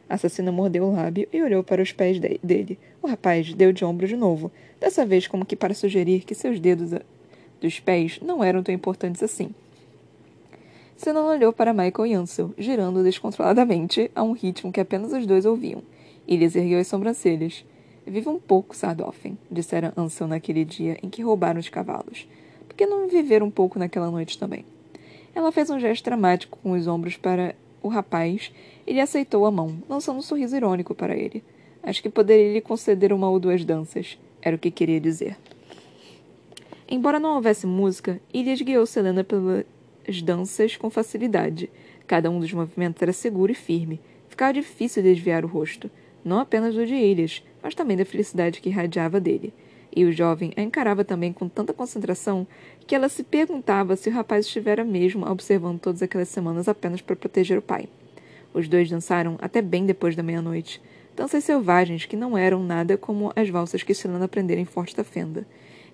A 0.08 0.14
assassina 0.14 0.50
mordeu 0.50 0.84
o 0.84 0.92
lábio 0.92 1.28
e 1.32 1.42
olhou 1.42 1.62
para 1.62 1.82
os 1.82 1.92
pés 1.92 2.18
de 2.20 2.38
dele. 2.42 2.78
O 3.02 3.06
rapaz 3.06 3.52
deu 3.54 3.72
de 3.72 3.84
ombros 3.84 4.08
de 4.08 4.16
novo, 4.16 4.50
dessa 4.80 5.06
vez 5.06 5.26
como 5.26 5.46
que 5.46 5.56
para 5.56 5.74
sugerir 5.74 6.24
que 6.24 6.34
seus 6.34 6.58
dedos 6.58 6.90
dos 7.60 7.80
pés 7.80 8.20
não 8.20 8.42
eram 8.42 8.62
tão 8.62 8.74
importantes 8.74 9.22
assim. 9.22 9.50
Senna 10.96 11.22
olhou 11.22 11.52
para 11.52 11.72
Michael 11.72 12.06
e 12.06 12.14
Ansel, 12.14 12.52
girando 12.58 13.04
descontroladamente 13.04 14.10
a 14.16 14.22
um 14.24 14.32
ritmo 14.32 14.72
que 14.72 14.80
apenas 14.80 15.12
os 15.12 15.26
dois 15.26 15.46
ouviam. 15.46 15.80
Iris 16.26 16.56
ergueu 16.56 16.80
as 16.80 16.88
sobrancelhas. 16.88 17.64
Viva 18.04 18.30
um 18.30 18.38
pouco, 18.40 18.74
Sardoffen, 18.74 19.38
dissera 19.48 19.92
Ansel 19.96 20.26
naquele 20.26 20.64
dia 20.64 20.98
em 21.00 21.08
que 21.08 21.22
roubaram 21.22 21.60
os 21.60 21.68
cavalos. 21.68 22.26
Por 22.66 22.74
que 22.74 22.84
não 22.84 23.06
viver 23.06 23.42
um 23.44 23.50
pouco 23.50 23.78
naquela 23.78 24.10
noite 24.10 24.36
também? 24.38 24.64
Ela 25.34 25.52
fez 25.52 25.70
um 25.70 25.78
gesto 25.78 26.04
dramático 26.04 26.58
com 26.60 26.72
os 26.72 26.88
ombros 26.88 27.16
para 27.16 27.54
o 27.80 27.86
rapaz 27.86 28.50
e 28.84 28.92
lhe 28.92 29.00
aceitou 29.00 29.46
a 29.46 29.52
mão, 29.52 29.78
lançando 29.88 30.18
um 30.18 30.22
sorriso 30.22 30.56
irônico 30.56 30.96
para 30.96 31.16
ele. 31.16 31.44
Acho 31.82 32.02
que 32.02 32.08
poderia 32.08 32.52
lhe 32.52 32.60
conceder 32.60 33.12
uma 33.12 33.30
ou 33.30 33.38
duas 33.38 33.64
danças, 33.64 34.18
era 34.42 34.56
o 34.56 34.58
que 34.58 34.70
queria 34.70 35.00
dizer. 35.00 35.36
Embora 36.88 37.20
não 37.20 37.34
houvesse 37.34 37.66
música, 37.66 38.20
Ilias 38.32 38.62
guiou 38.62 38.86
Selena 38.86 39.22
pelas 39.22 39.64
danças 40.22 40.76
com 40.76 40.88
facilidade. 40.88 41.70
Cada 42.06 42.30
um 42.30 42.40
dos 42.40 42.52
movimentos 42.52 43.02
era 43.02 43.12
seguro 43.12 43.52
e 43.52 43.54
firme. 43.54 44.00
Ficava 44.28 44.52
difícil 44.52 45.02
desviar 45.02 45.44
o 45.44 45.48
rosto 45.48 45.90
não 46.24 46.38
apenas 46.38 46.74
do 46.74 46.84
de 46.84 46.94
Ilhas, 46.94 47.42
mas 47.62 47.74
também 47.74 47.96
da 47.96 48.04
felicidade 48.04 48.60
que 48.60 48.68
irradiava 48.68 49.20
dele. 49.20 49.52
E 49.94 50.04
o 50.04 50.12
jovem 50.12 50.52
a 50.56 50.62
encarava 50.62 51.04
também 51.04 51.32
com 51.32 51.48
tanta 51.48 51.72
concentração 51.72 52.46
que 52.86 52.94
ela 52.94 53.08
se 53.08 53.22
perguntava 53.22 53.96
se 53.96 54.08
o 54.08 54.12
rapaz 54.12 54.46
estivera 54.46 54.84
mesmo 54.84 55.26
observando 55.26 55.80
todas 55.80 56.02
aquelas 56.02 56.28
semanas 56.28 56.68
apenas 56.68 57.00
para 57.00 57.16
proteger 57.16 57.58
o 57.58 57.62
pai. 57.62 57.88
Os 58.52 58.68
dois 58.68 58.90
dançaram 58.90 59.36
até 59.40 59.62
bem 59.62 59.86
depois 59.86 60.14
da 60.14 60.22
meia-noite. 60.22 60.80
Danças 61.18 61.42
selvagens 61.42 62.06
que 62.06 62.14
não 62.14 62.38
eram 62.38 62.62
nada 62.62 62.96
como 62.96 63.32
as 63.34 63.50
valsas 63.50 63.82
que 63.82 63.92
Silana 63.92 64.26
aprendera 64.26 64.60
em 64.60 64.64
Forte 64.64 64.94
da 64.94 65.02
Fenda. 65.02 65.44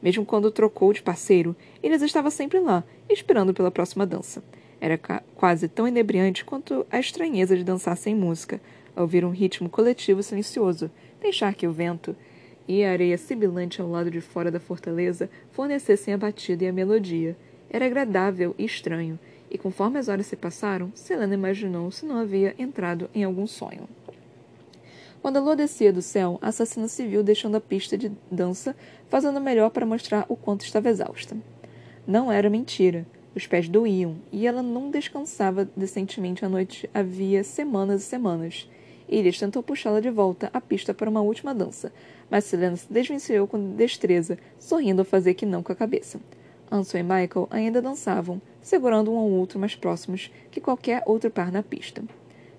Mesmo 0.03 0.23
quando 0.23 0.51
trocou 0.51 0.93
de 0.93 1.03
parceiro, 1.03 1.57
Ilhas 1.83 2.03
estava 2.03 2.31
sempre 2.31 2.59
lá, 2.59 2.85
esperando 3.09 3.55
pela 3.55 3.71
próxima 3.71 4.05
dança. 4.05 4.45
Era 4.79 4.99
quase 5.35 5.67
tão 5.67 5.89
inebriante 5.89 6.45
quanto 6.45 6.87
a 6.91 7.01
estranheza 7.01 7.57
de 7.57 7.65
dançar 7.65 7.97
sem 7.97 8.15
música, 8.15 8.61
ouvir 8.95 9.25
um 9.25 9.31
ritmo 9.31 9.71
coletivo 9.71 10.23
silencioso, 10.23 10.91
deixar 11.23 11.55
que 11.55 11.67
o 11.67 11.73
vento 11.73 12.15
e 12.69 12.85
a 12.85 12.91
areia 12.91 13.17
sibilante 13.17 13.81
ao 13.81 13.89
lado 13.89 14.11
de 14.11 14.21
fora 14.21 14.51
da 14.51 14.61
fortaleza 14.61 15.31
fornecessem 15.53 16.13
a 16.13 16.19
batida 16.19 16.65
e 16.65 16.69
a 16.69 16.73
melodia. 16.73 17.35
Era 17.71 17.87
agradável 17.87 18.55
e 18.59 18.67
estranho, 18.67 19.19
e 19.51 19.57
conforme 19.57 19.99
as 19.99 20.09
horas 20.09 20.27
se 20.27 20.37
passaram, 20.37 20.93
Selena 20.95 21.33
imaginou 21.33 21.91
se 21.91 22.05
não 22.05 22.19
havia 22.19 22.55
entrado 22.59 23.09
em 23.15 23.25
algum 23.25 23.47
sonho. 23.47 23.89
Quando 25.25 25.39
a 25.39 25.41
lua 25.41 25.57
descia 25.57 25.91
do 25.91 26.03
céu, 26.03 26.39
a 26.43 26.49
assassina 26.49 26.87
se 26.87 27.07
viu 27.07 27.23
deixando 27.23 27.57
a 27.57 27.61
pista 27.61 27.97
de 27.97 28.13
dança, 28.31 28.77
fazendo 29.09 29.41
melhor 29.41 29.71
para 29.71 29.87
mostrar 29.87 30.27
o 30.29 30.37
quanto 30.37 30.67
estava 30.67 30.91
exausta. 30.91 31.35
Não 32.07 32.31
era 32.31 32.51
mentira. 32.51 33.07
Os 33.35 33.47
pés 33.47 33.67
doíam, 33.67 34.17
e 34.31 34.47
ela 34.47 34.63
não 34.63 34.91
descansava 34.91 35.67
decentemente 35.75 36.45
à 36.45 36.49
noite 36.51 36.91
havia 36.93 37.43
semanas 37.43 38.03
e 38.03 38.05
semanas. 38.05 38.69
Iris 39.09 39.39
tentou 39.39 39.63
puxá-la 39.63 39.99
de 39.99 40.11
volta 40.11 40.51
à 40.53 40.61
pista 40.61 40.93
para 40.93 41.09
uma 41.09 41.23
última 41.23 41.55
dança, 41.55 41.91
mas 42.31 42.45
Selena 42.45 42.77
se 42.77 42.93
desvencilhou 42.93 43.47
com 43.47 43.75
destreza, 43.77 44.39
sorrindo 44.59 45.01
ao 45.01 45.07
fazer 45.07 45.33
que 45.33 45.47
não 45.47 45.63
com 45.63 45.73
a 45.73 45.75
cabeça. 45.75 46.21
Ansel 46.71 47.01
e 47.01 47.03
Michael 47.03 47.49
ainda 47.51 47.81
dançavam, 47.81 48.43
segurando 48.61 49.11
um 49.11 49.17
ao 49.17 49.31
outro 49.31 49.59
mais 49.59 49.75
próximos 49.75 50.31
que 50.51 50.61
qualquer 50.61 51.03
outro 51.07 51.31
par 51.31 51.51
na 51.51 51.63
pista. 51.63 52.05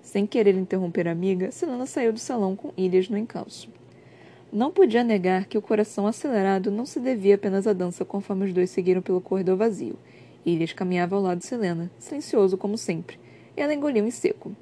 Sem 0.05 0.27
querer 0.27 0.53
interromper 0.53 1.07
a 1.07 1.11
amiga, 1.11 1.51
Selena 1.51 1.87
saiu 1.87 2.13
do 2.13 2.19
salão 2.19 2.55
com 2.55 2.71
Ilias 2.77 3.09
no 3.09 3.17
encalço. 3.17 3.67
Não 4.53 4.69
podia 4.71 5.03
negar 5.03 5.45
que 5.45 5.57
o 5.57 5.61
coração 5.61 6.05
acelerado 6.05 6.69
não 6.69 6.85
se 6.85 6.99
devia 6.99 7.33
apenas 7.33 7.65
à 7.65 7.73
dança 7.73 8.05
conforme 8.05 8.45
os 8.45 8.53
dois 8.53 8.69
seguiram 8.69 9.01
pelo 9.01 9.19
corredor 9.19 9.57
vazio. 9.57 9.97
Ilias 10.45 10.71
caminhava 10.71 11.15
ao 11.15 11.23
lado 11.23 11.39
de 11.39 11.47
Selena, 11.47 11.89
silencioso 11.97 12.55
como 12.55 12.77
sempre, 12.77 13.17
e 13.57 13.61
ela 13.61 13.73
engoliu 13.73 14.05
em 14.05 14.11
seco. 14.11 14.55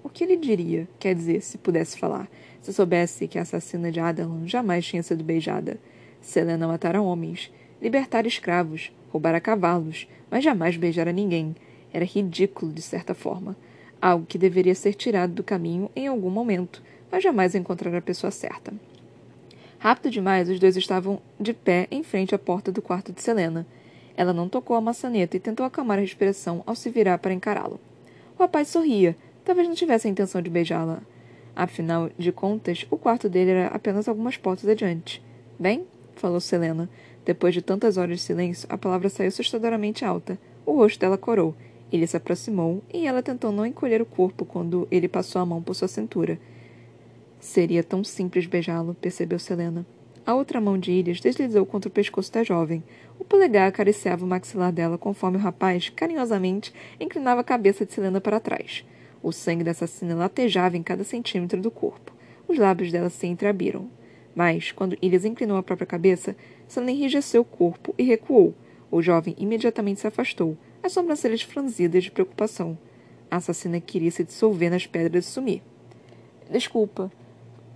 O 0.00 0.08
que 0.08 0.22
ele 0.22 0.36
diria, 0.36 0.86
quer 1.00 1.12
dizer, 1.12 1.42
se 1.42 1.58
pudesse 1.58 1.98
falar, 1.98 2.30
se 2.62 2.72
soubesse 2.72 3.26
que 3.26 3.36
a 3.36 3.42
assassina 3.42 3.90
de 3.90 3.98
Adelan 3.98 4.46
jamais 4.46 4.86
tinha 4.86 5.02
sido 5.02 5.24
beijada? 5.24 5.76
Selena 6.20 6.68
matara 6.68 7.02
homens, 7.02 7.52
libertara 7.82 8.28
escravos, 8.28 8.92
roubara 9.10 9.40
cavalos, 9.40 10.06
mas 10.30 10.44
jamais 10.44 10.76
beijara 10.76 11.12
ninguém. 11.12 11.56
Era 11.92 12.04
ridículo, 12.04 12.72
de 12.72 12.80
certa 12.80 13.12
forma. 13.12 13.56
Algo 14.04 14.26
que 14.26 14.36
deveria 14.36 14.74
ser 14.74 14.92
tirado 14.92 15.32
do 15.32 15.42
caminho 15.42 15.90
em 15.96 16.06
algum 16.06 16.28
momento, 16.28 16.82
mas 17.10 17.24
jamais 17.24 17.54
encontrar 17.54 17.94
a 17.94 18.02
pessoa 18.02 18.30
certa. 18.30 18.70
Rápido 19.78 20.12
demais, 20.12 20.46
os 20.50 20.60
dois 20.60 20.76
estavam 20.76 21.22
de 21.40 21.54
pé 21.54 21.88
em 21.90 22.02
frente 22.02 22.34
à 22.34 22.38
porta 22.38 22.70
do 22.70 22.82
quarto 22.82 23.14
de 23.14 23.22
Selena. 23.22 23.66
Ela 24.14 24.34
não 24.34 24.46
tocou 24.46 24.76
a 24.76 24.80
maçaneta 24.80 25.38
e 25.38 25.40
tentou 25.40 25.64
acalmar 25.64 25.96
a 25.96 26.02
respiração 26.02 26.62
ao 26.66 26.74
se 26.74 26.90
virar 26.90 27.16
para 27.16 27.32
encará-lo. 27.32 27.80
O 28.38 28.42
rapaz 28.42 28.68
sorria. 28.68 29.16
Talvez 29.42 29.66
não 29.66 29.74
tivesse 29.74 30.06
a 30.06 30.10
intenção 30.10 30.42
de 30.42 30.50
beijá-la. 30.50 31.00
Afinal 31.56 32.10
de 32.18 32.30
contas, 32.30 32.86
o 32.90 32.98
quarto 32.98 33.26
dele 33.26 33.52
era 33.52 33.68
apenas 33.68 34.06
algumas 34.06 34.36
portas 34.36 34.68
adiante. 34.68 35.22
Bem, 35.58 35.86
falou 36.14 36.40
Selena. 36.40 36.90
Depois 37.24 37.54
de 37.54 37.62
tantas 37.62 37.96
horas 37.96 38.18
de 38.18 38.22
silêncio, 38.22 38.68
a 38.70 38.76
palavra 38.76 39.08
saiu 39.08 39.28
assustadoramente 39.28 40.04
alta. 40.04 40.38
O 40.66 40.72
rosto 40.72 41.00
dela 41.00 41.16
corou. 41.16 41.54
Ele 41.94 42.08
se 42.08 42.16
aproximou 42.16 42.82
e 42.92 43.06
ela 43.06 43.22
tentou 43.22 43.52
não 43.52 43.64
encolher 43.64 44.02
o 44.02 44.04
corpo 44.04 44.44
quando 44.44 44.88
ele 44.90 45.06
passou 45.06 45.40
a 45.40 45.46
mão 45.46 45.62
por 45.62 45.74
sua 45.74 45.86
cintura. 45.86 46.40
Seria 47.38 47.84
tão 47.84 48.02
simples 48.02 48.46
beijá-lo, 48.46 48.96
percebeu 49.00 49.38
Selena. 49.38 49.86
A 50.26 50.34
outra 50.34 50.60
mão 50.60 50.76
de 50.76 50.90
Ilias 50.90 51.20
deslizou 51.20 51.64
contra 51.64 51.88
o 51.88 51.92
pescoço 51.92 52.32
da 52.32 52.42
jovem. 52.42 52.82
O 53.16 53.24
polegar 53.24 53.68
acariciava 53.68 54.24
o 54.24 54.28
maxilar 54.28 54.72
dela 54.72 54.98
conforme 54.98 55.36
o 55.36 55.40
rapaz, 55.40 55.88
carinhosamente, 55.88 56.74
inclinava 56.98 57.42
a 57.42 57.44
cabeça 57.44 57.86
de 57.86 57.92
Selena 57.92 58.20
para 58.20 58.40
trás. 58.40 58.84
O 59.22 59.30
sangue 59.30 59.62
da 59.62 59.70
assassina 59.70 60.16
latejava 60.16 60.76
em 60.76 60.82
cada 60.82 61.04
centímetro 61.04 61.62
do 61.62 61.70
corpo. 61.70 62.12
Os 62.48 62.58
lábios 62.58 62.90
dela 62.90 63.08
se 63.08 63.28
entreabriram. 63.28 63.88
Mas, 64.34 64.72
quando 64.72 64.98
Ilias 65.00 65.24
inclinou 65.24 65.56
a 65.56 65.62
própria 65.62 65.86
cabeça, 65.86 66.34
Selena 66.66 66.90
enrijeceu 66.90 67.42
o 67.42 67.44
corpo 67.44 67.94
e 67.96 68.02
recuou. 68.02 68.52
O 68.90 69.00
jovem 69.00 69.36
imediatamente 69.38 70.00
se 70.00 70.08
afastou, 70.08 70.58
as 70.86 70.92
sobrancelhas 70.92 71.40
franzidas 71.42 72.04
de 72.04 72.10
preocupação. 72.10 72.76
A 73.30 73.36
assassina 73.36 73.80
queria 73.80 74.10
se 74.10 74.22
dissolver 74.22 74.70
nas 74.70 74.86
pedras 74.86 75.26
e 75.26 75.30
sumir. 75.30 75.62
Desculpa, 76.50 77.10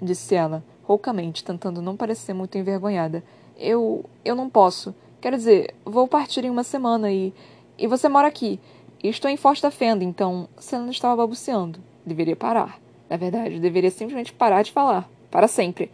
disse 0.00 0.34
ela, 0.34 0.62
roucamente, 0.82 1.42
tentando 1.42 1.80
não 1.80 1.96
parecer 1.96 2.34
muito 2.34 2.58
envergonhada. 2.58 3.24
Eu. 3.58 4.04
eu 4.24 4.34
não 4.34 4.50
posso. 4.50 4.94
Quero 5.20 5.36
dizer, 5.36 5.74
vou 5.84 6.06
partir 6.06 6.44
em 6.44 6.50
uma 6.50 6.62
semana 6.62 7.10
e. 7.10 7.32
e 7.78 7.86
você 7.86 8.08
mora 8.08 8.28
aqui. 8.28 8.60
E 9.02 9.08
estou 9.08 9.30
em 9.30 9.36
Forte 9.36 9.62
da 9.62 9.70
Fenda, 9.70 10.04
então. 10.04 10.48
Você 10.56 10.76
não 10.76 10.90
estava 10.90 11.16
balbuciando. 11.16 11.80
Deveria 12.04 12.36
parar. 12.36 12.78
Na 13.08 13.16
verdade, 13.16 13.58
deveria 13.58 13.90
simplesmente 13.90 14.34
parar 14.34 14.62
de 14.62 14.70
falar. 14.70 15.08
Para 15.30 15.48
sempre. 15.48 15.90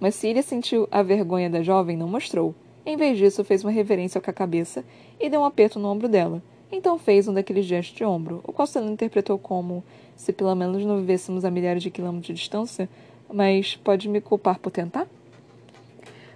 Mas 0.00 0.16
Cília 0.16 0.42
sentiu 0.42 0.88
a 0.90 1.02
vergonha 1.02 1.48
da 1.48 1.62
jovem 1.62 1.96
não 1.96 2.08
mostrou. 2.08 2.54
Em 2.84 2.96
vez 2.96 3.18
disso, 3.18 3.44
fez 3.44 3.64
uma 3.64 3.70
reverência 3.70 4.20
com 4.20 4.30
a 4.30 4.34
cabeça 4.34 4.84
e 5.18 5.30
deu 5.30 5.40
um 5.40 5.44
aperto 5.44 5.78
no 5.78 5.88
ombro 5.88 6.08
dela. 6.08 6.42
Então 6.70 6.98
fez 6.98 7.28
um 7.28 7.34
daqueles 7.34 7.64
gestos 7.64 7.96
de 7.96 8.04
ombro, 8.04 8.40
o 8.44 8.52
qual 8.52 8.66
Selena 8.66 8.92
interpretou 8.92 9.38
como 9.38 9.84
se 10.16 10.32
pelo 10.32 10.54
menos 10.54 10.84
não 10.84 10.98
vivêssemos 10.98 11.44
a 11.44 11.50
milhares 11.50 11.82
de 11.82 11.90
quilômetros 11.90 12.26
de 12.26 12.34
distância, 12.34 12.88
mas 13.32 13.76
pode 13.76 14.08
me 14.08 14.20
culpar 14.20 14.58
por 14.58 14.70
tentar? 14.70 15.06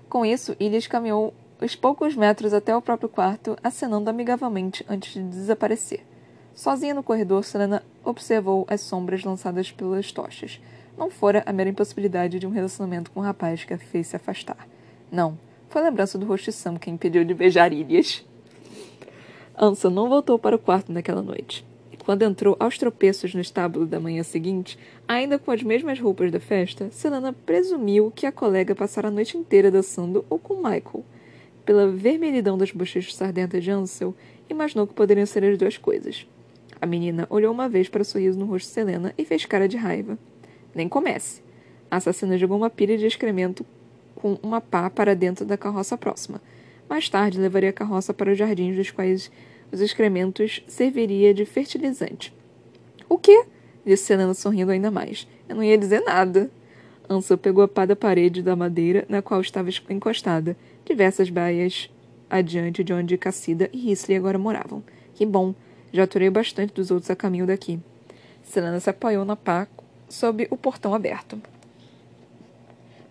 Com 0.08 0.24
isso, 0.24 0.56
Ilias 0.58 0.86
caminhou 0.86 1.32
os 1.60 1.76
poucos 1.76 2.16
metros 2.16 2.52
até 2.52 2.74
o 2.74 2.82
próprio 2.82 3.08
quarto, 3.08 3.56
acenando 3.62 4.08
amigavelmente 4.08 4.84
antes 4.88 5.12
de 5.12 5.22
desaparecer. 5.22 6.04
Sozinha 6.54 6.94
no 6.94 7.02
corredor, 7.02 7.44
Selena 7.44 7.82
observou 8.04 8.66
as 8.68 8.80
sombras 8.80 9.24
lançadas 9.24 9.70
pelas 9.70 10.10
tochas. 10.10 10.60
Não 10.96 11.10
fora 11.10 11.42
a 11.46 11.52
mera 11.52 11.70
impossibilidade 11.70 12.38
de 12.38 12.46
um 12.46 12.50
relacionamento 12.50 13.10
com 13.10 13.20
o 13.20 13.22
um 13.22 13.26
rapaz 13.26 13.64
que 13.64 13.72
a 13.72 13.78
fez 13.78 14.08
se 14.08 14.16
afastar. 14.16 14.68
Não, 15.10 15.38
foi 15.68 15.82
a 15.82 15.84
lembrança 15.84 16.18
do 16.18 16.26
rosto 16.26 16.46
de 16.46 16.52
Sam 16.52 16.76
que 16.76 16.90
impediu 16.90 17.24
de 17.24 17.32
beijar 17.32 17.72
Ilias. 17.72 18.24
Ansa 19.62 19.90
não 19.90 20.08
voltou 20.08 20.38
para 20.38 20.56
o 20.56 20.58
quarto 20.58 20.90
naquela 20.90 21.20
noite. 21.20 21.66
Quando 22.06 22.22
entrou 22.22 22.56
aos 22.58 22.78
tropeços 22.78 23.34
no 23.34 23.42
estábulo 23.42 23.84
da 23.84 24.00
manhã 24.00 24.22
seguinte, 24.22 24.78
ainda 25.06 25.38
com 25.38 25.50
as 25.50 25.62
mesmas 25.62 26.00
roupas 26.00 26.32
da 26.32 26.40
festa, 26.40 26.88
Selena 26.90 27.34
presumiu 27.44 28.10
que 28.10 28.24
a 28.24 28.32
colega 28.32 28.74
passara 28.74 29.08
a 29.08 29.10
noite 29.10 29.36
inteira 29.36 29.70
dançando 29.70 30.24
ou 30.30 30.38
com 30.38 30.54
Michael. 30.54 31.04
Pela 31.62 31.88
vermelhidão 31.88 32.56
das 32.56 32.72
bochechas 32.72 33.14
sardentas 33.14 33.62
de 33.62 33.70
Ansel, 33.70 34.14
imaginou 34.48 34.86
que 34.86 34.94
poderiam 34.94 35.26
ser 35.26 35.44
as 35.44 35.58
duas 35.58 35.76
coisas. 35.76 36.26
A 36.80 36.86
menina 36.86 37.26
olhou 37.28 37.52
uma 37.52 37.68
vez 37.68 37.86
para 37.86 38.00
o 38.00 38.04
sorriso 38.04 38.38
no 38.38 38.46
rosto 38.46 38.66
de 38.68 38.72
Selena 38.72 39.14
e 39.18 39.26
fez 39.26 39.44
cara 39.44 39.68
de 39.68 39.76
raiva. 39.76 40.18
Nem 40.74 40.88
comece. 40.88 41.42
A 41.90 41.96
assassina 41.96 42.38
jogou 42.38 42.56
uma 42.56 42.70
pilha 42.70 42.96
de 42.96 43.04
excremento 43.04 43.66
com 44.14 44.38
uma 44.42 44.62
pá 44.62 44.88
para 44.88 45.14
dentro 45.14 45.44
da 45.44 45.58
carroça 45.58 45.98
próxima. 45.98 46.40
Mais 46.90 47.08
tarde, 47.08 47.38
levaria 47.38 47.70
a 47.70 47.72
carroça 47.72 48.12
para 48.12 48.32
os 48.32 48.36
jardins 48.36 48.74
dos 48.74 48.90
quais 48.90 49.30
os 49.70 49.80
excrementos 49.80 50.60
serviria 50.66 51.32
de 51.32 51.44
fertilizante. 51.44 52.34
O 53.08 53.16
quê? 53.16 53.44
disse 53.86 54.06
Selena 54.06 54.34
sorrindo 54.34 54.72
ainda 54.72 54.90
mais. 54.90 55.28
Eu 55.48 55.54
não 55.54 55.62
ia 55.62 55.78
dizer 55.78 56.00
nada. 56.00 56.50
Ansel 57.08 57.38
pegou 57.38 57.62
a 57.62 57.68
pá 57.68 57.86
da 57.86 57.94
parede 57.94 58.42
da 58.42 58.56
madeira 58.56 59.06
na 59.08 59.22
qual 59.22 59.40
estava 59.40 59.70
encostada, 59.88 60.56
diversas 60.84 61.30
baias 61.30 61.88
adiante 62.28 62.82
de 62.82 62.92
onde 62.92 63.16
Cassida 63.16 63.70
e 63.72 63.78
Risley 63.78 64.18
agora 64.18 64.36
moravam. 64.36 64.82
Que 65.14 65.24
bom! 65.24 65.54
Já 65.92 66.02
aturei 66.02 66.28
bastante 66.28 66.74
dos 66.74 66.90
outros 66.90 67.08
a 67.08 67.14
caminho 67.14 67.46
daqui. 67.46 67.78
Selena 68.42 68.80
se 68.80 68.90
apoiou 68.90 69.24
na 69.24 69.36
pá 69.36 69.68
sob 70.08 70.48
o 70.50 70.56
portão 70.56 70.92
aberto. 70.92 71.40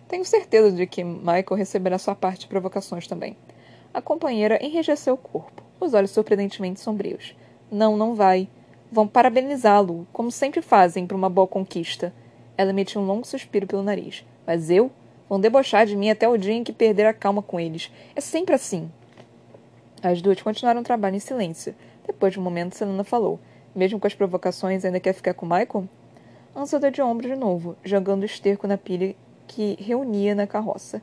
Tenho 0.06 0.24
certeza 0.26 0.70
de 0.70 0.86
que 0.86 1.02
Michael 1.02 1.56
receberá 1.56 1.96
sua 1.96 2.14
parte 2.14 2.40
de 2.40 2.46
provocações 2.46 3.06
também. 3.06 3.36
A 3.92 4.00
companheira 4.00 4.58
enrijeceu 4.64 5.14
o 5.14 5.18
corpo 5.18 5.60
os 5.80 5.94
olhos 5.94 6.10
surpreendentemente 6.10 6.80
sombrios. 6.80 7.34
Não, 7.70 7.96
não 7.96 8.14
vai. 8.14 8.48
Vão 8.92 9.06
parabenizá-lo, 9.06 10.06
como 10.12 10.30
sempre 10.30 10.60
fazem 10.60 11.06
para 11.06 11.16
uma 11.16 11.30
boa 11.30 11.46
conquista. 11.46 12.12
Ela 12.56 12.70
emitiu 12.70 13.00
um 13.00 13.06
longo 13.06 13.26
suspiro 13.26 13.66
pelo 13.66 13.82
nariz. 13.82 14.24
Mas 14.46 14.68
eu? 14.68 14.90
Vão 15.28 15.40
debochar 15.40 15.86
de 15.86 15.96
mim 15.96 16.10
até 16.10 16.28
o 16.28 16.36
dia 16.36 16.52
em 16.52 16.64
que 16.64 16.72
perder 16.72 17.06
a 17.06 17.14
calma 17.14 17.40
com 17.40 17.58
eles. 17.58 17.90
É 18.14 18.20
sempre 18.20 18.54
assim. 18.54 18.90
As 20.02 20.20
duas 20.20 20.42
continuaram 20.42 20.80
o 20.80 20.84
trabalho 20.84 21.16
em 21.16 21.20
silêncio. 21.20 21.74
Depois 22.06 22.32
de 22.32 22.40
um 22.40 22.42
momento, 22.42 22.76
Selena 22.76 23.04
falou. 23.04 23.38
Mesmo 23.74 24.00
com 24.00 24.06
as 24.06 24.14
provocações, 24.14 24.84
ainda 24.84 24.98
quer 24.98 25.12
ficar 25.12 25.34
com 25.34 25.46
Michael? 25.46 25.88
Ansa 26.56 26.80
deu 26.80 26.90
de 26.90 27.00
ombro 27.00 27.28
de 27.28 27.36
novo, 27.36 27.76
jogando 27.84 28.24
esterco 28.24 28.66
na 28.66 28.76
pilha 28.76 29.14
que 29.46 29.76
reunia 29.80 30.34
na 30.34 30.46
carroça. 30.46 31.00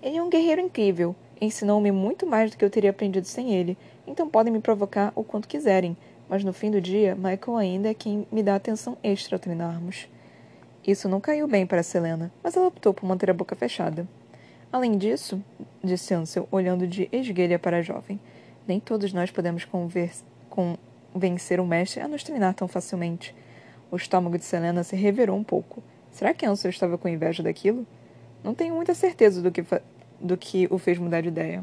Ele 0.00 0.16
é 0.16 0.22
um 0.22 0.30
guerreiro 0.30 0.60
incrível. 0.60 1.16
Ensinou-me 1.40 1.92
muito 1.92 2.26
mais 2.26 2.50
do 2.50 2.56
que 2.56 2.64
eu 2.64 2.70
teria 2.70 2.90
aprendido 2.90 3.26
sem 3.26 3.54
ele, 3.54 3.76
então 4.06 4.28
podem 4.28 4.52
me 4.52 4.60
provocar 4.60 5.12
o 5.14 5.22
quanto 5.22 5.46
quiserem, 5.46 5.96
mas 6.28 6.42
no 6.42 6.52
fim 6.52 6.70
do 6.70 6.80
dia, 6.80 7.14
Michael 7.14 7.56
ainda 7.56 7.90
é 7.90 7.94
quem 7.94 8.26
me 8.32 8.42
dá 8.42 8.54
atenção 8.54 8.96
extra 9.02 9.36
ao 9.36 9.40
treinarmos. 9.40 10.08
Isso 10.86 11.08
não 11.08 11.20
caiu 11.20 11.46
bem 11.46 11.66
para 11.66 11.82
Selena, 11.82 12.32
mas 12.42 12.56
ela 12.56 12.68
optou 12.68 12.94
por 12.94 13.06
manter 13.06 13.30
a 13.30 13.34
boca 13.34 13.54
fechada. 13.54 14.08
Além 14.72 14.96
disso, 14.96 15.42
disse 15.82 16.14
Ansel, 16.14 16.48
olhando 16.50 16.86
de 16.86 17.08
esguelha 17.12 17.58
para 17.58 17.78
a 17.78 17.82
jovem, 17.82 18.18
nem 18.66 18.80
todos 18.80 19.12
nós 19.12 19.30
podemos 19.30 19.64
convencer 20.48 21.60
o 21.60 21.66
mestre 21.66 22.00
a 22.00 22.08
nos 22.08 22.22
treinar 22.22 22.54
tão 22.54 22.66
facilmente. 22.66 23.34
O 23.90 23.96
estômago 23.96 24.38
de 24.38 24.44
Selena 24.44 24.82
se 24.82 24.96
revirou 24.96 25.36
um 25.36 25.44
pouco. 25.44 25.82
Será 26.10 26.32
que 26.32 26.46
Ansel 26.46 26.70
estava 26.70 26.96
com 26.96 27.08
inveja 27.08 27.42
daquilo? 27.42 27.86
Não 28.42 28.54
tenho 28.54 28.74
muita 28.74 28.94
certeza 28.94 29.42
do 29.42 29.52
que, 29.52 29.64
do 30.20 30.36
que 30.36 30.66
o 30.70 30.78
fez 30.78 30.98
mudar 30.98 31.20
de 31.20 31.28
ideia. 31.28 31.62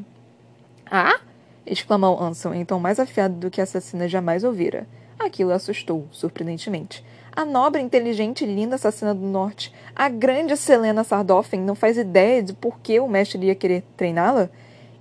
Ah! 0.89 1.19
exclamou 1.65 2.21
Anson 2.21 2.53
em 2.53 2.65
tom 2.65 2.79
mais 2.79 2.99
afiado 2.99 3.35
do 3.35 3.49
que 3.49 3.61
a 3.61 3.63
assassina 3.63 4.07
jamais 4.07 4.43
ouvira. 4.43 4.87
Aquilo 5.17 5.51
assustou, 5.51 6.07
surpreendentemente. 6.11 7.03
A 7.35 7.45
nobre, 7.45 7.81
inteligente 7.81 8.43
e 8.43 8.47
linda 8.47 8.75
assassina 8.75 9.13
do 9.13 9.25
norte, 9.25 9.73
a 9.95 10.07
grande 10.07 10.55
Selena 10.55 11.03
Sardoffen, 11.03 11.61
não 11.61 11.73
faz 11.73 11.97
ideia 11.97 12.43
de 12.43 12.53
por 12.53 12.79
que 12.79 12.99
o 12.99 13.07
mestre 13.07 13.39
iria 13.39 13.55
querer 13.55 13.83
treiná-la? 13.97 14.49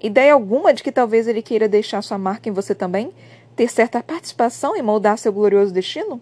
Ideia 0.00 0.32
alguma 0.32 0.72
de 0.72 0.82
que 0.82 0.90
talvez 0.90 1.28
ele 1.28 1.42
queira 1.42 1.68
deixar 1.68 2.00
sua 2.02 2.16
marca 2.16 2.48
em 2.48 2.52
você 2.52 2.74
também? 2.74 3.12
Ter 3.54 3.68
certa 3.68 4.02
participação 4.02 4.74
em 4.74 4.82
moldar 4.82 5.18
seu 5.18 5.32
glorioso 5.32 5.74
destino? 5.74 6.20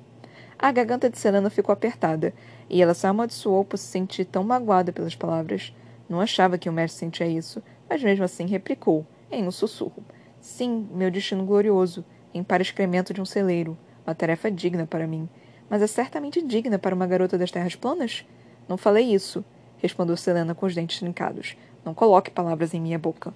A 0.59 0.73
garganta 0.73 1.09
de 1.09 1.19
Selena 1.19 1.49
ficou 1.49 1.73
apertada, 1.73 2.35
e 2.69 2.83
ela 2.83 2.93
se 2.93 3.07
amaldiçoou 3.07 3.65
por 3.65 3.77
se 3.77 3.87
sentir 3.87 4.25
tão 4.25 4.43
magoada 4.43 4.93
pelas 4.93 5.15
palavras. 5.15 5.73
Não 6.11 6.21
achava 6.21 6.59
que 6.59 6.69
o 6.69 6.73
mestre 6.73 6.99
sentia 6.99 7.29
isso, 7.29 7.63
mas 7.89 8.03
mesmo 8.03 8.25
assim 8.25 8.45
replicou, 8.47 9.07
em 9.31 9.47
um 9.47 9.51
sussurro. 9.53 10.05
Sim, 10.41 10.89
meu 10.93 11.09
destino 11.09 11.47
glorioso, 11.47 12.05
para 12.49 12.63
excremento 12.63 13.15
de 13.15 13.21
um 13.21 13.25
celeiro. 13.25 13.79
Uma 14.05 14.15
tarefa 14.15 14.51
digna 14.51 14.85
para 14.85 15.07
mim. 15.07 15.29
Mas 15.69 15.83
é 15.83 15.87
certamente 15.87 16.43
digna 16.43 16.81
para 16.81 16.95
uma 16.97 17.07
garota 17.07 17.39
das 17.39 17.53
terras 17.53 17.77
planas? 17.77 18.25
Não 18.69 18.77
falei 18.77 19.15
isso, 19.15 19.45
respondeu 19.79 20.17
Selena 20.17 20.53
com 20.53 20.67
os 20.67 20.75
dentes 20.75 20.99
trincados. 20.99 21.57
Não 21.85 21.95
coloque 21.95 22.29
palavras 22.29 22.75
em 22.75 22.81
minha 22.81 22.99
boca. 22.99 23.33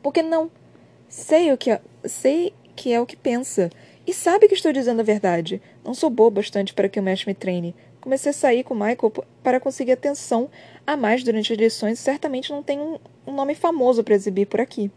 Por 0.00 0.12
que 0.12 0.22
não? 0.22 0.48
Sei 1.08 1.52
o 1.52 1.58
que 1.58 1.72
é, 1.72 1.80
sei 2.04 2.54
que 2.76 2.92
é 2.92 3.00
o 3.00 3.06
que 3.06 3.16
pensa. 3.16 3.70
E 4.06 4.14
sabe 4.14 4.46
que 4.46 4.54
estou 4.54 4.72
dizendo 4.72 5.00
a 5.00 5.04
verdade. 5.04 5.60
Não 5.84 5.94
sou 5.94 6.10
boa 6.10 6.30
bastante 6.30 6.72
para 6.72 6.88
que 6.88 7.00
o 7.00 7.02
mestre 7.02 7.28
me 7.28 7.34
treine. 7.34 7.74
Comecei 8.00 8.30
a 8.30 8.32
sair 8.32 8.62
com 8.62 8.74
Michael 8.74 9.12
para 9.42 9.58
conseguir 9.58 9.92
atenção 9.92 10.48
a 10.88 10.96
mais 10.96 11.22
durante 11.22 11.52
as 11.52 11.58
lições 11.58 11.98
certamente 11.98 12.50
não 12.50 12.62
tenho 12.62 12.82
um, 12.82 13.30
um 13.30 13.34
nome 13.34 13.54
famoso 13.54 14.02
para 14.02 14.14
exibir 14.14 14.46
por 14.46 14.58
aqui. 14.58 14.90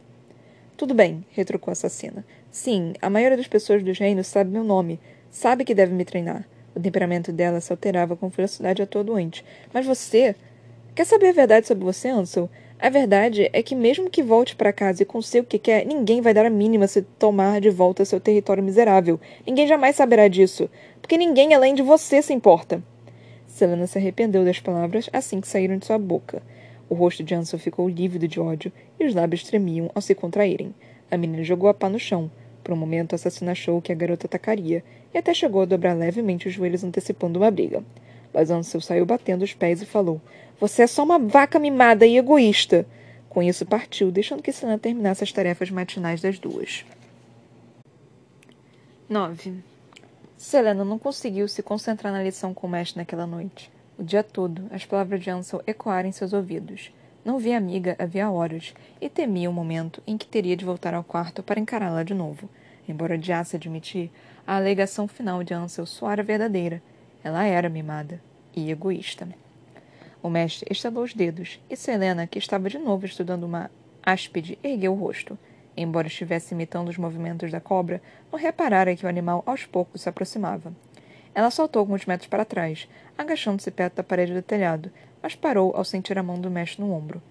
Tudo 0.77 0.93
bem, 0.93 1.25
retrucou 1.31 1.69
a 1.69 1.73
assassina. 1.73 2.25
Sim, 2.49 2.93
a 3.01 3.09
maioria 3.09 3.35
das 3.35 3.47
pessoas 3.47 3.83
dos 3.83 3.99
reinos 3.99 4.27
sabe 4.27 4.49
meu 4.49 4.63
nome. 4.63 5.01
Sabe 5.29 5.65
que 5.65 5.75
deve 5.75 5.93
me 5.93 6.05
treinar. 6.05 6.47
O 6.73 6.79
temperamento 6.79 7.33
dela 7.33 7.59
se 7.59 7.73
alterava 7.73 8.15
com 8.15 8.29
velocidade 8.29 8.81
atordoante. 8.81 9.43
Mas 9.73 9.85
você. 9.85 10.33
Quer 10.95 11.05
saber 11.05 11.27
a 11.27 11.33
verdade 11.33 11.67
sobre 11.67 11.83
você, 11.83 12.07
Ansel? 12.07 12.49
A 12.79 12.87
verdade 12.87 13.49
é 13.51 13.61
que, 13.61 13.75
mesmo 13.75 14.09
que 14.09 14.23
volte 14.23 14.55
para 14.55 14.71
casa 14.71 15.03
e 15.03 15.05
consiga 15.05 15.43
o 15.43 15.47
que 15.47 15.59
quer, 15.59 15.85
ninguém 15.85 16.21
vai 16.21 16.33
dar 16.33 16.45
a 16.45 16.49
mínima 16.49 16.87
se 16.87 17.01
tomar 17.01 17.59
de 17.59 17.69
volta 17.69 18.05
seu 18.05 18.21
território 18.21 18.63
miserável. 18.63 19.19
Ninguém 19.45 19.67
jamais 19.67 19.97
saberá 19.97 20.29
disso. 20.29 20.69
Porque 21.01 21.17
ninguém 21.17 21.53
além 21.53 21.75
de 21.75 21.81
você 21.81 22.21
se 22.21 22.33
importa. 22.33 22.81
Selena 23.51 23.85
se 23.85 23.97
arrependeu 23.97 24.45
das 24.45 24.59
palavras 24.59 25.09
assim 25.11 25.41
que 25.41 25.47
saíram 25.47 25.77
de 25.77 25.85
sua 25.85 25.97
boca. 25.97 26.41
O 26.89 26.95
rosto 26.95 27.21
de 27.21 27.35
Ansel 27.35 27.59
ficou 27.59 27.87
lívido 27.87 28.27
de 28.27 28.39
ódio 28.39 28.71
e 28.99 29.05
os 29.05 29.13
lábios 29.13 29.43
tremiam 29.43 29.91
ao 29.93 30.01
se 30.01 30.15
contraírem. 30.15 30.73
A 31.11 31.17
menina 31.17 31.43
jogou 31.43 31.69
a 31.69 31.73
pá 31.73 31.89
no 31.89 31.99
chão. 31.99 32.31
Por 32.63 32.73
um 32.73 32.77
momento, 32.77 33.11
o 33.11 33.15
assassino 33.15 33.51
achou 33.51 33.81
que 33.81 33.91
a 33.91 33.95
garota 33.95 34.25
atacaria 34.25 34.83
e 35.13 35.17
até 35.17 35.33
chegou 35.33 35.61
a 35.61 35.65
dobrar 35.65 35.93
levemente 35.93 36.47
os 36.47 36.53
joelhos 36.53 36.83
antecipando 36.83 37.39
uma 37.39 37.51
briga. 37.51 37.83
Mas 38.33 38.49
Ansel 38.49 38.79
saiu 38.79 39.05
batendo 39.05 39.43
os 39.43 39.53
pés 39.53 39.81
e 39.81 39.85
falou: 39.85 40.21
Você 40.59 40.83
é 40.83 40.87
só 40.87 41.03
uma 41.03 41.19
vaca 41.19 41.59
mimada 41.59 42.05
e 42.05 42.17
egoísta. 42.17 42.87
Com 43.27 43.43
isso, 43.43 43.65
partiu, 43.65 44.11
deixando 44.11 44.41
que 44.41 44.51
Selena 44.51 44.79
terminasse 44.79 45.23
as 45.23 45.31
tarefas 45.31 45.69
matinais 45.69 46.21
das 46.21 46.39
duas. 46.39 46.85
9. 49.09 49.70
Selena 50.41 50.83
não 50.83 50.97
conseguiu 50.97 51.47
se 51.47 51.61
concentrar 51.61 52.11
na 52.11 52.23
lição 52.23 52.51
com 52.51 52.65
o 52.65 52.69
mestre 52.69 52.97
naquela 52.97 53.27
noite. 53.27 53.71
O 53.95 54.03
dia 54.03 54.23
todo, 54.23 54.63
as 54.71 54.83
palavras 54.83 55.21
de 55.21 55.29
Ansel 55.29 55.61
ecoaram 55.67 56.09
em 56.09 56.11
seus 56.11 56.33
ouvidos. 56.33 56.91
Não 57.23 57.37
via 57.37 57.55
amiga 57.55 57.95
havia 57.99 58.27
horas 58.27 58.73
e 58.99 59.07
temia 59.07 59.51
o 59.51 59.53
momento 59.53 60.01
em 60.07 60.17
que 60.17 60.25
teria 60.25 60.57
de 60.57 60.65
voltar 60.65 60.95
ao 60.95 61.03
quarto 61.03 61.43
para 61.43 61.59
encará-la 61.59 62.01
de 62.01 62.15
novo. 62.15 62.49
Embora 62.89 63.13
odiasse 63.13 63.55
admitir, 63.55 64.09
a 64.45 64.55
alegação 64.55 65.07
final 65.07 65.43
de 65.43 65.53
Ansel 65.53 65.85
soara 65.85 66.23
verdadeira. 66.23 66.81
Ela 67.23 67.45
era 67.45 67.69
mimada 67.69 68.19
e 68.55 68.71
egoísta. 68.71 69.29
O 70.23 70.29
mestre 70.29 70.67
estalou 70.71 71.03
os 71.03 71.13
dedos 71.13 71.59
e 71.69 71.75
Selena, 71.75 72.25
que 72.25 72.39
estava 72.39 72.67
de 72.67 72.79
novo 72.79 73.05
estudando 73.05 73.43
uma 73.43 73.69
áspide, 74.01 74.57
ergueu 74.63 74.93
o 74.93 74.95
rosto. 74.95 75.37
Embora 75.75 76.07
estivesse 76.07 76.53
imitando 76.53 76.89
os 76.89 76.97
movimentos 76.97 77.51
da 77.51 77.61
cobra, 77.61 78.01
não 78.31 78.37
reparara 78.37 78.95
que 78.95 79.05
o 79.05 79.09
animal 79.09 79.41
aos 79.45 79.65
poucos 79.65 80.01
se 80.01 80.09
aproximava. 80.09 80.73
Ela 81.33 81.49
saltou 81.49 81.79
alguns 81.79 82.05
metros 82.05 82.27
para 82.27 82.45
trás, 82.45 82.89
agachando-se 83.17 83.71
perto 83.71 83.95
da 83.95 84.03
parede 84.03 84.33
do 84.33 84.41
telhado, 84.41 84.91
mas 85.21 85.35
parou 85.35 85.73
ao 85.75 85.85
sentir 85.85 86.17
a 86.17 86.23
mão 86.23 86.39
do 86.39 86.51
mestre 86.51 86.81
no 86.81 86.91
ombro. 86.91 87.21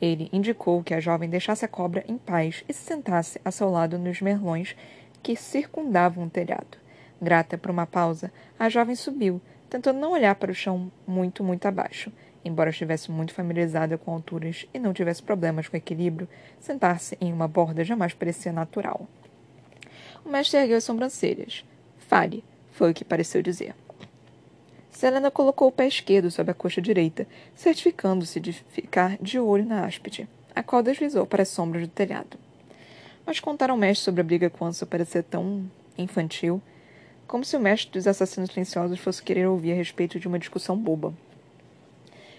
Ele 0.00 0.28
indicou 0.32 0.82
que 0.82 0.92
a 0.92 1.00
jovem 1.00 1.28
deixasse 1.28 1.64
a 1.64 1.68
cobra 1.68 2.04
em 2.08 2.18
paz 2.18 2.64
e 2.68 2.72
se 2.72 2.82
sentasse 2.82 3.40
a 3.44 3.50
seu 3.50 3.70
lado 3.70 3.96
nos 3.96 4.20
merlões 4.20 4.76
que 5.22 5.36
circundavam 5.36 6.24
o 6.24 6.30
telhado. 6.30 6.78
Grata 7.22 7.56
por 7.56 7.70
uma 7.70 7.86
pausa, 7.86 8.32
a 8.58 8.68
jovem 8.68 8.96
subiu, 8.96 9.40
tentando 9.70 10.00
não 10.00 10.12
olhar 10.12 10.34
para 10.34 10.50
o 10.50 10.54
chão 10.54 10.90
muito, 11.06 11.44
muito 11.44 11.66
abaixo. 11.66 12.12
Embora 12.44 12.70
estivesse 12.70 13.10
muito 13.10 13.32
familiarizada 13.32 13.96
com 13.96 14.12
alturas 14.12 14.66
e 14.74 14.78
não 14.78 14.92
tivesse 14.92 15.22
problemas 15.22 15.66
com 15.66 15.76
equilíbrio, 15.76 16.28
sentar-se 16.60 17.16
em 17.20 17.32
uma 17.32 17.48
borda 17.48 17.82
jamais 17.82 18.12
parecia 18.12 18.52
natural. 18.52 19.08
O 20.24 20.28
mestre 20.28 20.58
ergueu 20.58 20.76
as 20.76 20.84
sobrancelhas. 20.84 21.64
Fale, 21.98 22.44
foi 22.72 22.90
o 22.90 22.94
que 22.94 23.04
pareceu 23.04 23.42
dizer. 23.42 23.74
Selena 24.90 25.30
colocou 25.30 25.68
o 25.68 25.72
pé 25.72 25.88
esquerdo 25.88 26.30
sobre 26.30 26.52
a 26.52 26.54
coxa 26.54 26.80
direita, 26.80 27.26
certificando-se 27.54 28.38
de 28.38 28.52
ficar 28.52 29.18
de 29.20 29.38
olho 29.38 29.64
na 29.64 29.84
áspide, 29.84 30.28
a 30.54 30.62
qual 30.62 30.82
deslizou 30.82 31.26
para 31.26 31.42
as 31.42 31.48
sombras 31.48 31.82
do 31.82 31.88
telhado. 31.88 32.38
Mas 33.26 33.40
contar 33.40 33.70
ao 33.70 33.76
mestre 33.76 34.04
sobre 34.04 34.20
a 34.20 34.24
briga 34.24 34.50
com 34.50 34.66
Ansel 34.66 34.86
parecia 34.86 35.22
tão 35.22 35.68
infantil, 35.98 36.62
como 37.26 37.44
se 37.44 37.56
o 37.56 37.60
mestre 37.60 37.92
dos 37.92 38.06
assassinos 38.06 38.50
silenciosos 38.50 39.00
fosse 39.00 39.22
querer 39.22 39.46
ouvir 39.46 39.72
a 39.72 39.76
respeito 39.76 40.20
de 40.20 40.28
uma 40.28 40.38
discussão 40.38 40.76
boba. 40.76 41.12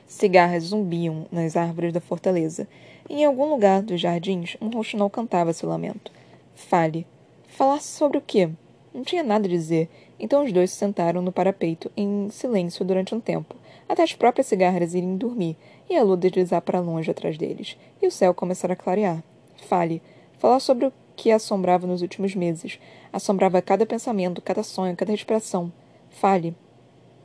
Cigarras 0.08 0.66
zumbiam 0.66 1.26
nas 1.32 1.56
árvores 1.56 1.92
da 1.92 2.00
fortaleza, 2.00 2.68
e 3.10 3.22
em 3.22 3.26
algum 3.26 3.50
lugar 3.50 3.82
dos 3.82 4.00
jardins 4.00 4.56
um 4.62 4.70
rouxinol 4.70 5.10
cantava 5.10 5.54
seu 5.54 5.68
lamento. 5.68 6.12
Fale. 6.54 7.06
Falar 7.48 7.82
sobre 7.82 8.18
o 8.18 8.22
quê? 8.22 8.50
Não 8.94 9.04
tinha 9.04 9.24
nada 9.24 9.46
a 9.46 9.50
dizer, 9.50 9.90
então 10.20 10.44
os 10.44 10.52
dois 10.54 10.72
se 10.72 10.78
sentaram 10.78 11.22
no 11.22 11.32
parapeito, 11.32 11.92
em 11.98 12.30
silêncio 12.30 12.86
durante 12.86 13.14
um 13.14 13.20
tempo, 13.20 13.56
até 13.90 14.04
as 14.04 14.14
próprias 14.14 14.48
cigarras 14.48 14.94
irem 14.94 15.18
dormir 15.18 15.58
e 15.90 15.96
a 15.96 16.04
lua 16.04 16.16
deslizar 16.16 16.62
para 16.62 16.80
longe 16.80 17.12
atrás 17.12 17.38
deles, 17.38 17.78
e 18.02 18.08
o 18.08 18.12
céu 18.12 18.34
começar 18.34 18.72
a 18.72 18.76
clarear. 18.76 19.24
Fale. 19.68 20.02
Falar 20.38 20.60
sobre 20.60 20.86
o 20.86 20.94
que 21.16 21.32
assombrava 21.32 21.88
nos 21.88 22.02
últimos 22.02 22.36
meses. 22.36 22.80
Assombrava 23.12 23.62
cada 23.62 23.86
pensamento, 23.86 24.42
cada 24.42 24.64
sonho, 24.64 24.96
cada 24.96 25.12
respiração. 25.12 25.72
Fale. 26.10 26.56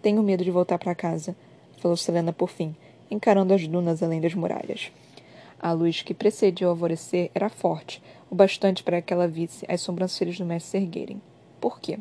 Tenho 0.00 0.22
medo 0.22 0.44
de 0.44 0.50
voltar 0.50 0.78
para 0.78 0.94
casa, 0.94 1.36
falou 1.80 1.96
Selena 1.96 2.32
por 2.32 2.48
fim, 2.48 2.74
encarando 3.10 3.52
as 3.54 3.66
dunas 3.66 4.02
além 4.02 4.20
das 4.20 4.34
muralhas. 4.34 4.92
A 5.58 5.72
luz 5.72 6.02
que 6.02 6.14
precedia 6.14 6.66
o 6.66 6.70
alvorecer 6.70 7.30
era 7.34 7.48
forte, 7.48 8.02
o 8.30 8.34
bastante 8.34 8.82
para 8.82 9.02
que 9.02 9.12
ela 9.12 9.26
visse 9.26 9.66
as 9.68 9.80
sobrancelhas 9.80 10.38
do 10.38 10.44
mestre 10.44 10.70
se 10.70 10.76
erguerem. 10.78 11.20
Por 11.60 11.80
quê? 11.80 11.98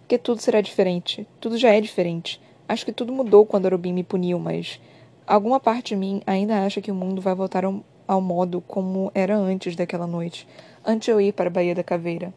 Porque 0.00 0.18
tudo 0.18 0.40
será 0.40 0.60
diferente. 0.60 1.26
Tudo 1.40 1.58
já 1.58 1.74
é 1.74 1.80
diferente. 1.80 2.40
Acho 2.68 2.84
que 2.84 2.92
tudo 2.92 3.12
mudou 3.12 3.44
quando 3.44 3.66
Arubim 3.66 3.92
me 3.92 4.04
puniu, 4.04 4.38
mas 4.38 4.80
alguma 5.26 5.58
parte 5.58 5.88
de 5.88 5.96
mim 5.96 6.22
ainda 6.26 6.64
acha 6.64 6.80
que 6.80 6.90
o 6.90 6.94
mundo 6.94 7.20
vai 7.20 7.34
voltar 7.34 7.64
ao, 7.64 7.82
ao 8.06 8.20
modo 8.20 8.60
como 8.60 9.10
era 9.14 9.36
antes 9.36 9.74
daquela 9.74 10.06
noite, 10.06 10.46
antes 10.84 11.06
de 11.06 11.10
eu 11.10 11.20
ir 11.20 11.32
para 11.32 11.48
a 11.48 11.52
Baía 11.52 11.74
da 11.74 11.82
Caveira. 11.82 12.32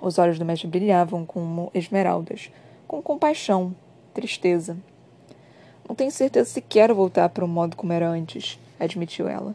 Os 0.00 0.18
olhos 0.18 0.38
do 0.38 0.44
mestre 0.44 0.68
brilhavam 0.68 1.24
como 1.24 1.70
esmeraldas, 1.74 2.50
com 2.86 3.02
compaixão, 3.02 3.74
tristeza. 4.14 4.76
Não 5.88 5.94
tenho 5.94 6.10
certeza 6.10 6.50
se 6.50 6.60
quero 6.60 6.94
voltar 6.94 7.28
para 7.28 7.44
o 7.44 7.48
modo 7.48 7.76
como 7.76 7.92
era 7.92 8.08
antes, 8.08 8.58
admitiu 8.78 9.28
ela. 9.28 9.54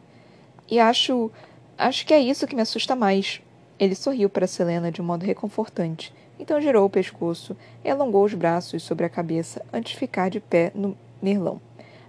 E 0.69 0.79
acho. 0.79 1.29
acho 1.77 2.05
que 2.05 2.13
é 2.13 2.19
isso 2.19 2.47
que 2.47 2.55
me 2.55 2.61
assusta 2.61 2.95
mais. 2.95 3.41
Ele 3.77 3.95
sorriu 3.95 4.29
para 4.29 4.47
Selena 4.47 4.91
de 4.91 5.01
um 5.01 5.05
modo 5.05 5.25
reconfortante, 5.25 6.13
então 6.39 6.61
girou 6.61 6.85
o 6.85 6.89
pescoço 6.89 7.57
e 7.83 7.89
alongou 7.89 8.23
os 8.23 8.33
braços 8.33 8.83
sobre 8.83 9.05
a 9.05 9.09
cabeça 9.09 9.65
antes 9.73 9.91
de 9.91 9.97
ficar 9.97 10.29
de 10.29 10.39
pé 10.39 10.71
no 10.73 10.95
merlão. 11.21 11.59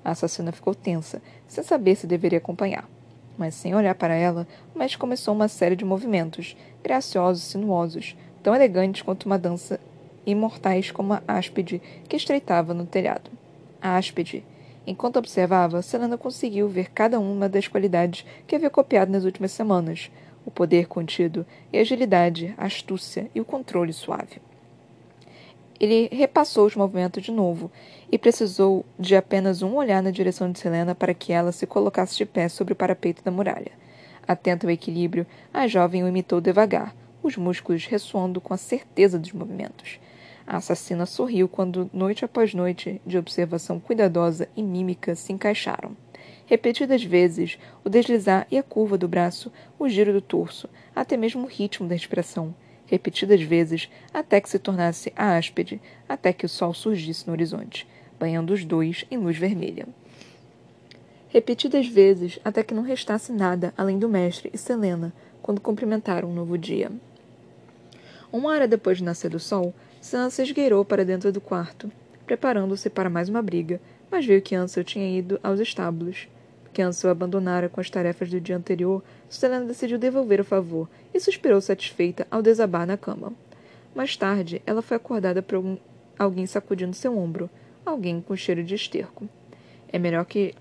A 0.04 0.10
assassina 0.10 0.52
ficou 0.52 0.74
tensa, 0.74 1.20
sem 1.48 1.64
saber 1.64 1.96
se 1.96 2.06
deveria 2.06 2.38
acompanhar. 2.38 2.88
Mas 3.36 3.54
sem 3.54 3.74
olhar 3.74 3.94
para 3.94 4.14
ela, 4.14 4.46
o 4.74 4.78
mestre 4.78 4.98
começou 4.98 5.34
uma 5.34 5.48
série 5.48 5.74
de 5.74 5.84
movimentos, 5.84 6.56
graciosos 6.82 7.42
e 7.42 7.50
sinuosos, 7.52 8.16
tão 8.42 8.54
elegantes 8.54 9.02
quanto 9.02 9.24
uma 9.24 9.38
dança, 9.38 9.80
imortais 10.26 10.90
como 10.90 11.14
a 11.14 11.22
áspide 11.26 11.80
que 12.08 12.16
estreitava 12.16 12.74
no 12.74 12.86
telhado. 12.86 13.30
Áspide. 13.82 14.44
Enquanto 14.86 15.18
observava, 15.18 15.82
Selena 15.82 16.16
conseguiu 16.16 16.68
ver 16.68 16.90
cada 16.90 17.18
uma 17.18 17.48
das 17.48 17.68
qualidades 17.68 18.24
que 18.46 18.54
havia 18.54 18.70
copiado 18.70 19.10
nas 19.10 19.24
últimas 19.24 19.52
semanas, 19.52 20.10
o 20.46 20.50
poder 20.50 20.86
contido 20.86 21.46
a 21.72 21.78
agilidade, 21.78 22.54
a 22.56 22.66
astúcia 22.66 23.30
e 23.34 23.40
o 23.40 23.44
controle 23.44 23.92
suave. 23.92 24.40
Ele 25.78 26.08
repassou 26.12 26.66
os 26.66 26.76
movimentos 26.76 27.24
de 27.24 27.32
novo 27.32 27.70
e 28.10 28.16
precisou 28.16 28.84
de 28.98 29.16
apenas 29.16 29.62
um 29.62 29.74
olhar 29.74 30.00
na 30.02 30.12
direção 30.12 30.50
de 30.50 30.58
Selena 30.58 30.94
para 30.94 31.12
que 31.12 31.32
ela 31.32 31.50
se 31.50 31.66
colocasse 31.66 32.16
de 32.16 32.24
pé 32.24 32.48
sobre 32.48 32.72
o 32.72 32.76
parapeito 32.76 33.22
da 33.24 33.32
muralha. 33.32 33.72
Atenta 34.26 34.66
ao 34.66 34.70
equilíbrio, 34.70 35.26
a 35.52 35.66
jovem 35.66 36.04
o 36.04 36.08
imitou 36.08 36.40
devagar, 36.40 36.94
os 37.22 37.36
músculos 37.36 37.86
ressoando 37.86 38.40
com 38.40 38.54
a 38.54 38.56
certeza 38.56 39.18
dos 39.18 39.32
movimentos. 39.32 39.98
A 40.46 40.56
assassina 40.56 41.06
sorriu 41.06 41.48
quando, 41.48 41.88
noite 41.92 42.24
após 42.24 42.52
noite, 42.52 43.00
de 43.06 43.16
observação 43.16 43.78
cuidadosa 43.78 44.48
e 44.56 44.62
mímica 44.62 45.14
se 45.14 45.32
encaixaram. 45.32 45.96
Repetidas 46.46 47.02
vezes, 47.02 47.58
o 47.84 47.88
deslizar 47.88 48.46
e 48.50 48.58
a 48.58 48.62
curva 48.62 48.98
do 48.98 49.08
braço, 49.08 49.52
o 49.78 49.88
giro 49.88 50.12
do 50.12 50.20
torso, 50.20 50.68
até 50.94 51.16
mesmo 51.16 51.44
o 51.44 51.48
ritmo 51.48 51.88
da 51.88 51.94
respiração. 51.94 52.54
Repetidas 52.86 53.40
vezes, 53.40 53.88
até 54.12 54.40
que 54.40 54.50
se 54.50 54.58
tornasse 54.58 55.12
a 55.16 55.36
áspide, 55.36 55.80
até 56.08 56.32
que 56.32 56.44
o 56.44 56.48
sol 56.48 56.74
surgisse 56.74 57.26
no 57.26 57.32
horizonte, 57.32 57.88
banhando 58.18 58.52
os 58.52 58.64
dois 58.64 59.06
em 59.10 59.16
luz 59.16 59.38
vermelha. 59.38 59.86
Repetidas 61.28 61.86
vezes, 61.86 62.38
até 62.44 62.62
que 62.62 62.74
não 62.74 62.82
restasse 62.82 63.32
nada 63.32 63.72
além 63.78 63.98
do 63.98 64.08
mestre 64.08 64.50
e 64.52 64.58
Selena, 64.58 65.14
quando 65.40 65.60
cumprimentaram 65.60 66.28
um 66.28 66.34
novo 66.34 66.58
dia. 66.58 66.92
Uma 68.30 68.50
hora 68.50 68.68
depois 68.68 68.98
de 68.98 69.04
nascer 69.04 69.30
do 69.30 69.38
sol, 69.38 69.74
Sansa 70.02 70.42
esgueirou 70.42 70.84
para 70.84 71.02
dentro 71.02 71.32
do 71.32 71.40
quarto, 71.40 71.90
preparando-se 72.26 72.90
para 72.90 73.08
mais 73.08 73.30
uma 73.30 73.40
briga, 73.40 73.80
mas 74.10 74.26
viu 74.26 74.42
que 74.42 74.54
Ansel 74.54 74.84
tinha 74.84 75.18
ido 75.18 75.40
aos 75.42 75.58
estábulos 75.58 76.28
que 76.72 76.82
Ansel 76.82 77.10
abandonara 77.10 77.68
com 77.68 77.80
as 77.80 77.90
tarefas 77.90 78.30
do 78.30 78.40
dia 78.40 78.56
anterior, 78.56 79.02
Selena 79.28 79.66
decidiu 79.66 79.98
devolver 79.98 80.40
o 80.40 80.44
favor 80.44 80.88
e 81.12 81.20
suspirou 81.20 81.60
satisfeita 81.60 82.26
ao 82.30 82.42
desabar 82.42 82.86
na 82.86 82.96
cama. 82.96 83.32
Mais 83.94 84.16
tarde, 84.16 84.62
ela 84.66 84.80
foi 84.80 84.96
acordada 84.96 85.42
por 85.42 85.56
algum, 85.56 85.76
alguém 86.18 86.46
sacudindo 86.46 86.96
seu 86.96 87.16
ombro, 87.16 87.50
alguém 87.84 88.20
com 88.20 88.34
cheiro 88.34 88.64
de 88.64 88.74
esterco. 88.74 89.28
É 89.88 89.98
melhor 89.98 90.24
que. 90.24 90.54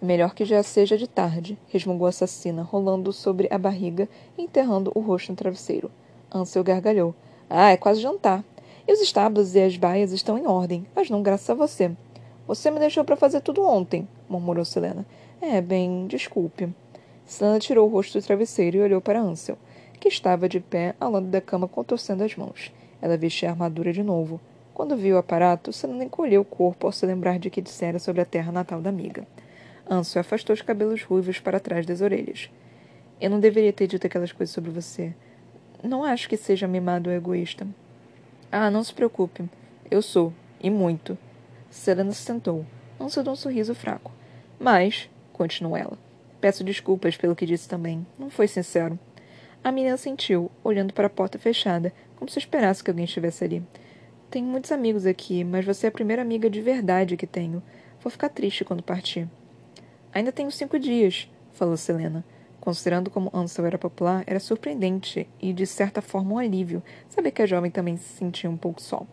Melhor 0.00 0.34
que 0.34 0.44
já 0.44 0.62
seja 0.62 0.98
de 0.98 1.08
tarde, 1.08 1.58
resmungou 1.68 2.06
a 2.06 2.10
assassina, 2.10 2.62
rolando 2.62 3.12
sobre 3.12 3.48
a 3.50 3.56
barriga 3.56 4.08
e 4.36 4.42
enterrando 4.42 4.92
o 4.94 5.00
rosto 5.00 5.30
no 5.32 5.36
travesseiro. 5.36 5.90
Ansel 6.32 6.62
gargalhou, 6.62 7.14
Ah, 7.48 7.70
é 7.70 7.76
quase 7.76 8.00
jantar. 8.00 8.44
E 8.86 8.92
os 8.92 9.00
estábulos 9.00 9.54
e 9.54 9.60
as 9.60 9.76
baias 9.76 10.12
estão 10.12 10.38
em 10.38 10.46
ordem, 10.46 10.86
mas 10.94 11.08
não 11.08 11.22
graças 11.22 11.48
a 11.48 11.54
você. 11.54 11.90
Você 12.46 12.70
me 12.70 12.78
deixou 12.78 13.04
para 13.04 13.16
fazer 13.16 13.40
tudo 13.40 13.64
ontem, 13.64 14.06
murmurou 14.28 14.64
Selena. 14.64 15.06
É, 15.40 15.60
bem, 15.60 16.06
desculpe. 16.06 16.68
Selena 17.24 17.58
tirou 17.58 17.88
o 17.88 17.90
rosto 17.90 18.18
do 18.18 18.24
travesseiro 18.24 18.76
e 18.76 18.80
olhou 18.82 19.00
para 19.00 19.20
Ansel, 19.20 19.56
que 19.98 20.08
estava 20.08 20.48
de 20.48 20.60
pé 20.60 20.94
ao 21.00 21.10
lado 21.10 21.26
da 21.26 21.40
cama 21.40 21.66
contorcendo 21.66 22.22
as 22.22 22.36
mãos. 22.36 22.70
Ela 23.00 23.16
vestia 23.16 23.48
a 23.48 23.52
armadura 23.52 23.92
de 23.92 24.02
novo. 24.02 24.40
Quando 24.74 24.96
viu 24.96 25.16
o 25.16 25.18
aparato, 25.18 25.72
Selena 25.72 26.04
encolheu 26.04 26.42
o 26.42 26.44
corpo 26.44 26.86
ao 26.86 26.92
se 26.92 27.06
lembrar 27.06 27.38
de 27.38 27.48
que 27.48 27.62
dissera 27.62 27.98
sobre 27.98 28.20
a 28.20 28.26
terra 28.26 28.52
natal 28.52 28.80
da 28.80 28.90
amiga. 28.90 29.26
Ansel 29.88 30.20
afastou 30.20 30.52
os 30.52 30.62
cabelos 30.62 31.02
ruivos 31.02 31.38
para 31.40 31.60
trás 31.60 31.86
das 31.86 32.00
orelhas. 32.00 32.50
Eu 33.20 33.30
não 33.30 33.40
deveria 33.40 33.72
ter 33.72 33.86
dito 33.86 34.06
aquelas 34.06 34.32
coisas 34.32 34.52
sobre 34.52 34.70
você. 34.70 35.14
Não 35.84 36.02
acho 36.02 36.30
que 36.30 36.36
seja 36.38 36.66
mimado 36.66 37.10
ou 37.10 37.14
egoísta. 37.14 37.66
Ah, 38.50 38.70
não 38.70 38.82
se 38.82 38.94
preocupe. 38.94 39.44
Eu 39.90 40.00
sou, 40.00 40.32
e 40.58 40.70
muito. 40.70 41.18
Selena 41.68 42.10
se 42.10 42.22
sentou. 42.22 42.64
Deu 42.98 43.32
um 43.32 43.36
sorriso 43.36 43.74
fraco. 43.74 44.10
Mas, 44.58 45.10
continuou 45.30 45.76
ela, 45.76 45.98
peço 46.40 46.64
desculpas 46.64 47.18
pelo 47.18 47.36
que 47.36 47.44
disse 47.44 47.68
também. 47.68 48.06
Não 48.18 48.30
foi 48.30 48.48
sincero. 48.48 48.98
A 49.62 49.70
menina 49.70 49.98
sentiu, 49.98 50.50
olhando 50.62 50.94
para 50.94 51.06
a 51.06 51.10
porta 51.10 51.38
fechada, 51.38 51.92
como 52.16 52.30
se 52.30 52.38
esperasse 52.38 52.82
que 52.82 52.90
alguém 52.90 53.04
estivesse 53.04 53.44
ali. 53.44 53.62
Tenho 54.30 54.46
muitos 54.46 54.72
amigos 54.72 55.04
aqui, 55.04 55.44
mas 55.44 55.66
você 55.66 55.84
é 55.84 55.88
a 55.90 55.92
primeira 55.92 56.22
amiga 56.22 56.48
de 56.48 56.62
verdade 56.62 57.14
que 57.14 57.26
tenho. 57.26 57.62
Vou 58.00 58.10
ficar 58.10 58.30
triste 58.30 58.64
quando 58.64 58.82
partir. 58.82 59.28
Ainda 60.14 60.32
tenho 60.32 60.50
cinco 60.50 60.78
dias, 60.78 61.30
falou 61.52 61.76
Selena. 61.76 62.24
Considerando 62.64 63.10
como 63.10 63.30
Ansel 63.34 63.66
era 63.66 63.76
popular, 63.76 64.24
era 64.26 64.40
surpreendente 64.40 65.28
e, 65.38 65.52
de 65.52 65.66
certa 65.66 66.00
forma, 66.00 66.32
um 66.32 66.38
alívio 66.38 66.82
saber 67.10 67.30
que 67.30 67.42
a 67.42 67.46
jovem 67.46 67.70
também 67.70 67.98
se 67.98 68.16
sentia 68.16 68.48
um 68.48 68.56
pouco 68.56 68.80
só. 68.80 69.06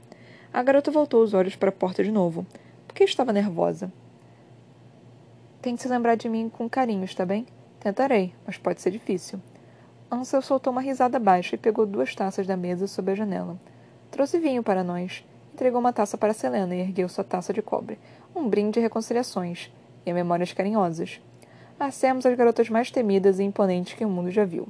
A 0.53 0.63
garota 0.63 0.89
voltou 0.89 1.21
os 1.21 1.33
olhos 1.33 1.53
para 1.53 1.67
a 1.67 1.73
porta 1.73 2.01
de 2.01 2.13
novo. 2.13 2.47
Por 2.87 2.95
que 2.95 3.03
estava 3.03 3.33
nervosa? 3.33 3.91
Tente 5.61 5.81
se 5.81 5.89
lembrar 5.89 6.15
de 6.15 6.29
mim 6.29 6.47
com 6.47 6.69
carinho, 6.69 7.03
está 7.03 7.25
bem? 7.25 7.45
Tentarei, 7.81 8.33
mas 8.47 8.57
pode 8.57 8.79
ser 8.79 8.89
difícil. 8.89 9.37
Ansel 10.09 10.41
soltou 10.41 10.71
uma 10.71 10.81
risada 10.81 11.19
baixa 11.19 11.55
e 11.55 11.59
pegou 11.59 11.85
duas 11.85 12.15
taças 12.15 12.47
da 12.47 12.55
mesa 12.55 12.87
sob 12.87 13.11
a 13.11 13.15
janela. 13.15 13.59
Trouxe 14.09 14.39
vinho 14.39 14.63
para 14.63 14.81
nós. 14.81 15.25
Entregou 15.53 15.81
uma 15.81 15.91
taça 15.91 16.17
para 16.17 16.33
Selena 16.33 16.73
e 16.73 16.79
ergueu 16.79 17.09
sua 17.09 17.25
taça 17.25 17.51
de 17.51 17.61
cobre. 17.61 17.99
Um 18.33 18.47
brinde 18.47 18.75
de 18.75 18.79
reconciliações 18.79 19.69
e 20.05 20.11
a 20.11 20.13
memórias 20.13 20.53
carinhosas 20.53 21.19
assemos 21.85 22.25
as 22.25 22.35
garotas 22.35 22.69
mais 22.69 22.91
temidas 22.91 23.39
e 23.39 23.43
imponentes 23.43 23.93
que 23.93 24.05
o 24.05 24.09
mundo 24.09 24.31
já 24.31 24.45
viu. 24.45 24.67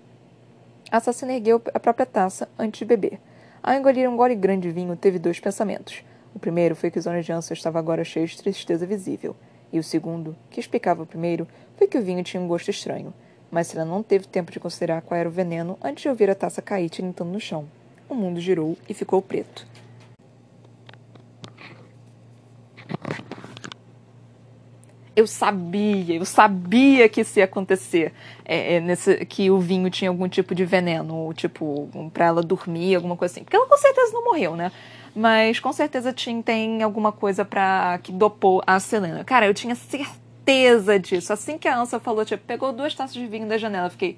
A 0.91 0.97
assassina 0.97 1.33
ergueu 1.33 1.61
a 1.73 1.79
própria 1.79 2.05
taça 2.05 2.49
antes 2.57 2.79
de 2.79 2.85
beber. 2.85 3.19
Ao 3.63 3.73
engolir 3.73 4.09
um 4.09 4.17
gole 4.17 4.35
grande 4.35 4.67
de 4.67 4.73
vinho, 4.73 4.95
teve 4.95 5.19
dois 5.19 5.39
pensamentos. 5.39 6.03
O 6.33 6.39
primeiro 6.39 6.75
foi 6.75 6.89
que 6.89 6.99
os 6.99 7.07
olhos 7.07 7.25
de 7.25 7.31
Ansel 7.31 7.53
estava 7.53 7.79
agora 7.79 8.03
cheio 8.03 8.27
de 8.27 8.37
tristeza 8.37 8.85
visível. 8.85 9.35
E 9.71 9.79
o 9.79 9.83
segundo, 9.83 10.35
que 10.49 10.59
explicava 10.59 11.03
o 11.03 11.05
primeiro, 11.05 11.47
foi 11.77 11.87
que 11.87 11.97
o 11.97 12.01
vinho 12.01 12.23
tinha 12.23 12.41
um 12.41 12.47
gosto 12.47 12.69
estranho. 12.69 13.13
Mas 13.49 13.73
ela 13.75 13.85
não 13.85 14.01
teve 14.01 14.27
tempo 14.27 14.51
de 14.51 14.59
considerar 14.59 15.01
qual 15.01 15.19
era 15.19 15.29
o 15.29 15.31
veneno 15.31 15.77
antes 15.81 16.03
de 16.03 16.09
ouvir 16.09 16.29
a 16.29 16.35
taça 16.35 16.61
cair 16.61 16.89
tilintando 16.89 17.31
no 17.31 17.39
chão. 17.39 17.65
O 18.09 18.15
mundo 18.15 18.39
girou 18.39 18.77
e 18.89 18.93
ficou 18.93 19.21
preto. 19.21 19.65
Eu 25.15 25.27
sabia, 25.27 26.15
eu 26.15 26.25
sabia 26.25 27.09
que 27.09 27.21
isso 27.21 27.37
ia 27.39 27.45
acontecer, 27.45 28.13
é, 28.45 28.75
é, 28.75 28.79
nesse, 28.79 29.25
que 29.25 29.51
o 29.51 29.59
vinho 29.59 29.89
tinha 29.89 30.09
algum 30.09 30.27
tipo 30.27 30.55
de 30.55 30.63
veneno, 30.63 31.33
tipo, 31.33 31.89
para 32.13 32.25
ela 32.25 32.41
dormir, 32.41 32.95
alguma 32.95 33.17
coisa 33.17 33.33
assim. 33.33 33.43
Porque 33.43 33.55
ela 33.55 33.67
com 33.67 33.77
certeza 33.77 34.13
não 34.13 34.23
morreu, 34.23 34.55
né? 34.55 34.71
Mas 35.13 35.59
com 35.59 35.73
certeza 35.73 36.13
tinha, 36.13 36.41
tem 36.41 36.81
alguma 36.81 37.11
coisa 37.11 37.43
para 37.43 37.99
que 38.01 38.11
dopou 38.11 38.63
a 38.65 38.79
Selena. 38.79 39.23
Cara, 39.25 39.45
eu 39.45 39.53
tinha 39.53 39.75
certeza 39.75 40.97
disso. 40.97 41.33
Assim 41.33 41.57
que 41.57 41.67
a 41.67 41.77
Ansa 41.77 41.99
falou, 41.99 42.23
tipo, 42.23 42.43
pegou 42.45 42.71
duas 42.71 42.95
taças 42.95 43.13
de 43.13 43.27
vinho 43.27 43.47
da 43.47 43.57
janela, 43.57 43.87
eu 43.87 43.91
fiquei 43.91 44.17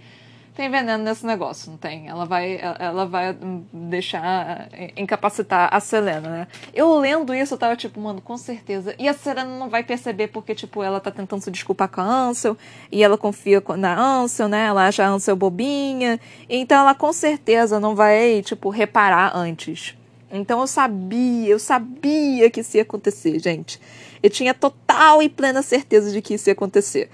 tem 0.55 0.69
veneno 0.69 1.03
nesse 1.03 1.25
negócio, 1.25 1.71
não 1.71 1.77
tem? 1.77 2.07
Ela 2.07 2.25
vai, 2.25 2.59
ela 2.79 3.05
vai 3.05 3.35
deixar 3.71 4.69
incapacitar 4.95 5.69
a 5.71 5.79
Selena, 5.79 6.29
né? 6.29 6.47
Eu 6.73 6.95
lendo 6.99 7.33
isso, 7.33 7.55
eu 7.55 7.57
tava 7.57 7.75
tipo, 7.75 7.99
mano, 7.99 8.21
com 8.21 8.37
certeza. 8.37 8.93
E 8.99 9.07
a 9.07 9.13
Selena 9.13 9.57
não 9.57 9.67
vai 9.67 9.83
perceber 9.83 10.27
porque, 10.27 10.53
tipo, 10.53 10.83
ela 10.83 10.99
tá 10.99 11.09
tentando 11.09 11.41
se 11.41 11.49
desculpar 11.49 11.89
com 11.89 12.01
a 12.01 12.03
Ansel 12.03 12.55
e 12.91 13.03
ela 13.03 13.17
confia 13.17 13.63
na 13.77 13.99
Ansel, 13.99 14.47
né? 14.47 14.67
Ela 14.67 14.87
acha 14.87 15.03
a 15.03 15.07
Ansel 15.07 15.35
bobinha. 15.35 16.19
Então 16.47 16.79
ela 16.79 16.93
com 16.93 17.11
certeza 17.11 17.79
não 17.79 17.95
vai, 17.95 18.43
tipo, 18.43 18.69
reparar 18.69 19.35
antes. 19.35 19.95
Então 20.31 20.61
eu 20.61 20.67
sabia, 20.67 21.49
eu 21.49 21.59
sabia 21.59 22.49
que 22.49 22.61
isso 22.61 22.77
ia 22.77 22.83
acontecer, 22.83 23.39
gente. 23.39 23.79
Eu 24.21 24.29
tinha 24.29 24.53
total 24.53 25.21
e 25.21 25.29
plena 25.29 25.61
certeza 25.61 26.11
de 26.11 26.21
que 26.21 26.35
isso 26.35 26.49
ia 26.49 26.53
acontecer. 26.53 27.09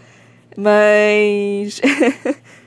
Mas. 0.58 1.82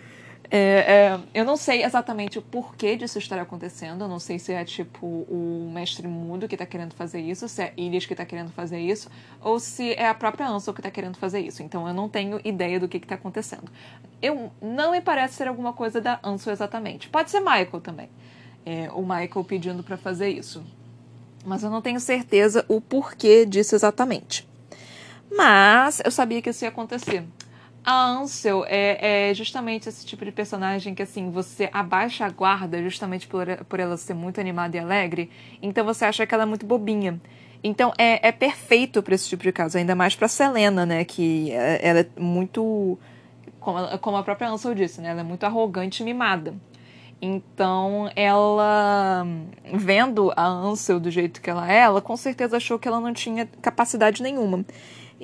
É, 0.54 0.58
é, 0.58 1.20
eu 1.32 1.46
não 1.46 1.56
sei 1.56 1.82
exatamente 1.82 2.38
o 2.38 2.42
porquê 2.42 2.94
disso 2.94 3.18
estar 3.18 3.38
acontecendo. 3.38 4.04
Eu 4.04 4.08
não 4.08 4.18
sei 4.18 4.38
se 4.38 4.52
é 4.52 4.62
tipo 4.66 5.06
o 5.06 5.70
mestre 5.72 6.06
mudo 6.06 6.46
que 6.46 6.54
está 6.54 6.66
querendo 6.66 6.94
fazer 6.94 7.22
isso, 7.22 7.48
se 7.48 7.62
é 7.62 7.72
Ilias 7.74 8.04
que 8.04 8.12
está 8.12 8.26
querendo 8.26 8.52
fazer 8.52 8.78
isso, 8.78 9.10
ou 9.40 9.58
se 9.58 9.94
é 9.94 10.06
a 10.06 10.12
própria 10.12 10.46
Ansel 10.46 10.74
que 10.74 10.80
está 10.80 10.90
querendo 10.90 11.16
fazer 11.16 11.40
isso. 11.40 11.62
Então 11.62 11.88
eu 11.88 11.94
não 11.94 12.06
tenho 12.06 12.38
ideia 12.44 12.78
do 12.78 12.86
que 12.86 12.98
está 12.98 13.14
acontecendo. 13.14 13.72
Eu 14.20 14.52
não 14.60 14.92
me 14.92 15.00
parece 15.00 15.36
ser 15.36 15.48
alguma 15.48 15.72
coisa 15.72 16.02
da 16.02 16.20
Ansel 16.22 16.52
exatamente. 16.52 17.08
Pode 17.08 17.30
ser 17.30 17.40
Michael 17.40 17.80
também. 17.82 18.10
É, 18.66 18.90
o 18.92 19.00
Michael 19.00 19.44
pedindo 19.48 19.82
para 19.82 19.96
fazer 19.96 20.28
isso. 20.28 20.62
Mas 21.46 21.62
eu 21.62 21.70
não 21.70 21.80
tenho 21.80 21.98
certeza 21.98 22.62
o 22.68 22.78
porquê 22.78 23.46
disso 23.46 23.74
exatamente. 23.74 24.46
Mas 25.34 26.02
eu 26.04 26.10
sabia 26.10 26.42
que 26.42 26.50
isso 26.50 26.62
ia 26.62 26.68
acontecer. 26.68 27.24
A 27.84 28.06
Ansel 28.06 28.64
é, 28.68 29.30
é, 29.30 29.34
justamente 29.34 29.88
esse 29.88 30.06
tipo 30.06 30.24
de 30.24 30.30
personagem 30.30 30.94
que, 30.94 31.02
assim, 31.02 31.30
você 31.30 31.68
abaixa 31.72 32.24
a 32.24 32.30
guarda 32.30 32.80
justamente 32.80 33.26
por, 33.26 33.46
por 33.68 33.80
ela 33.80 33.96
ser 33.96 34.14
muito 34.14 34.40
animada 34.40 34.76
e 34.76 34.80
alegre, 34.80 35.30
então 35.60 35.84
você 35.84 36.04
acha 36.04 36.24
que 36.24 36.32
ela 36.32 36.44
é 36.44 36.46
muito 36.46 36.64
bobinha. 36.64 37.20
Então 37.64 37.92
é, 37.98 38.28
é 38.28 38.32
perfeito 38.32 39.02
para 39.02 39.14
esse 39.14 39.28
tipo 39.28 39.42
de 39.42 39.52
caso, 39.52 39.78
ainda 39.78 39.94
mais 39.94 40.14
para 40.14 40.28
Selena, 40.28 40.86
né, 40.86 41.04
que 41.04 41.50
é, 41.52 41.80
ela 41.82 42.00
é 42.00 42.06
muito, 42.18 42.98
como, 43.58 43.98
como 43.98 44.16
a 44.16 44.22
própria 44.22 44.48
Ansel 44.48 44.74
disse, 44.74 45.00
né, 45.00 45.10
ela 45.10 45.20
é 45.20 45.24
muito 45.24 45.44
arrogante 45.44 46.02
e 46.02 46.04
mimada. 46.04 46.54
Então, 47.24 48.10
ela, 48.16 49.24
vendo 49.72 50.32
a 50.36 50.44
Ansel 50.44 50.98
do 50.98 51.08
jeito 51.08 51.40
que 51.40 51.48
ela 51.48 51.72
é, 51.72 51.78
ela 51.78 52.00
com 52.00 52.16
certeza 52.16 52.56
achou 52.56 52.80
que 52.80 52.88
ela 52.88 53.00
não 53.00 53.12
tinha 53.12 53.46
capacidade 53.60 54.22
nenhuma. 54.24 54.64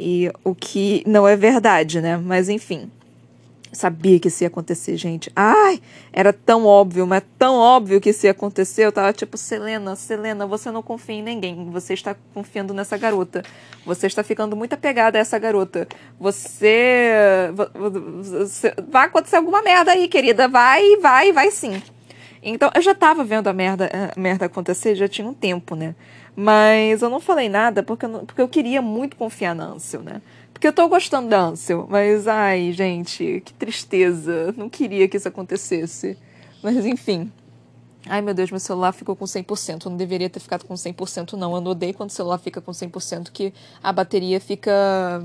E 0.01 0.31
o 0.45 0.55
que 0.55 1.03
não 1.05 1.27
é 1.27 1.35
verdade, 1.35 2.01
né? 2.01 2.17
Mas 2.17 2.49
enfim. 2.49 2.89
Sabia 3.73 4.19
que 4.19 4.29
isso 4.29 4.43
ia 4.43 4.49
acontecer, 4.49 4.97
gente. 4.97 5.31
Ai, 5.37 5.81
era 6.11 6.33
tão 6.33 6.65
óbvio, 6.65 7.07
mas 7.07 7.23
tão 7.39 7.57
óbvio 7.57 8.01
que 8.01 8.11
isso 8.11 8.25
ia 8.25 8.31
acontecer. 8.31 8.87
Eu 8.87 8.93
tava 8.93 9.13
tipo, 9.13 9.37
Selena, 9.37 9.95
Selena, 9.95 10.47
você 10.47 10.71
não 10.71 10.83
confia 10.83 11.17
em 11.17 11.23
ninguém. 11.23 11.69
Você 11.71 11.93
está 11.93 12.17
confiando 12.33 12.73
nessa 12.73 12.97
garota. 12.97 13.43
Você 13.85 14.07
está 14.07 14.23
ficando 14.23 14.57
muito 14.57 14.73
apegada 14.73 15.19
a 15.19 15.21
essa 15.21 15.39
garota. 15.39 15.87
Você. 16.19 17.51
vai 18.89 19.07
acontecer 19.07 19.37
alguma 19.37 19.63
merda 19.63 19.91
aí, 19.91 20.09
querida. 20.09 20.49
Vai, 20.49 20.97
vai, 20.97 21.33
vai 21.33 21.51
sim. 21.51 21.83
Então, 22.43 22.71
eu 22.75 22.81
já 22.81 22.95
tava 22.95 23.25
vendo 23.25 23.49
a 23.49 23.53
merda, 23.53 23.91
a 24.17 24.19
merda 24.19 24.47
acontecer, 24.47 24.95
já 24.95 25.09
tinha 25.09 25.27
um 25.27 25.35
tempo, 25.35 25.75
né? 25.75 25.95
Mas 26.40 27.03
eu 27.03 27.11
não 27.11 27.18
falei 27.18 27.48
nada 27.48 27.83
porque 27.83 28.05
eu, 28.05 28.09
não, 28.09 28.24
porque 28.24 28.40
eu 28.40 28.46
queria 28.46 28.81
muito 28.81 29.16
confiar 29.16 29.57
na 29.57 29.64
Ansel, 29.70 30.03
né? 30.03 30.22
Porque 30.53 30.68
eu 30.68 30.72
tô 30.72 30.88
gostando 30.88 31.29
da 31.29 31.40
Ansel, 31.40 31.88
mas 31.90 32.29
ai, 32.29 32.70
gente, 32.70 33.42
que 33.44 33.53
tristeza. 33.53 34.55
Não 34.57 34.68
queria 34.68 35.09
que 35.09 35.16
isso 35.16 35.27
acontecesse. 35.27 36.16
Mas 36.62 36.87
enfim. 36.87 37.33
Ai, 38.06 38.23
meu 38.23 38.33
Deus, 38.33 38.52
meu 38.52 38.60
celular 38.60 38.92
ficou 38.92 39.17
com 39.17 39.25
100%. 39.25 39.87
Eu 39.87 39.90
não 39.90 39.96
deveria 39.96 40.31
ter 40.31 40.38
ficado 40.38 40.65
com 40.65 40.75
100%, 40.75 41.33
não. 41.33 41.56
Eu 41.56 41.60
não 41.60 41.73
odeio 41.73 41.92
quando 41.92 42.10
o 42.10 42.13
celular 42.13 42.38
fica 42.38 42.60
com 42.60 42.71
100%, 42.71 43.31
que 43.33 43.52
a 43.83 43.92
bateria 43.92 44.40
fica 44.40 45.21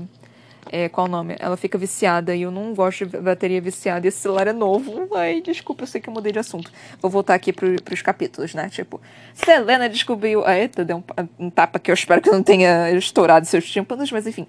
é, 0.70 0.88
qual 0.88 1.06
o 1.06 1.10
nome? 1.10 1.36
Ela 1.38 1.56
fica 1.56 1.76
viciada 1.76 2.34
e 2.34 2.42
eu 2.42 2.50
não 2.50 2.74
gosto 2.74 3.06
de 3.06 3.18
bateria 3.18 3.60
viciada. 3.60 4.06
Esse 4.06 4.18
celular 4.18 4.46
é 4.46 4.52
novo. 4.52 5.08
Ai, 5.14 5.40
desculpa, 5.40 5.82
eu 5.82 5.86
sei 5.86 6.00
que 6.00 6.08
eu 6.08 6.12
mudei 6.12 6.32
de 6.32 6.38
assunto. 6.38 6.70
Vou 7.00 7.10
voltar 7.10 7.34
aqui 7.34 7.52
pro, 7.52 7.80
pros 7.82 8.02
capítulos, 8.02 8.54
né? 8.54 8.68
Tipo, 8.68 9.00
Selena 9.34 9.88
descobriu. 9.88 10.44
Ah, 10.44 10.58
eita, 10.58 10.84
deu 10.84 10.98
um, 10.98 11.46
um 11.46 11.50
tapa 11.50 11.78
que 11.78 11.90
eu 11.90 11.94
espero 11.94 12.20
que 12.20 12.30
não 12.30 12.42
tenha 12.42 12.90
estourado 12.92 13.46
seus 13.46 13.70
tímpanos, 13.70 14.10
mas 14.10 14.26
enfim. 14.26 14.46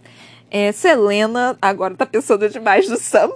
É, 0.49 0.71
Selena 0.71 1.57
agora 1.61 1.95
tá 1.95 2.05
pensando 2.05 2.47
demais 2.49 2.89
no 2.89 2.97
Sam. 2.97 3.31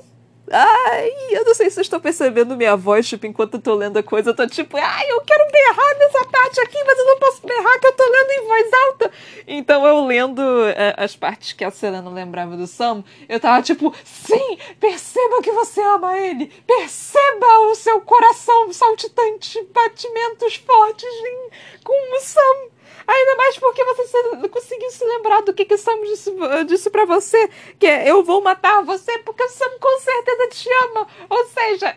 Ai, 0.51 1.11
eu 1.29 1.45
não 1.45 1.53
sei 1.53 1.69
se 1.69 1.75
vocês 1.75 1.85
estão 1.85 1.99
percebendo 1.99 2.57
minha 2.57 2.75
voz, 2.75 3.07
tipo, 3.07 3.27
enquanto 3.27 3.55
eu 3.55 3.61
tô 3.61 3.75
lendo 3.75 3.97
a 3.97 4.03
coisa, 4.03 4.31
eu 4.31 4.35
tô 4.35 4.47
tipo, 4.47 4.77
ai, 4.77 5.11
eu 5.11 5.21
quero 5.21 5.51
berrar 5.51 5.97
nessa 5.99 6.25
parte 6.25 6.59
aqui, 6.61 6.83
mas 6.83 6.97
eu 6.97 7.05
não 7.05 7.19
posso 7.19 7.45
berrar 7.45 7.79
que 7.79 7.87
eu 7.87 7.93
tô 7.93 8.03
lendo 8.03 8.31
em 8.31 8.47
voz 8.47 8.73
alta. 8.73 9.11
Então 9.47 9.85
eu 9.85 10.05
lendo 10.05 10.41
é, 10.69 10.95
as 10.97 11.15
partes 11.15 11.53
que 11.53 11.63
a 11.63 11.69
Selena 11.69 12.09
lembrava 12.09 12.57
do 12.57 12.65
Sam, 12.65 13.03
eu 13.27 13.39
tava 13.39 13.61
tipo, 13.61 13.93
sim, 14.03 14.57
perceba 14.79 15.41
que 15.41 15.51
você 15.51 15.81
ama 15.81 16.17
ele, 16.17 16.47
perceba 16.65 17.59
o 17.69 17.75
seu 17.75 18.01
coração 18.01 18.73
saltitante, 18.73 19.61
batimentos 19.71 20.55
fortes 20.55 21.09
em, 21.09 21.49
com 21.83 22.15
o 22.15 22.19
Sam. 22.21 22.78
Ainda 23.11 23.35
mais 23.37 23.57
porque 23.57 23.83
você 23.83 24.47
conseguiu 24.49 24.91
se 24.91 25.03
lembrar 25.03 25.41
do 25.41 25.51
que, 25.51 25.65
que 25.65 25.77
Sam 25.79 25.99
disse, 26.03 26.31
disse 26.67 26.91
para 26.91 27.05
você, 27.05 27.49
que 27.79 27.87
é, 27.87 28.07
eu 28.07 28.23
vou 28.23 28.39
matar 28.39 28.83
você 28.83 29.17
porque 29.19 29.49
Sam 29.49 29.79
com 29.79 29.99
certeza 29.99 30.47
te 30.49 30.69
ama. 30.83 31.07
Ou 31.27 31.45
seja, 31.45 31.95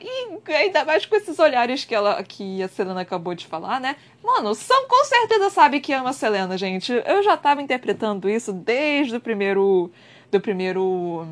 ainda 0.48 0.86
mais 0.86 1.04
com 1.04 1.14
esses 1.14 1.38
olhares 1.38 1.84
que, 1.84 1.94
ela, 1.94 2.22
que 2.22 2.62
a 2.62 2.68
Selena 2.68 3.02
acabou 3.02 3.34
de 3.34 3.46
falar, 3.46 3.78
né? 3.78 3.96
Mano, 4.24 4.54
Sam 4.54 4.86
com 4.88 5.04
certeza 5.04 5.50
sabe 5.50 5.80
que 5.80 5.92
ama 5.92 6.10
a 6.10 6.14
Selena, 6.14 6.56
gente. 6.56 6.90
Eu 7.04 7.22
já 7.22 7.36
tava 7.36 7.60
interpretando 7.60 8.26
isso 8.26 8.50
desde 8.50 9.16
o 9.16 9.20
primeiro. 9.20 9.90
Do 10.30 10.40
primeiro 10.40 11.28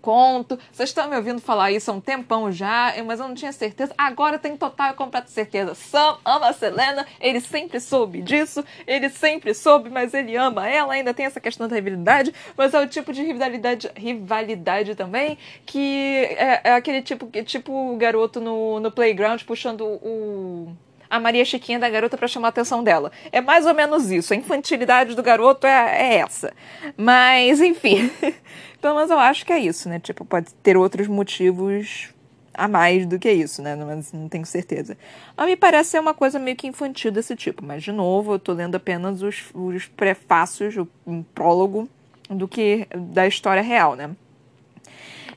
conto. 0.00 0.58
Vocês 0.72 0.90
estão 0.90 1.08
me 1.08 1.16
ouvindo 1.16 1.40
falar 1.40 1.72
isso 1.72 1.90
há 1.90 1.94
um 1.94 2.00
tempão 2.00 2.50
já, 2.50 2.94
mas 3.04 3.20
eu 3.20 3.28
não 3.28 3.34
tinha 3.34 3.52
certeza. 3.52 3.94
Agora 3.96 4.36
eu 4.36 4.40
tenho 4.40 4.56
total 4.56 4.90
e 4.90 4.94
completa 4.94 5.28
certeza. 5.28 5.74
Sam 5.74 6.18
ama 6.24 6.48
a 6.48 6.52
Selena, 6.52 7.06
ele 7.20 7.40
sempre 7.40 7.80
soube 7.80 8.22
disso, 8.22 8.64
ele 8.86 9.08
sempre 9.08 9.54
soube, 9.54 9.90
mas 9.90 10.14
ele 10.14 10.36
ama 10.36 10.68
ela. 10.68 10.94
Ainda 10.94 11.14
tem 11.14 11.26
essa 11.26 11.40
questão 11.40 11.68
da 11.68 11.76
rivalidade, 11.76 12.34
mas 12.56 12.74
é 12.74 12.80
o 12.80 12.86
tipo 12.86 13.12
de 13.12 13.22
rivalidade, 13.22 13.90
rivalidade 13.96 14.94
também 14.94 15.38
que 15.66 16.26
é, 16.36 16.60
é 16.64 16.72
aquele 16.74 17.02
tipo 17.02 17.26
que 17.26 17.42
tipo 17.42 17.72
o 17.72 17.96
garoto 17.96 18.40
no, 18.40 18.80
no 18.80 18.90
playground 18.90 19.42
puxando 19.42 19.82
o 19.82 20.74
a 21.10 21.18
Maria 21.18 21.44
Chiquinha 21.44 21.78
da 21.78 21.90
garota 21.90 22.16
para 22.16 22.28
chamar 22.28 22.48
a 22.48 22.50
atenção 22.50 22.84
dela. 22.84 23.10
É 23.32 23.40
mais 23.40 23.66
ou 23.66 23.74
menos 23.74 24.12
isso. 24.12 24.32
A 24.32 24.36
infantilidade 24.36 25.16
do 25.16 25.22
garoto 25.24 25.66
é, 25.66 26.02
é 26.02 26.14
essa. 26.18 26.52
Mas, 26.96 27.60
enfim. 27.60 28.08
Pelo 28.80 28.94
menos 28.94 29.10
eu 29.10 29.18
acho 29.18 29.44
que 29.44 29.52
é 29.52 29.58
isso, 29.58 29.88
né? 29.88 29.98
Tipo, 29.98 30.24
pode 30.24 30.52
ter 30.62 30.76
outros 30.76 31.06
motivos 31.06 32.10
a 32.54 32.66
mais 32.66 33.06
do 33.06 33.18
que 33.18 33.30
isso, 33.30 33.62
né? 33.62 33.76
Mas 33.76 34.12
não 34.12 34.28
tenho 34.28 34.46
certeza. 34.46 34.96
Mas 35.36 35.46
me 35.46 35.56
parece 35.56 35.90
ser 35.90 36.00
uma 36.00 36.14
coisa 36.14 36.38
meio 36.38 36.56
que 36.56 36.66
infantil 36.66 37.10
desse 37.10 37.36
tipo. 37.36 37.64
Mas, 37.64 37.82
de 37.82 37.92
novo, 37.92 38.34
eu 38.34 38.38
tô 38.38 38.52
lendo 38.52 38.74
apenas 38.74 39.22
os, 39.22 39.44
os 39.54 39.86
prefácios, 39.86 40.76
o 40.76 40.88
um 41.06 41.22
prólogo 41.22 41.88
do 42.28 42.46
que 42.46 42.86
da 43.12 43.26
história 43.26 43.62
real, 43.62 43.94
né? 43.94 44.10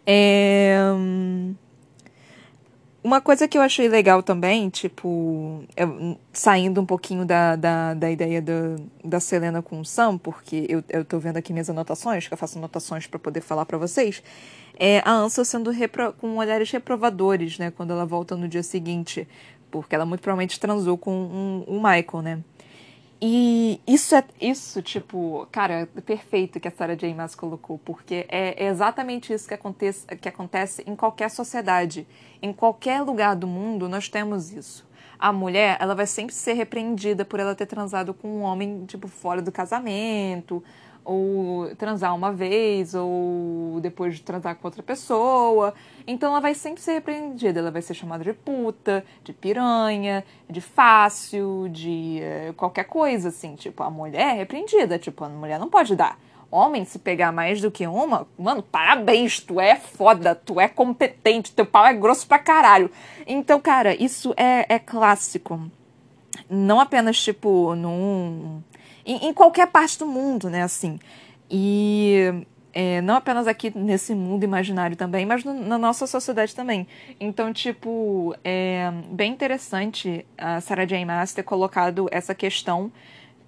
É... 0.05 0.77
Uma 3.03 3.19
coisa 3.19 3.49
que 3.49 3.57
eu 3.57 3.61
achei 3.61 3.89
legal 3.89 4.23
também, 4.23 4.69
tipo, 4.69 5.61
eu, 5.75 6.17
saindo 6.31 6.79
um 6.79 6.85
pouquinho 6.85 7.25
da, 7.25 7.57
da, 7.57 7.93
da 7.93 8.09
ideia 8.09 8.41
da, 8.41 8.77
da 9.03 9.19
Selena 9.19 9.61
com 9.61 9.81
o 9.81 9.85
Sam, 9.85 10.17
porque 10.17 10.65
eu, 10.69 10.81
eu 10.87 11.03
tô 11.03 11.19
vendo 11.19 11.35
aqui 11.35 11.51
minhas 11.51 11.69
anotações, 11.69 12.29
que 12.29 12.33
eu 12.33 12.37
faço 12.37 12.57
anotações 12.57 13.05
para 13.05 13.19
poder 13.19 13.41
falar 13.41 13.65
para 13.65 13.77
vocês, 13.77 14.23
é 14.79 15.01
a 15.03 15.11
Ansel 15.11 15.43
sendo 15.43 15.69
repro, 15.69 16.13
com 16.13 16.37
olhares 16.37 16.71
reprovadores, 16.71 17.59
né, 17.59 17.71
quando 17.71 17.91
ela 17.91 18.05
volta 18.05 18.37
no 18.37 18.47
dia 18.47 18.63
seguinte, 18.63 19.27
porque 19.69 19.93
ela 19.93 20.05
muito 20.05 20.21
provavelmente 20.21 20.57
transou 20.57 20.97
com 20.97 21.11
um, 21.11 21.65
um 21.67 21.75
Michael, 21.75 22.21
né. 22.23 22.39
E 23.21 23.79
isso 23.87 24.15
é 24.15 24.23
isso, 24.41 24.81
tipo, 24.81 25.47
cara, 25.51 25.87
perfeito 26.05 26.59
que 26.59 26.67
a 26.67 26.71
Sarah 26.71 26.95
J. 26.95 27.13
Maas 27.13 27.35
colocou, 27.35 27.77
porque 27.77 28.25
é 28.27 28.65
exatamente 28.65 29.31
isso 29.31 29.47
que 29.47 29.53
acontece, 29.53 30.05
que 30.17 30.27
acontece 30.27 30.83
em 30.85 30.95
qualquer 30.95 31.29
sociedade. 31.29 32.05
Em 32.41 32.51
qualquer 32.51 33.01
lugar 33.01 33.35
do 33.35 33.47
mundo, 33.47 33.87
nós 33.87 34.09
temos 34.09 34.51
isso. 34.51 34.85
A 35.17 35.31
mulher, 35.31 35.77
ela 35.79 35.95
vai 35.95 36.05
sempre 36.05 36.35
ser 36.35 36.53
repreendida 36.53 37.23
por 37.23 37.39
ela 37.39 37.55
ter 37.55 37.65
transado 37.65 38.13
com 38.13 38.27
um 38.27 38.41
homem, 38.41 38.85
tipo, 38.85 39.07
fora 39.07 39.41
do 39.41 39.53
casamento, 39.53 40.61
ou 41.05 41.75
transar 41.75 42.15
uma 42.15 42.31
vez, 42.31 42.93
ou 42.95 43.79
depois 43.81 44.15
de 44.15 44.21
transar 44.21 44.55
com 44.55 44.67
outra 44.67 44.81
pessoa. 44.81 45.73
Então 46.07 46.31
ela 46.31 46.39
vai 46.39 46.53
sempre 46.53 46.81
ser 46.81 46.93
repreendida, 46.93 47.59
ela 47.59 47.71
vai 47.71 47.81
ser 47.81 47.93
chamada 47.93 48.23
de 48.23 48.33
puta, 48.33 49.03
de 49.23 49.33
piranha, 49.33 50.23
de 50.49 50.61
fácil, 50.61 51.67
de 51.69 52.19
uh, 52.49 52.53
qualquer 52.53 52.85
coisa, 52.85 53.29
assim. 53.29 53.55
Tipo, 53.55 53.83
a 53.83 53.89
mulher 53.89 54.29
é 54.29 54.33
repreendida, 54.33 54.97
tipo, 54.97 55.23
a 55.23 55.29
mulher 55.29 55.59
não 55.59 55.69
pode 55.69 55.95
dar. 55.95 56.17
Homem, 56.49 56.85
se 56.85 56.99
pegar 56.99 57.31
mais 57.31 57.59
do 57.59 57.71
que 57.71 57.87
uma, 57.87 58.27
mano, 58.37 58.61
parabéns, 58.61 59.39
tu 59.39 59.59
é 59.59 59.75
foda, 59.75 60.35
tu 60.35 60.59
é 60.59 60.67
competente, 60.67 61.51
teu 61.51 61.65
pau 61.65 61.83
é 61.83 61.93
grosso 61.93 62.27
pra 62.27 62.37
caralho. 62.37 62.91
Então, 63.25 63.59
cara, 63.59 63.95
isso 63.95 64.33
é, 64.37 64.65
é 64.69 64.77
clássico. 64.77 65.59
Não 66.47 66.79
apenas, 66.79 67.19
tipo, 67.19 67.73
num 67.73 68.61
em, 69.05 69.27
em 69.27 69.33
qualquer 69.33 69.67
parte 69.67 69.99
do 69.99 70.05
mundo, 70.05 70.49
né? 70.49 70.63
Assim. 70.63 70.99
E 71.49 72.45
é, 72.73 73.01
não 73.01 73.15
apenas 73.15 73.47
aqui 73.47 73.71
nesse 73.77 74.15
mundo 74.15 74.43
imaginário 74.43 74.95
também, 74.95 75.25
mas 75.25 75.43
no, 75.43 75.53
na 75.53 75.77
nossa 75.77 76.07
sociedade 76.07 76.55
também. 76.55 76.87
Então, 77.19 77.53
tipo, 77.53 78.35
é 78.43 78.91
bem 79.11 79.31
interessante 79.31 80.25
a 80.37 80.59
Sarah 80.59 80.85
J. 80.85 81.05
Maas 81.05 81.33
ter 81.33 81.43
colocado 81.43 82.07
essa 82.11 82.33
questão 82.33 82.91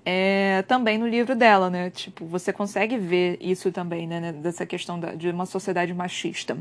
é, 0.06 0.64
também 0.68 1.00
no 1.00 1.08
livro 1.08 1.36
dela, 1.36 1.70
né? 1.70 1.90
Tipo, 1.90 2.26
você 2.26 2.54
consegue 2.54 2.98
ver 2.98 3.40
isso 3.42 3.72
também, 3.72 4.06
né? 4.06 4.32
Dessa 4.32 4.66
questão 4.66 5.00
da, 5.00 5.16
de 5.16 5.30
uma 5.30 5.48
sociedade 5.48 5.94
machista. 5.94 6.56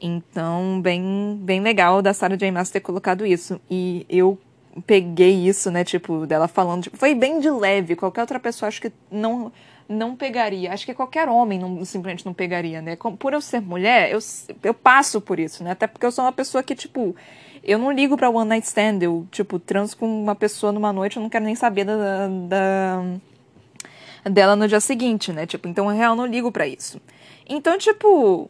Então, 0.00 0.80
bem, 0.80 1.38
bem 1.40 1.60
legal 1.60 2.02
da 2.02 2.12
Sarah 2.12 2.36
J. 2.36 2.50
Maas 2.50 2.70
ter 2.70 2.80
colocado 2.80 3.24
isso. 3.24 3.60
E 3.70 4.04
eu 4.08 4.36
peguei 4.80 5.46
isso, 5.48 5.70
né? 5.70 5.84
Tipo, 5.84 6.26
dela 6.26 6.48
falando. 6.48 6.84
Tipo, 6.84 6.96
foi 6.96 7.14
bem 7.14 7.40
de 7.40 7.50
leve. 7.50 7.96
Qualquer 7.96 8.22
outra 8.22 8.40
pessoa 8.40 8.68
acho 8.68 8.80
que 8.80 8.92
não 9.10 9.52
não 9.88 10.14
pegaria. 10.14 10.72
Acho 10.72 10.84
que 10.84 10.92
qualquer 10.92 11.28
homem 11.28 11.58
não, 11.58 11.82
simplesmente 11.84 12.26
não 12.26 12.34
pegaria, 12.34 12.82
né? 12.82 12.96
Por 13.18 13.32
eu 13.32 13.40
ser 13.40 13.60
mulher, 13.60 14.10
eu, 14.12 14.18
eu 14.62 14.74
passo 14.74 15.20
por 15.20 15.40
isso, 15.40 15.64
né? 15.64 15.70
Até 15.70 15.86
porque 15.86 16.04
eu 16.04 16.12
sou 16.12 16.24
uma 16.24 16.32
pessoa 16.32 16.62
que, 16.62 16.74
tipo, 16.74 17.16
eu 17.64 17.78
não 17.78 17.90
ligo 17.90 18.16
pra 18.16 18.28
one 18.28 18.48
night 18.48 18.66
stand. 18.66 18.98
Eu, 19.00 19.26
tipo, 19.30 19.58
transo 19.58 19.96
com 19.96 20.06
uma 20.06 20.34
pessoa 20.34 20.72
numa 20.72 20.92
noite, 20.92 21.16
eu 21.16 21.22
não 21.22 21.30
quero 21.30 21.44
nem 21.44 21.54
saber 21.54 21.84
da, 21.84 22.28
da 22.48 23.04
dela 24.30 24.54
no 24.54 24.68
dia 24.68 24.80
seguinte, 24.80 25.32
né? 25.32 25.46
Tipo, 25.46 25.68
então 25.68 25.90
eu 25.90 25.96
real 25.96 26.14
não 26.14 26.26
ligo 26.26 26.52
para 26.52 26.66
isso. 26.66 27.00
Então, 27.48 27.78
tipo, 27.78 28.48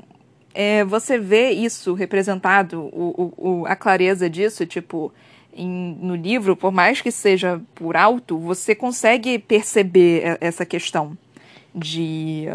é, 0.52 0.84
você 0.84 1.18
vê 1.18 1.50
isso 1.50 1.94
representado, 1.94 2.80
o, 2.92 3.32
o, 3.36 3.66
a 3.66 3.76
clareza 3.76 4.28
disso, 4.28 4.66
tipo, 4.66 5.12
em, 5.52 5.96
no 6.00 6.14
livro, 6.14 6.56
por 6.56 6.70
mais 6.70 7.00
que 7.00 7.10
seja 7.10 7.60
por 7.74 7.96
alto, 7.96 8.38
você 8.38 8.74
consegue 8.74 9.38
perceber 9.38 10.38
essa 10.40 10.64
questão 10.64 11.16
de, 11.74 12.46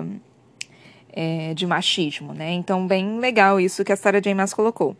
é, 1.11 1.53
de 1.53 1.65
machismo, 1.65 2.33
né? 2.33 2.51
Então, 2.53 2.87
bem 2.87 3.19
legal 3.19 3.59
isso 3.59 3.83
que 3.83 3.91
a 3.91 3.95
Sarah 3.95 4.19
J. 4.19 4.33
Maas 4.33 4.53
colocou. 4.53 4.95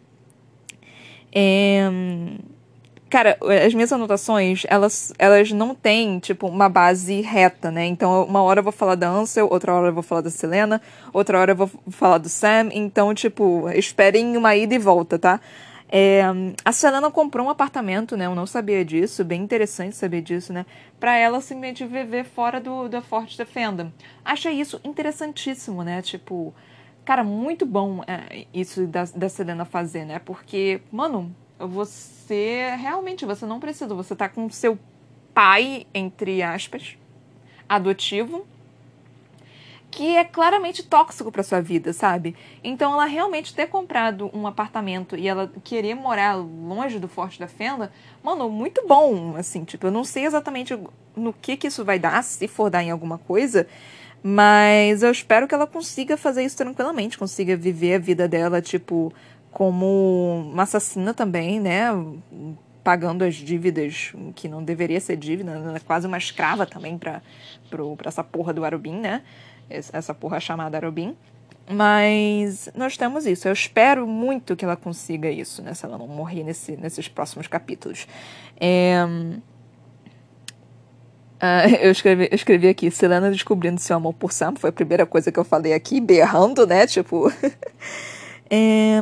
É, 1.32 1.90
cara, 3.10 3.38
as 3.66 3.74
minhas 3.74 3.92
anotações, 3.92 4.64
elas, 4.68 5.14
elas 5.18 5.52
não 5.52 5.76
têm, 5.76 6.20
tipo, 6.20 6.48
uma 6.48 6.68
base 6.68 7.22
reta, 7.22 7.72
né? 7.72 7.86
Então, 7.86 8.24
uma 8.24 8.42
hora 8.42 8.60
eu 8.60 8.64
vou 8.64 8.72
falar 8.72 8.96
da 8.96 9.10
Ansel, 9.10 9.48
outra 9.52 9.74
hora 9.74 9.88
eu 9.90 9.94
vou 9.94 10.04
falar 10.04 10.22
da 10.22 10.30
Selena, 10.30 10.82
outra 11.12 11.40
hora 11.40 11.52
eu 11.52 11.56
vou 11.56 11.70
falar 11.90 12.18
do 12.18 12.30
Sam. 12.30 12.70
Então, 12.72 13.14
tipo, 13.14 13.70
esperem 13.70 14.36
uma 14.36 14.56
ida 14.56 14.76
e 14.76 14.80
volta, 14.80 15.18
tá? 15.18 15.40
É, 15.96 16.24
a 16.66 16.72
Selena 16.72 17.12
comprou 17.12 17.46
um 17.46 17.52
apartamento, 17.52 18.18
né? 18.18 18.26
Eu 18.26 18.34
não 18.34 18.48
sabia 18.48 18.84
disso, 18.84 19.24
bem 19.24 19.44
interessante 19.44 19.96
saber 19.96 20.24
disso, 20.24 20.52
né? 20.52 20.66
Pra 21.00 21.16
ela 21.16 21.40
simplesmente 21.40 21.86
viver 21.86 22.26
fora 22.26 22.60
do, 22.60 22.88
da 22.88 23.00
Forte 23.00 23.38
Defenda. 23.38 23.94
Achei 24.26 24.60
isso 24.60 24.82
interessantíssimo, 24.84 25.84
né? 25.84 26.02
Tipo, 26.02 26.52
cara, 27.06 27.24
muito 27.24 27.64
bom 27.64 28.02
é, 28.08 28.48
isso 28.52 28.88
da, 28.88 29.04
da 29.04 29.30
Selena 29.30 29.66
fazer, 29.66 30.04
né? 30.04 30.18
Porque, 30.18 30.82
mano, 30.92 31.32
você 31.60 32.76
realmente, 32.76 33.24
você 33.24 33.46
não 33.46 33.60
precisa, 33.60 33.94
você 33.94 34.16
tá 34.16 34.28
com 34.28 34.50
seu 34.50 34.80
pai, 35.32 35.86
entre 35.94 36.42
aspas, 36.42 36.98
adotivo, 37.70 38.48
que 39.96 40.18
é 40.18 40.24
claramente 40.24 40.82
tóxico 40.82 41.32
para 41.32 41.44
sua 41.44 41.62
vida, 41.62 41.94
sabe? 41.94 42.36
Então 42.64 42.94
ela 42.94 43.06
realmente 43.06 43.54
ter 43.54 43.68
comprado 43.68 44.30
um 44.34 44.48
apartamento 44.48 45.16
e 45.16 45.28
ela 45.28 45.52
querer 45.64 45.94
morar 45.94 46.36
longe 46.36 46.98
do 46.98 47.08
Forte 47.08 47.40
da 47.40 47.48
Fenda, 47.48 47.92
mano, 48.24 48.50
muito 48.50 48.86
bom, 48.88 49.36
assim, 49.38 49.64
tipo, 49.64 49.86
eu 49.88 49.92
não 49.92 50.04
sei 50.04 50.26
exatamente 50.26 50.78
no 51.16 51.32
que 51.32 51.56
que 51.56 51.68
isso 51.68 51.86
vai 51.86 52.00
dar, 52.00 52.24
se 52.24 52.48
for 52.48 52.72
dar 52.72 52.84
em 52.84 52.90
alguma 52.90 53.20
coisa, 53.20 53.68
mas 54.24 55.04
eu 55.04 55.12
espero 55.12 55.48
que 55.48 55.54
ela 55.54 55.68
consiga 55.68 56.18
fazer 56.18 56.44
isso 56.44 56.58
tranquilamente, 56.58 57.18
consiga 57.18 57.56
viver 57.56 57.96
a 57.96 58.00
vida 58.00 58.28
dela, 58.28 58.62
tipo, 58.62 59.14
como 59.52 60.50
uma 60.52 60.64
assassina 60.64 61.14
também, 61.14 61.60
né? 61.60 61.90
Pagando 62.84 63.24
as 63.24 63.36
dívidas 63.36 64.14
que 64.36 64.50
não 64.50 64.64
deveria 64.64 65.00
ser 65.00 65.16
dívida, 65.16 65.58
né? 65.58 65.80
quase 65.86 66.06
uma 66.06 66.18
escrava 66.18 66.66
também 66.66 66.98
para 66.98 67.22
essa 68.06 68.24
porra 68.24 68.54
do 68.54 68.66
Arubin, 68.66 69.00
né? 69.00 69.22
essa 69.70 70.14
porra 70.14 70.40
chamada 70.40 70.78
Arobin. 70.78 71.16
Mas 71.70 72.70
nós 72.76 72.98
temos 72.98 73.26
isso. 73.26 73.48
Eu 73.48 73.54
espero 73.54 74.06
muito 74.06 74.56
que 74.56 74.66
ela 74.66 74.76
consiga 74.76 75.30
isso, 75.30 75.62
né? 75.62 75.74
Se 75.74 75.86
ela 75.86 75.98
não 75.98 76.08
morrer 76.08 76.44
nesse, 76.44 76.76
nesses 76.76 77.08
próximos 77.08 77.48
capítulos. 77.48 78.06
É... 78.60 79.06
Uh, 81.42 81.76
eu, 81.82 81.92
escrevi, 81.92 82.28
eu 82.30 82.36
escrevi 82.36 82.68
aqui, 82.68 82.92
Selena 82.92 83.32
descobrindo 83.32 83.80
seu 83.80 83.96
amor 83.96 84.14
por 84.14 84.32
Sam, 84.32 84.56
foi 84.56 84.70
a 84.70 84.74
primeira 84.74 85.06
coisa 85.06 85.32
que 85.32 85.40
eu 85.40 85.44
falei 85.44 85.74
aqui, 85.74 86.02
berrando, 86.02 86.68
né? 86.68 86.86
Tipo. 86.86 87.32
é, 88.50 89.02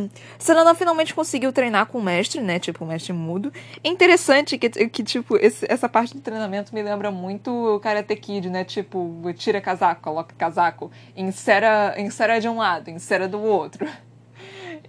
finalmente 0.76 1.14
conseguiu 1.14 1.52
treinar 1.52 1.86
com 1.88 1.98
o 1.98 2.02
mestre, 2.02 2.42
né? 2.42 2.60
Tipo, 2.60 2.84
o 2.86 2.88
mestre 2.88 3.14
mudo. 3.14 3.52
É 3.84 3.90
interessante 3.90 4.58
que, 4.58 4.70
que 4.70 5.04
tipo, 5.04 5.38
esse, 5.38 5.66
essa 5.70 5.90
parte 5.90 6.14
do 6.14 6.22
treinamento 6.22 6.74
me 6.74 6.82
lembra 6.82 7.12
muito 7.12 7.52
o 7.76 7.80
Karate 7.80 8.16
Kid, 8.16 8.50
né? 8.50 8.64
Tipo, 8.64 9.22
tira 9.36 9.60
casaco, 9.60 10.02
coloca 10.02 10.36
casaco, 10.38 10.92
insera, 11.16 11.96
insera 11.98 12.40
de 12.40 12.48
um 12.48 12.58
lado, 12.58 12.90
insera 12.90 13.28
do 13.28 13.42
outro. 13.42 13.88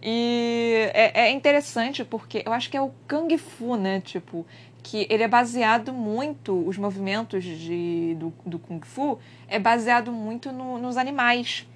E 0.02 0.90
é, 0.94 1.26
é 1.26 1.30
interessante 1.30 2.04
porque 2.04 2.42
eu 2.44 2.52
acho 2.52 2.68
que 2.68 2.76
é 2.76 2.80
o 2.80 2.90
Kung 3.08 3.36
Fu, 3.38 3.76
né? 3.76 4.00
Tipo, 4.00 4.44
que 4.82 5.06
ele 5.08 5.22
é 5.22 5.28
baseado 5.28 5.92
muito, 5.92 6.66
os 6.66 6.76
movimentos 6.76 7.44
de, 7.44 8.16
do, 8.18 8.32
do 8.44 8.58
Kung 8.58 8.80
Fu 8.84 9.18
é 9.46 9.58
baseado 9.58 10.10
muito 10.12 10.50
no, 10.50 10.78
nos 10.78 10.96
animais. 10.96 11.66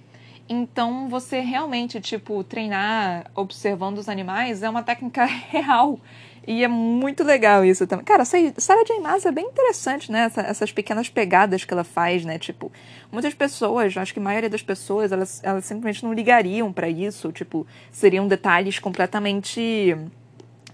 Então, 0.49 1.09
você 1.09 1.41
realmente, 1.41 2.01
tipo, 2.01 2.43
treinar 2.45 3.31
observando 3.35 3.99
os 3.99 4.09
animais 4.09 4.63
é 4.63 4.71
uma 4.71 4.83
técnica 4.83 5.25
real. 5.51 5.99
E 6.47 6.63
é 6.63 6.69
muito 6.69 7.25
legal 7.25 7.65
isso 7.65 7.87
também. 7.89 8.05
Cara, 8.05 8.25
Sarah 8.25 8.85
J. 8.85 9.01
Maas 9.01 9.27
é 9.27 9.33
bem 9.33 9.47
interessante, 9.47 10.13
né? 10.13 10.27
Essa, 10.27 10.43
essas 10.43 10.71
pequenas 10.71 11.09
pegadas 11.09 11.65
que 11.65 11.75
ela 11.75 11.83
faz, 11.83 12.25
né? 12.25 12.39
Tipo, 12.39 12.71
muitas 13.11 13.35
pessoas, 13.35 13.97
acho 13.97 14.13
que 14.15 14.21
a 14.21 14.23
maioria 14.23 14.49
das 14.49 14.63
pessoas, 14.63 15.11
elas, 15.11 15.41
elas 15.43 15.65
simplesmente 15.65 16.05
não 16.05 16.13
ligariam 16.13 16.73
para 16.73 16.89
isso. 16.89 17.33
Tipo, 17.33 17.67
seriam 17.91 18.29
detalhes 18.29 18.79
completamente 18.79 19.97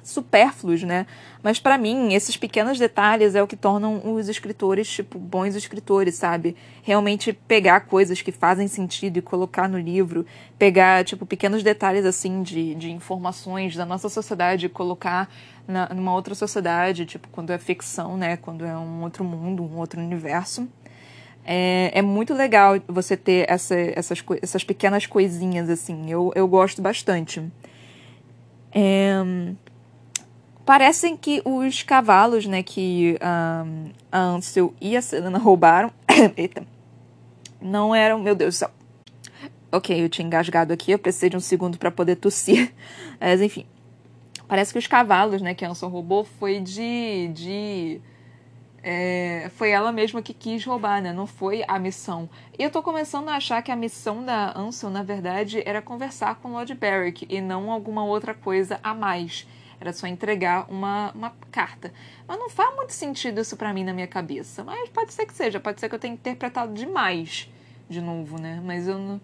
supérfluos, 0.03 0.82
né? 0.82 1.07
Mas 1.42 1.59
para 1.59 1.78
mim, 1.78 2.12
esses 2.12 2.36
pequenos 2.36 2.78
detalhes 2.78 3.34
é 3.34 3.42
o 3.42 3.46
que 3.46 3.57
tornam 3.57 4.14
os 4.14 4.28
escritores, 4.28 4.88
tipo, 4.88 5.18
bons 5.18 5.55
escritores, 5.55 6.14
sabe? 6.16 6.57
Realmente 6.82 7.32
pegar 7.32 7.80
coisas 7.80 8.20
que 8.20 8.32
fazem 8.32 8.68
sentido 8.68 9.18
e 9.18 9.22
colocar 9.22 9.68
no 9.68 9.78
livro, 9.78 10.26
pegar, 10.59 11.05
tipo, 11.05 11.24
pequenos 11.24 11.62
detalhes, 11.62 12.05
assim, 12.05 12.42
de, 12.42 12.74
de 12.74 12.90
informações 12.90 13.76
da 13.76 13.86
nossa 13.86 14.09
sociedade 14.09 14.66
e 14.66 14.68
colocar 14.68 15.28
na, 15.66 15.88
numa 15.88 16.12
outra 16.12 16.34
sociedade, 16.34 17.07
tipo, 17.07 17.28
quando 17.28 17.50
é 17.50 17.59
ficção, 17.59 18.16
né? 18.16 18.36
Quando 18.36 18.64
é 18.64 18.76
um 18.76 19.03
outro 19.03 19.24
mundo, 19.24 19.62
um 19.62 19.78
outro 19.78 20.00
universo. 20.00 20.68
É, 21.44 21.90
é 21.94 22.03
muito 22.03 22.34
legal 22.34 22.74
você 22.86 23.16
ter 23.16 23.46
essa, 23.48 23.74
essas, 23.74 24.22
essas 24.40 24.64
pequenas 24.64 25.07
coisinhas, 25.07 25.68
assim. 25.68 26.11
Eu, 26.11 26.32
eu 26.34 26.46
gosto 26.46 26.80
bastante. 26.80 27.42
É, 28.74 29.20
Parecem 30.64 31.16
que 31.16 31.42
os 31.44 31.82
cavalos, 31.82 32.46
né, 32.46 32.62
que 32.62 33.18
um, 33.20 33.90
a 34.12 34.18
Ansel 34.18 34.72
e 34.80 34.96
a 34.96 35.02
Selena 35.02 35.38
roubaram. 35.38 35.90
Eita. 36.36 36.64
Não 37.60 37.94
eram. 37.94 38.20
Meu 38.20 38.34
Deus 38.34 38.54
do 38.54 38.58
céu. 38.58 38.70
Ok, 39.72 40.04
eu 40.04 40.08
tinha 40.08 40.26
engasgado 40.26 40.72
aqui, 40.72 40.92
eu 40.92 40.98
precisei 40.98 41.30
de 41.30 41.36
um 41.36 41.40
segundo 41.40 41.78
para 41.78 41.90
poder 41.90 42.16
tossir. 42.16 42.72
Mas 43.18 43.40
enfim. 43.40 43.66
Parece 44.46 44.72
que 44.72 44.78
os 44.78 44.86
cavalos, 44.86 45.40
né, 45.40 45.54
que 45.54 45.64
a 45.64 45.70
Ansel 45.70 45.88
roubou 45.88 46.24
foi 46.24 46.60
de. 46.60 47.28
de 47.28 48.00
é, 48.82 49.50
foi 49.56 49.70
ela 49.70 49.90
mesma 49.92 50.20
que 50.20 50.34
quis 50.34 50.64
roubar, 50.64 51.00
né? 51.00 51.12
Não 51.12 51.26
foi 51.26 51.64
a 51.68 51.78
missão. 51.78 52.28
E 52.58 52.62
eu 52.62 52.70
tô 52.70 52.82
começando 52.82 53.28
a 53.28 53.36
achar 53.36 53.62
que 53.62 53.70
a 53.70 53.76
missão 53.76 54.24
da 54.24 54.58
Ansel, 54.58 54.90
na 54.90 55.02
verdade, 55.02 55.62
era 55.64 55.80
conversar 55.80 56.34
com 56.36 56.52
Lord 56.52 56.74
Beric 56.74 57.26
e 57.28 57.40
não 57.40 57.70
alguma 57.70 58.04
outra 58.04 58.34
coisa 58.34 58.78
a 58.82 58.92
mais. 58.92 59.46
Era 59.82 59.92
só 59.92 60.06
entregar 60.06 60.70
uma, 60.70 61.10
uma 61.10 61.30
carta. 61.50 61.92
Mas 62.24 62.38
não 62.38 62.48
faz 62.48 62.72
muito 62.76 62.92
sentido 62.92 63.40
isso 63.40 63.56
para 63.56 63.74
mim 63.74 63.82
na 63.82 63.92
minha 63.92 64.06
cabeça. 64.06 64.62
Mas 64.62 64.88
pode 64.90 65.12
ser 65.12 65.26
que 65.26 65.34
seja, 65.34 65.58
pode 65.58 65.80
ser 65.80 65.88
que 65.88 65.94
eu 65.96 65.98
tenha 65.98 66.14
interpretado 66.14 66.72
demais 66.72 67.50
de 67.88 68.00
novo, 68.00 68.40
né? 68.40 68.62
Mas 68.64 68.86
eu 68.86 68.96
não 68.96 69.20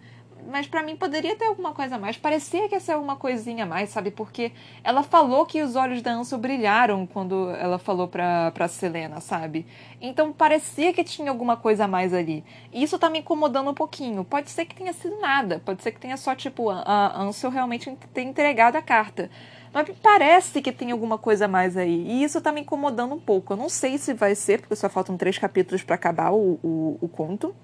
mas 0.47 0.67
para 0.67 0.83
mim 0.83 0.97
poderia 0.97 1.37
ter 1.37 1.47
alguma 1.47 1.73
coisa 1.73 1.97
a 1.97 1.99
mais. 1.99 2.17
Parecia 2.17 2.69
que 2.69 2.75
ia 2.75 2.81
ser 2.81 2.93
alguma 2.93 3.17
coisinha 3.17 3.65
a 3.65 3.67
mais, 3.67 3.91
sabe? 3.91 4.11
Porque 4.11 4.53
ela 4.83 5.03
falou 5.03 5.45
que 5.45 5.63
os 5.63 5.77
olhos 5.77 6.01
da 6.01 6.13
Ansel 6.13 6.39
brilharam 6.39 7.07
quando 7.07 7.51
ela 7.51 7.79
falou 7.79 8.09
pra, 8.09 8.51
pra 8.53 8.69
Selena, 8.69 9.21
sabe? 9.21 9.67
Então 10.01 10.33
parecia 10.33 10.93
que 10.93 11.05
tinha 11.05 11.31
alguma 11.31 11.57
coisa 11.57 11.85
a 11.85 11.89
mais 11.89 12.15
ali. 12.15 12.45
E 12.73 12.83
isso 12.83 12.99
tá 12.99 13.11
me 13.11 13.19
incomodando 13.19 13.71
um 13.71 13.75
pouquinho. 13.75 14.25
Pode 14.25 14.51
ser 14.51 14.65
que 14.65 14.75
tenha 14.75 14.93
sido 14.93 15.19
nada. 15.21 15.61
Pode 15.65 15.83
ser 15.83 15.93
que 15.93 16.01
tenha 16.01 16.17
só, 16.17 16.35
tipo, 16.35 16.71
a 16.71 17.21
Ansel 17.21 17.51
realmente 17.51 17.95
ter 18.15 18.23
entregado 18.23 18.77
a 18.77 18.83
carta. 18.83 19.31
Mas 19.73 19.89
parece 20.03 20.61
que 20.63 20.73
tem 20.73 20.91
alguma 20.91 21.19
coisa 21.19 21.45
a 21.45 21.49
mais 21.49 21.77
aí. 21.77 22.07
E 22.09 22.25
isso 22.25 22.41
tá 22.41 22.51
me 22.51 22.61
incomodando 22.61 23.15
um 23.15 23.21
pouco. 23.21 23.53
Eu 23.53 23.57
não 23.57 23.69
sei 23.69 23.99
se 23.99 24.15
vai 24.15 24.35
ser, 24.35 24.61
porque 24.61 24.77
só 24.77 24.89
faltam 24.89 25.17
três 25.17 25.39
capítulos 25.39 25.83
para 25.83 25.95
acabar 25.95 26.33
o, 26.33 26.59
o, 26.63 26.99
o 27.01 27.09
conto. 27.09 27.55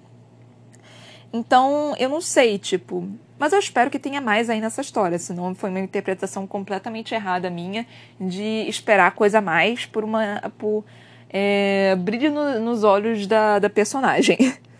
Então, 1.33 1.95
eu 1.97 2.09
não 2.09 2.21
sei, 2.21 2.57
tipo. 2.57 3.07
Mas 3.37 3.51
eu 3.51 3.59
espero 3.59 3.91
que 3.91 3.99
tenha 3.99 4.21
mais 4.21 4.49
aí 4.49 4.61
nessa 4.61 4.79
história, 4.79 5.19
senão 5.19 5.53
foi 5.53 5.69
uma 5.69 5.79
interpretação 5.79 6.47
completamente 6.47 7.13
errada 7.13 7.49
minha 7.49 7.85
de 8.19 8.65
esperar 8.69 9.11
coisa 9.11 9.39
a 9.39 9.41
mais 9.41 9.85
por 9.85 10.03
uma. 10.03 10.41
por 10.57 10.85
é, 11.29 11.95
brilho 11.97 12.31
no, 12.31 12.59
nos 12.61 12.83
olhos 12.85 13.27
da, 13.27 13.59
da 13.59 13.69
personagem. 13.69 14.37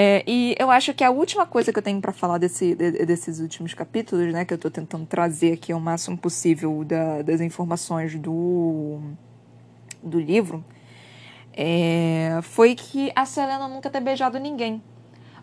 É, 0.00 0.22
e 0.28 0.54
eu 0.60 0.70
acho 0.70 0.94
que 0.94 1.02
a 1.02 1.10
última 1.10 1.44
coisa 1.44 1.72
que 1.72 1.78
eu 1.80 1.82
tenho 1.82 2.00
para 2.00 2.12
falar 2.12 2.38
desse, 2.38 2.72
de, 2.72 3.04
desses 3.04 3.40
últimos 3.40 3.74
capítulos, 3.74 4.32
né, 4.32 4.44
que 4.44 4.54
eu 4.54 4.54
estou 4.54 4.70
tentando 4.70 5.04
trazer 5.04 5.54
aqui 5.54 5.74
o 5.74 5.80
máximo 5.80 6.16
possível 6.16 6.84
da, 6.84 7.20
das 7.22 7.40
informações 7.40 8.14
do, 8.14 9.00
do 10.00 10.20
livro, 10.20 10.64
é, 11.52 12.38
foi 12.42 12.76
que 12.76 13.10
a 13.16 13.26
Selena 13.26 13.66
nunca 13.66 13.90
ter 13.90 14.00
beijado 14.00 14.38
ninguém. 14.38 14.80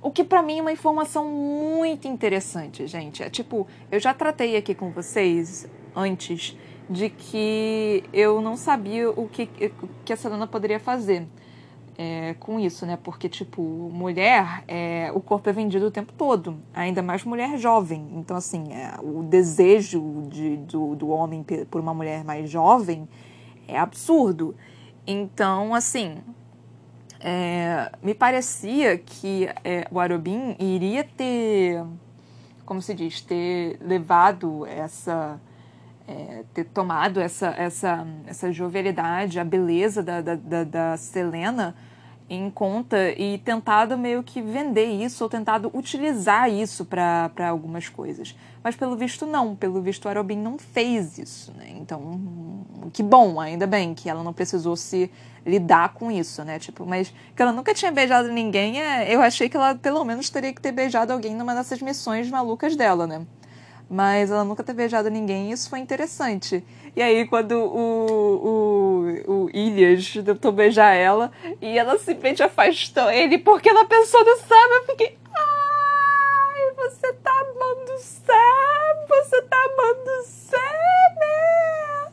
O 0.01 0.09
que 0.09 0.23
para 0.23 0.41
mim 0.41 0.59
é 0.59 0.61
uma 0.61 0.71
informação 0.71 1.29
muito 1.29 2.07
interessante, 2.07 2.87
gente. 2.87 3.21
É 3.21 3.29
tipo, 3.29 3.67
eu 3.91 3.99
já 3.99 4.13
tratei 4.13 4.55
aqui 4.55 4.73
com 4.73 4.89
vocês 4.89 5.67
antes 5.93 6.57
de 6.89 7.09
que 7.09 8.05
eu 8.13 8.39
não 8.39 8.55
sabia 8.55 9.09
o 9.09 9.27
que, 9.27 9.49
que 10.05 10.13
a 10.13 10.15
Selena 10.15 10.47
poderia 10.47 10.79
fazer 10.79 11.27
é, 11.97 12.35
com 12.39 12.59
isso, 12.59 12.85
né? 12.85 12.97
Porque, 13.01 13.29
tipo, 13.29 13.61
mulher, 13.61 14.63
é, 14.67 15.11
o 15.13 15.19
corpo 15.19 15.49
é 15.49 15.53
vendido 15.53 15.87
o 15.87 15.91
tempo 15.91 16.13
todo, 16.13 16.57
ainda 16.73 17.01
mais 17.01 17.23
mulher 17.23 17.57
jovem. 17.57 18.07
Então, 18.15 18.35
assim, 18.35 18.73
é, 18.73 18.93
o 19.01 19.23
desejo 19.23 20.23
de, 20.29 20.57
do, 20.57 20.95
do 20.95 21.09
homem 21.09 21.45
por 21.69 21.81
uma 21.81 21.93
mulher 21.93 22.23
mais 22.23 22.49
jovem 22.49 23.07
é 23.67 23.77
absurdo. 23.77 24.55
Então, 25.07 25.73
assim, 25.73 26.17
é, 27.19 27.91
me 28.03 28.13
parecia 28.13 28.97
que 28.97 29.49
é, 29.63 29.87
o 29.89 29.99
Arobin 29.99 30.55
iria 30.59 31.03
ter, 31.03 31.83
como 32.65 32.81
se 32.81 32.93
diz, 32.93 33.21
ter 33.21 33.77
levado 33.81 34.65
essa. 34.65 35.39
É, 36.07 36.43
ter 36.53 36.65
tomado 36.65 37.19
essa, 37.19 37.47
essa, 37.57 38.05
essa 38.27 38.51
jovialidade, 38.51 39.39
a 39.39 39.43
beleza 39.43 40.03
da, 40.03 40.21
da, 40.21 40.35
da, 40.35 40.63
da 40.63 40.97
Selena 40.97 41.75
em 42.29 42.49
conta 42.49 43.11
e 43.11 43.37
tentado 43.37 43.97
meio 43.97 44.23
que 44.23 44.41
vender 44.41 44.85
isso 44.85 45.23
ou 45.23 45.29
tentado 45.29 45.69
utilizar 45.73 46.49
isso 46.49 46.83
para 46.83 47.31
algumas 47.47 47.87
coisas. 47.87 48.35
Mas 48.63 48.75
pelo 48.75 48.95
visto 48.95 49.27
não, 49.27 49.55
pelo 49.55 49.81
visto 49.81 50.07
a 50.07 50.11
Arobin 50.11 50.37
não 50.37 50.57
fez 50.57 51.19
isso, 51.19 51.53
né? 51.53 51.67
Então, 51.69 52.19
que 52.91 53.03
bom, 53.03 53.39
ainda 53.39 53.67
bem 53.67 53.93
que 53.93 54.09
ela 54.09 54.23
não 54.23 54.33
precisou 54.33 54.75
se 54.75 55.11
lidar 55.45 55.93
com 55.93 56.11
isso, 56.11 56.43
né? 56.43 56.57
Tipo, 56.57 56.83
mas 56.83 57.13
que 57.35 57.41
ela 57.41 57.51
nunca 57.51 57.75
tinha 57.75 57.91
beijado 57.91 58.29
ninguém, 58.29 58.81
é, 58.81 59.13
eu 59.13 59.21
achei 59.21 59.47
que 59.47 59.55
ela 59.55 59.75
pelo 59.75 60.03
menos 60.03 60.29
teria 60.29 60.51
que 60.51 60.61
ter 60.61 60.71
beijado 60.71 61.13
alguém 61.13 61.35
numa 61.35 61.53
dessas 61.53 61.79
missões 61.79 62.27
malucas 62.29 62.75
dela, 62.75 63.05
né? 63.05 63.23
Mas 63.89 64.31
ela 64.31 64.43
nunca 64.43 64.63
ter 64.63 64.73
beijado 64.73 65.09
ninguém, 65.09 65.49
e 65.49 65.51
isso 65.51 65.69
foi 65.69 65.79
interessante. 65.79 66.63
E 66.95 67.01
aí, 67.01 67.27
quando 67.27 67.51
o, 67.51 69.21
o, 69.27 69.43
o 69.43 69.49
Ilias 69.53 70.13
tentou 70.13 70.51
beijar 70.51 70.93
ela 70.93 71.31
e 71.61 71.77
ela 71.77 71.97
simplesmente 71.99 72.41
afastou 72.41 73.11
ele 73.11 73.37
porque 73.37 73.69
ela 73.69 73.85
pensou 73.85 74.23
no 74.23 74.37
Sam, 74.37 74.55
eu 74.55 74.85
fiquei. 74.85 75.17
Ai, 75.35 76.73
você 76.77 77.13
tá 77.13 77.31
amando 77.31 77.91
o 77.91 77.97
Sam! 77.97 79.05
Você 79.09 79.41
tá 79.41 79.57
amando 79.57 80.09
o 80.09 80.23
Sam! 80.23 80.57
Né? 81.19 82.11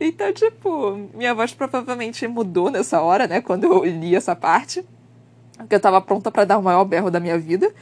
Então, 0.00 0.32
tipo, 0.32 1.08
minha 1.14 1.32
voz 1.32 1.54
provavelmente 1.54 2.26
mudou 2.26 2.70
nessa 2.70 3.00
hora, 3.00 3.26
né? 3.26 3.40
Quando 3.40 3.64
eu 3.64 3.84
li 3.84 4.16
essa 4.16 4.34
parte. 4.34 4.84
Porque 5.56 5.76
eu 5.76 5.80
tava 5.80 6.00
pronta 6.00 6.32
para 6.32 6.44
dar 6.44 6.58
o 6.58 6.62
maior 6.62 6.84
berro 6.84 7.10
da 7.10 7.20
minha 7.20 7.38
vida. 7.38 7.72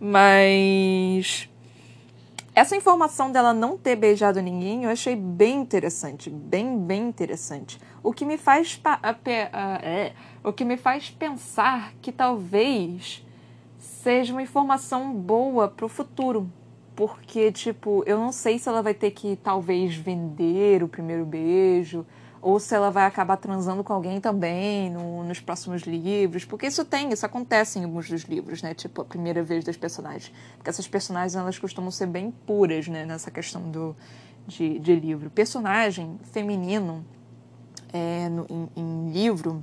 Mas 0.00 1.48
essa 2.56 2.74
informação 2.74 3.30
dela 3.30 3.52
não 3.52 3.76
ter 3.76 3.94
beijado 3.96 4.40
ninguém 4.40 4.84
eu 4.84 4.90
achei 4.90 5.14
bem 5.14 5.60
interessante, 5.60 6.30
bem, 6.30 6.78
bem 6.78 7.06
interessante. 7.06 7.78
O 8.02 8.14
que 8.14 8.24
me 8.24 8.38
faz, 8.38 8.80
é, 9.82 10.14
o 10.42 10.50
que 10.54 10.64
me 10.64 10.78
faz 10.78 11.10
pensar 11.10 11.92
que 12.00 12.10
talvez 12.10 13.22
seja 13.78 14.32
uma 14.32 14.40
informação 14.40 15.12
boa 15.12 15.68
pro 15.68 15.86
futuro. 15.86 16.50
Porque, 16.94 17.52
tipo, 17.52 18.02
eu 18.06 18.16
não 18.16 18.32
sei 18.32 18.58
se 18.58 18.70
ela 18.70 18.80
vai 18.80 18.94
ter 18.94 19.10
que 19.10 19.36
talvez 19.36 19.94
vender 19.94 20.82
o 20.82 20.88
primeiro 20.88 21.26
beijo, 21.26 22.06
ou 22.40 22.60
se 22.60 22.74
ela 22.74 22.90
vai 22.90 23.06
acabar 23.06 23.36
transando 23.36 23.82
com 23.82 23.92
alguém 23.92 24.20
também 24.20 24.90
no, 24.90 25.24
nos 25.24 25.40
próximos 25.40 25.82
livros, 25.82 26.44
porque 26.44 26.66
isso 26.66 26.84
tem, 26.84 27.12
isso 27.12 27.24
acontece 27.24 27.78
em 27.78 27.84
alguns 27.84 28.08
dos 28.08 28.22
livros, 28.22 28.62
né? 28.62 28.74
Tipo, 28.74 29.02
a 29.02 29.04
primeira 29.04 29.42
vez 29.42 29.64
das 29.64 29.76
personagens. 29.76 30.32
Porque 30.56 30.70
essas 30.70 30.86
personagens, 30.86 31.34
elas 31.34 31.58
costumam 31.58 31.90
ser 31.90 32.06
bem 32.06 32.30
puras, 32.30 32.88
né? 32.88 33.04
Nessa 33.04 33.30
questão 33.30 33.70
do, 33.70 33.96
de, 34.46 34.78
de 34.78 34.94
livro. 34.94 35.30
Personagem 35.30 36.18
feminino 36.32 37.04
é, 37.92 38.28
no, 38.28 38.46
em, 38.48 38.68
em 38.76 39.10
livro, 39.10 39.60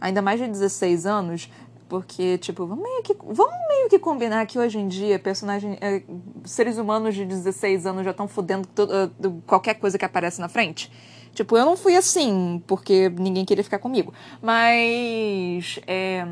ainda 0.00 0.20
mais 0.20 0.40
de 0.40 0.46
16 0.46 1.06
anos, 1.06 1.50
porque, 1.88 2.36
tipo, 2.38 2.66
vamos 2.66 2.82
meio 2.82 3.02
que, 3.02 3.14
vamos 3.14 3.54
meio 3.68 3.88
que 3.88 3.98
combinar 3.98 4.44
que 4.46 4.58
hoje 4.58 4.78
em 4.78 4.88
dia 4.88 5.18
personagens, 5.18 5.78
é, 5.80 6.02
seres 6.44 6.78
humanos 6.78 7.14
de 7.14 7.24
16 7.24 7.86
anos 7.86 8.04
já 8.04 8.10
estão 8.10 8.26
fudendo 8.26 8.68
uh, 8.68 9.42
qualquer 9.46 9.74
coisa 9.74 9.96
que 9.96 10.04
aparece 10.04 10.40
na 10.40 10.48
frente. 10.48 10.90
Tipo, 11.36 11.54
eu 11.54 11.66
não 11.66 11.76
fui 11.76 11.94
assim, 11.94 12.62
porque 12.66 13.10
ninguém 13.10 13.44
queria 13.44 13.62
ficar 13.62 13.78
comigo. 13.78 14.14
Mas. 14.40 15.78
É, 15.86 16.26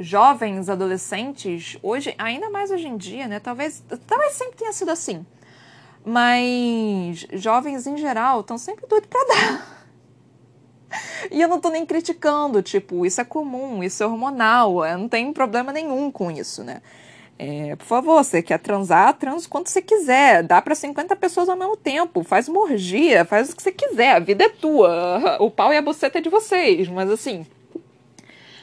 jovens, 0.00 0.70
adolescentes, 0.70 1.76
hoje, 1.82 2.14
ainda 2.16 2.48
mais 2.48 2.70
hoje 2.70 2.88
em 2.88 2.96
dia, 2.96 3.28
né? 3.28 3.38
Talvez, 3.38 3.84
talvez 4.06 4.32
sempre 4.32 4.56
tenha 4.56 4.72
sido 4.72 4.90
assim. 4.90 5.26
Mas 6.02 7.26
jovens 7.34 7.86
em 7.86 7.98
geral 7.98 8.40
estão 8.40 8.56
sempre 8.56 8.86
doidos 8.86 9.10
pra 9.10 9.20
dar. 9.24 9.86
E 11.30 11.42
eu 11.42 11.48
não 11.48 11.60
tô 11.60 11.68
nem 11.68 11.84
criticando, 11.84 12.62
tipo, 12.62 13.04
isso 13.04 13.20
é 13.20 13.24
comum, 13.24 13.82
isso 13.82 14.02
é 14.02 14.06
hormonal, 14.06 14.76
não 14.96 15.08
tem 15.08 15.32
problema 15.32 15.72
nenhum 15.72 16.10
com 16.10 16.30
isso, 16.30 16.62
né? 16.64 16.80
É, 17.38 17.74
por 17.74 17.84
favor, 17.84 18.22
você 18.22 18.42
quer 18.42 18.58
transar, 18.58 19.12
transa 19.14 19.48
quanto 19.48 19.68
você 19.68 19.82
quiser. 19.82 20.42
Dá 20.42 20.62
para 20.62 20.74
50 20.74 21.16
pessoas 21.16 21.48
ao 21.48 21.56
mesmo 21.56 21.76
tempo. 21.76 22.22
Faz 22.22 22.48
uma 22.48 22.60
orgia, 22.60 23.24
faz 23.24 23.50
o 23.50 23.56
que 23.56 23.62
você 23.62 23.72
quiser. 23.72 24.12
A 24.12 24.20
vida 24.20 24.44
é 24.44 24.48
tua. 24.48 25.36
O 25.40 25.50
pau 25.50 25.72
e 25.72 25.76
a 25.76 25.82
buceta 25.82 26.18
é 26.18 26.20
de 26.20 26.28
vocês. 26.28 26.88
Mas 26.88 27.10
assim. 27.10 27.44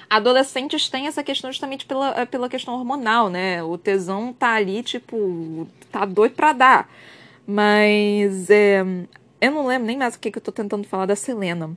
Adolescentes 0.10 0.90
têm 0.90 1.08
essa 1.08 1.24
questão 1.24 1.52
justamente 1.52 1.86
pela, 1.86 2.26
pela 2.26 2.50
questão 2.50 2.74
hormonal, 2.74 3.30
né? 3.30 3.64
O 3.64 3.78
tesão 3.78 4.34
tá 4.34 4.54
ali, 4.56 4.84
tipo, 4.84 5.68
tá 5.90 6.06
doido 6.06 6.36
pra 6.36 6.52
dar. 6.52 6.90
Mas 7.48 8.50
é, 8.50 8.84
eu 9.40 9.52
não 9.52 9.66
lembro 9.66 9.88
nem 9.88 9.98
mais 9.98 10.16
o 10.16 10.20
que, 10.20 10.32
que 10.32 10.38
eu 10.38 10.42
tô 10.42 10.52
tentando 10.52 10.88
falar 10.88 11.06
da 11.06 11.16
Selena. 11.16 11.72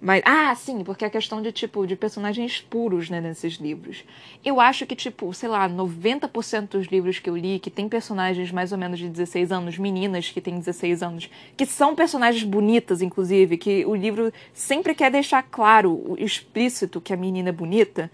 Mas, 0.00 0.22
ah, 0.24 0.54
sim, 0.54 0.84
porque 0.84 1.04
a 1.04 1.10
questão 1.10 1.42
de, 1.42 1.50
tipo, 1.50 1.84
de 1.84 1.96
personagens 1.96 2.60
puros, 2.60 3.10
né, 3.10 3.20
nesses 3.20 3.54
livros. 3.54 4.04
Eu 4.44 4.60
acho 4.60 4.86
que, 4.86 4.94
tipo, 4.94 5.32
sei 5.34 5.48
lá, 5.48 5.68
90% 5.68 6.68
dos 6.68 6.86
livros 6.86 7.18
que 7.18 7.28
eu 7.28 7.36
li, 7.36 7.58
que 7.58 7.68
tem 7.68 7.88
personagens 7.88 8.52
mais 8.52 8.70
ou 8.70 8.78
menos 8.78 9.00
de 9.00 9.08
16 9.08 9.50
anos, 9.50 9.76
meninas 9.76 10.30
que 10.30 10.40
têm 10.40 10.58
16 10.58 11.02
anos, 11.02 11.28
que 11.56 11.66
são 11.66 11.96
personagens 11.96 12.44
bonitas, 12.44 13.02
inclusive, 13.02 13.56
que 13.56 13.84
o 13.86 13.94
livro 13.94 14.32
sempre 14.52 14.94
quer 14.94 15.10
deixar 15.10 15.42
claro, 15.42 16.14
explícito, 16.16 17.00
que 17.00 17.12
a 17.12 17.16
menina 17.16 17.48
é 17.48 17.52
bonita. 17.52 18.08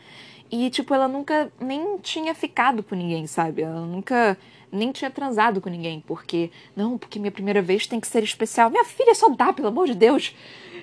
E, 0.50 0.70
tipo, 0.70 0.94
ela 0.94 1.06
nunca 1.06 1.52
nem 1.60 1.98
tinha 1.98 2.34
ficado 2.34 2.82
com 2.82 2.94
ninguém, 2.94 3.26
sabe? 3.26 3.60
Ela 3.60 3.84
nunca 3.84 4.38
nem 4.72 4.90
tinha 4.90 5.10
transado 5.10 5.60
com 5.60 5.68
ninguém, 5.68 6.02
porque, 6.06 6.50
não, 6.74 6.98
porque 6.98 7.18
minha 7.18 7.30
primeira 7.30 7.62
vez 7.62 7.86
tem 7.86 8.00
que 8.00 8.06
ser 8.06 8.22
especial. 8.22 8.70
Minha 8.70 8.84
filha 8.84 9.14
só 9.14 9.28
dá, 9.28 9.52
pelo 9.52 9.68
amor 9.68 9.86
de 9.86 9.94
Deus. 9.94 10.34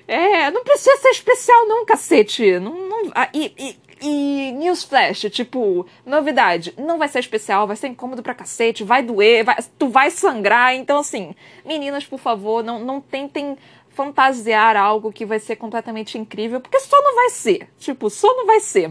É, 0.06 0.50
não 0.50 0.64
precisa 0.64 0.96
ser 0.96 1.10
especial, 1.10 1.66
não, 1.66 1.84
cacete. 1.84 2.58
Não, 2.58 2.74
não, 2.88 3.10
ah, 3.14 3.28
e, 3.32 3.52
e, 3.58 3.76
e 4.00 4.52
Newsflash, 4.52 5.30
tipo, 5.30 5.86
novidade, 6.04 6.74
não 6.76 6.98
vai 6.98 7.08
ser 7.08 7.20
especial, 7.20 7.66
vai 7.66 7.76
ser 7.76 7.88
incômodo 7.88 8.22
pra 8.22 8.34
cacete, 8.34 8.82
vai 8.82 9.02
doer, 9.02 9.44
vai, 9.44 9.56
tu 9.78 9.88
vai 9.88 10.10
sangrar. 10.10 10.74
Então, 10.74 10.98
assim, 10.98 11.34
meninas, 11.64 12.04
por 12.04 12.18
favor, 12.18 12.64
não, 12.64 12.80
não 12.80 13.00
tentem 13.00 13.56
fantasiar 13.90 14.76
algo 14.76 15.12
que 15.12 15.24
vai 15.24 15.38
ser 15.38 15.56
completamente 15.56 16.18
incrível, 16.18 16.60
porque 16.60 16.80
só 16.80 17.00
não 17.00 17.14
vai 17.14 17.30
ser. 17.30 17.68
Tipo, 17.78 18.10
só 18.10 18.34
não 18.34 18.46
vai 18.46 18.60
ser. 18.60 18.90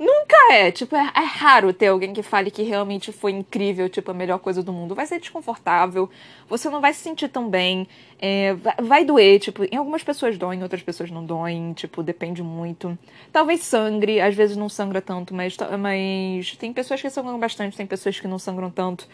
Nunca 0.00 0.54
é. 0.54 0.70
Tipo, 0.70 0.96
é, 0.96 1.12
é, 1.14 1.20
raro 1.20 1.74
ter 1.74 1.88
alguém 1.88 2.14
que 2.14 2.22
fale 2.22 2.50
que 2.50 2.62
realmente 2.62 3.12
foi 3.12 3.32
incrível, 3.32 3.86
tipo, 3.86 4.10
a 4.10 4.14
melhor 4.14 4.38
coisa 4.38 4.62
do 4.62 4.72
mundo. 4.72 4.94
Vai 4.94 5.04
ser 5.04 5.20
desconfortável, 5.20 6.08
você 6.48 6.70
não 6.70 6.80
vai 6.80 6.94
se 6.94 7.00
sentir 7.00 7.28
tão 7.28 7.50
bem, 7.50 7.86
é, 8.18 8.54
vai, 8.82 9.04
doer, 9.04 9.38
tipo, 9.38 9.62
em 9.64 9.76
algumas 9.76 10.02
pessoas 10.02 10.38
doem, 10.38 10.62
outras 10.62 10.82
pessoas 10.82 11.10
não 11.10 11.22
doem, 11.26 11.74
tipo, 11.74 12.02
depende 12.02 12.42
muito. 12.42 12.98
Talvez 13.30 13.60
sangre, 13.60 14.22
às 14.22 14.34
vezes 14.34 14.56
não 14.56 14.70
sangra 14.70 15.02
tanto, 15.02 15.34
mas, 15.34 15.54
mas 15.78 16.56
tem 16.56 16.72
pessoas 16.72 17.02
que 17.02 17.10
sangram 17.10 17.38
bastante, 17.38 17.76
tem 17.76 17.86
pessoas 17.86 18.18
que 18.18 18.26
não 18.26 18.38
sangram 18.38 18.70
tanto. 18.70 19.06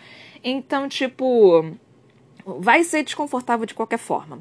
Então, 0.45 0.89
tipo, 0.89 1.67
vai 2.45 2.85
ser 2.85 3.03
desconfortável 3.03 3.67
de 3.67 3.75
qualquer 3.75 3.99
forma. 3.99 4.39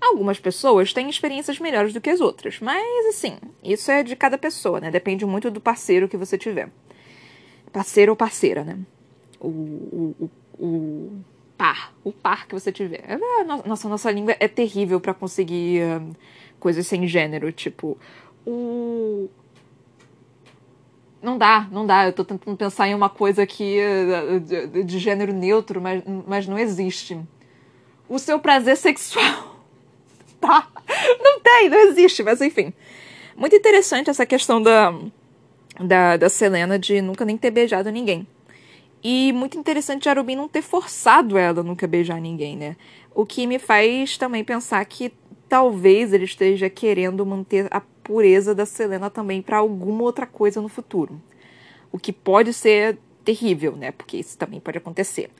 Algumas 0.00 0.38
pessoas 0.38 0.92
têm 0.92 1.08
experiências 1.08 1.58
melhores 1.58 1.92
do 1.92 2.00
que 2.00 2.10
as 2.10 2.20
outras, 2.20 2.60
mas 2.60 3.06
assim, 3.06 3.38
isso 3.62 3.90
é 3.90 4.02
de 4.02 4.14
cada 4.14 4.36
pessoa, 4.36 4.80
né? 4.80 4.90
Depende 4.90 5.24
muito 5.24 5.50
do 5.50 5.60
parceiro 5.60 6.08
que 6.08 6.16
você 6.16 6.36
tiver. 6.36 6.70
Parceiro 7.72 8.12
ou 8.12 8.16
parceira, 8.16 8.62
né? 8.62 8.78
O, 9.40 9.48
o, 9.48 10.30
o, 10.58 10.64
o 10.64 11.24
par, 11.56 11.94
o 12.04 12.12
par 12.12 12.46
que 12.46 12.54
você 12.54 12.70
tiver. 12.70 13.02
É, 13.08 13.44
nossa, 13.66 13.88
nossa 13.88 14.10
língua 14.10 14.36
é 14.38 14.46
terrível 14.48 15.00
para 15.00 15.14
conseguir 15.14 15.82
coisas 16.60 16.86
sem 16.86 17.06
gênero, 17.06 17.50
tipo, 17.52 17.98
o 18.46 19.28
não 21.26 21.36
dá, 21.36 21.66
não 21.72 21.84
dá. 21.84 22.06
Eu 22.06 22.12
tô 22.12 22.24
tentando 22.24 22.56
pensar 22.56 22.86
em 22.86 22.94
uma 22.94 23.08
coisa 23.08 23.42
uh, 23.42 24.40
de, 24.40 24.84
de, 24.84 24.98
gênero 24.98 25.32
neutro, 25.32 25.80
mas, 25.80 26.02
mas 26.26 26.46
não 26.46 26.56
existe. 26.56 27.18
O 28.08 28.18
seu 28.18 28.38
prazer 28.38 28.76
sexual 28.76 29.55
tá. 30.40 30.68
Não 31.20 31.40
tem, 31.40 31.68
não 31.68 31.78
existe, 31.78 32.22
mas 32.22 32.40
enfim. 32.40 32.72
Muito 33.36 33.54
interessante 33.54 34.08
essa 34.08 34.24
questão 34.24 34.62
da, 34.62 34.94
da, 35.80 36.16
da 36.16 36.28
Selena 36.28 36.78
de 36.78 37.00
nunca 37.02 37.24
nem 37.24 37.36
ter 37.36 37.50
beijado 37.50 37.90
ninguém. 37.90 38.26
E 39.02 39.32
muito 39.32 39.58
interessante 39.58 40.08
Arubin 40.08 40.36
não 40.36 40.48
ter 40.48 40.62
forçado 40.62 41.38
ela 41.38 41.60
a 41.60 41.62
nunca 41.62 41.86
beijar 41.86 42.20
ninguém, 42.20 42.56
né? 42.56 42.76
O 43.14 43.24
que 43.24 43.46
me 43.46 43.58
faz 43.58 44.16
também 44.18 44.42
pensar 44.42 44.84
que 44.84 45.12
talvez 45.48 46.12
ele 46.12 46.24
esteja 46.24 46.68
querendo 46.68 47.24
manter 47.24 47.68
a 47.70 47.80
pureza 47.80 48.54
da 48.54 48.66
Selena 48.66 49.10
também 49.10 49.42
para 49.42 49.58
alguma 49.58 50.02
outra 50.02 50.26
coisa 50.26 50.60
no 50.60 50.68
futuro. 50.68 51.20
O 51.92 51.98
que 51.98 52.12
pode 52.12 52.52
ser 52.52 52.98
terrível, 53.24 53.76
né? 53.76 53.92
Porque 53.92 54.16
isso 54.16 54.36
também 54.36 54.60
pode 54.60 54.78
acontecer. 54.78 55.30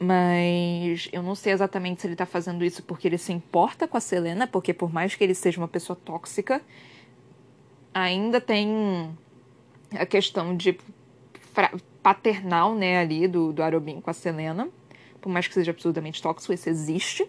Mas 0.00 1.08
eu 1.12 1.22
não 1.22 1.34
sei 1.34 1.52
exatamente 1.52 2.00
se 2.00 2.06
ele 2.06 2.14
tá 2.14 2.24
fazendo 2.24 2.64
isso 2.64 2.82
porque 2.82 3.08
ele 3.08 3.18
se 3.18 3.32
importa 3.32 3.88
com 3.88 3.96
a 3.96 4.00
Selena, 4.00 4.46
porque 4.46 4.72
por 4.72 4.92
mais 4.92 5.14
que 5.14 5.24
ele 5.24 5.34
seja 5.34 5.58
uma 5.60 5.66
pessoa 5.66 5.96
tóxica, 5.96 6.62
ainda 7.92 8.40
tem 8.40 9.10
a 9.92 10.06
questão 10.06 10.56
de 10.56 10.78
paternal, 12.02 12.74
né, 12.74 12.98
ali 12.98 13.26
do, 13.26 13.52
do 13.52 13.62
Arobin 13.62 14.00
com 14.00 14.10
a 14.10 14.12
Selena. 14.12 14.68
Por 15.20 15.30
mais 15.30 15.48
que 15.48 15.54
seja 15.54 15.72
absurdamente 15.72 16.22
tóxico, 16.22 16.52
isso 16.52 16.68
existe. 16.68 17.28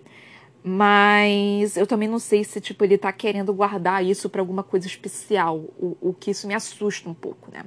Mas 0.64 1.78
eu 1.78 1.88
também 1.88 2.08
não 2.08 2.20
sei 2.20 2.44
se, 2.44 2.62
tipo, 2.62 2.84
ele 2.84 2.98
tá 2.98 3.12
querendo 3.12 3.54
guardar 3.54 4.06
isso 4.06 4.30
para 4.30 4.42
alguma 4.42 4.62
coisa 4.62 4.86
especial. 4.86 5.58
O, 5.78 5.98
o 6.02 6.14
que 6.14 6.32
isso 6.32 6.46
me 6.48 6.54
assusta 6.54 7.10
um 7.10 7.14
pouco, 7.14 7.50
né? 7.52 7.64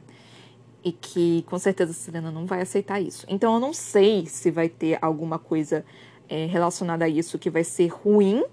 E 0.84 0.92
que 0.92 1.44
com 1.48 1.58
certeza 1.58 1.92
a 1.92 1.94
Selena 1.94 2.30
não 2.30 2.46
vai 2.46 2.60
aceitar 2.60 3.00
isso. 3.00 3.24
Então 3.28 3.54
eu 3.54 3.60
não 3.60 3.72
sei 3.72 4.26
se 4.26 4.50
vai 4.50 4.68
ter 4.68 4.98
alguma 5.00 5.38
coisa 5.38 5.84
é, 6.28 6.46
relacionada 6.46 7.04
a 7.04 7.08
isso 7.08 7.38
que 7.38 7.50
vai 7.50 7.64
ser 7.64 7.88
ruim 7.88 8.44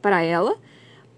para 0.00 0.22
ela 0.22 0.56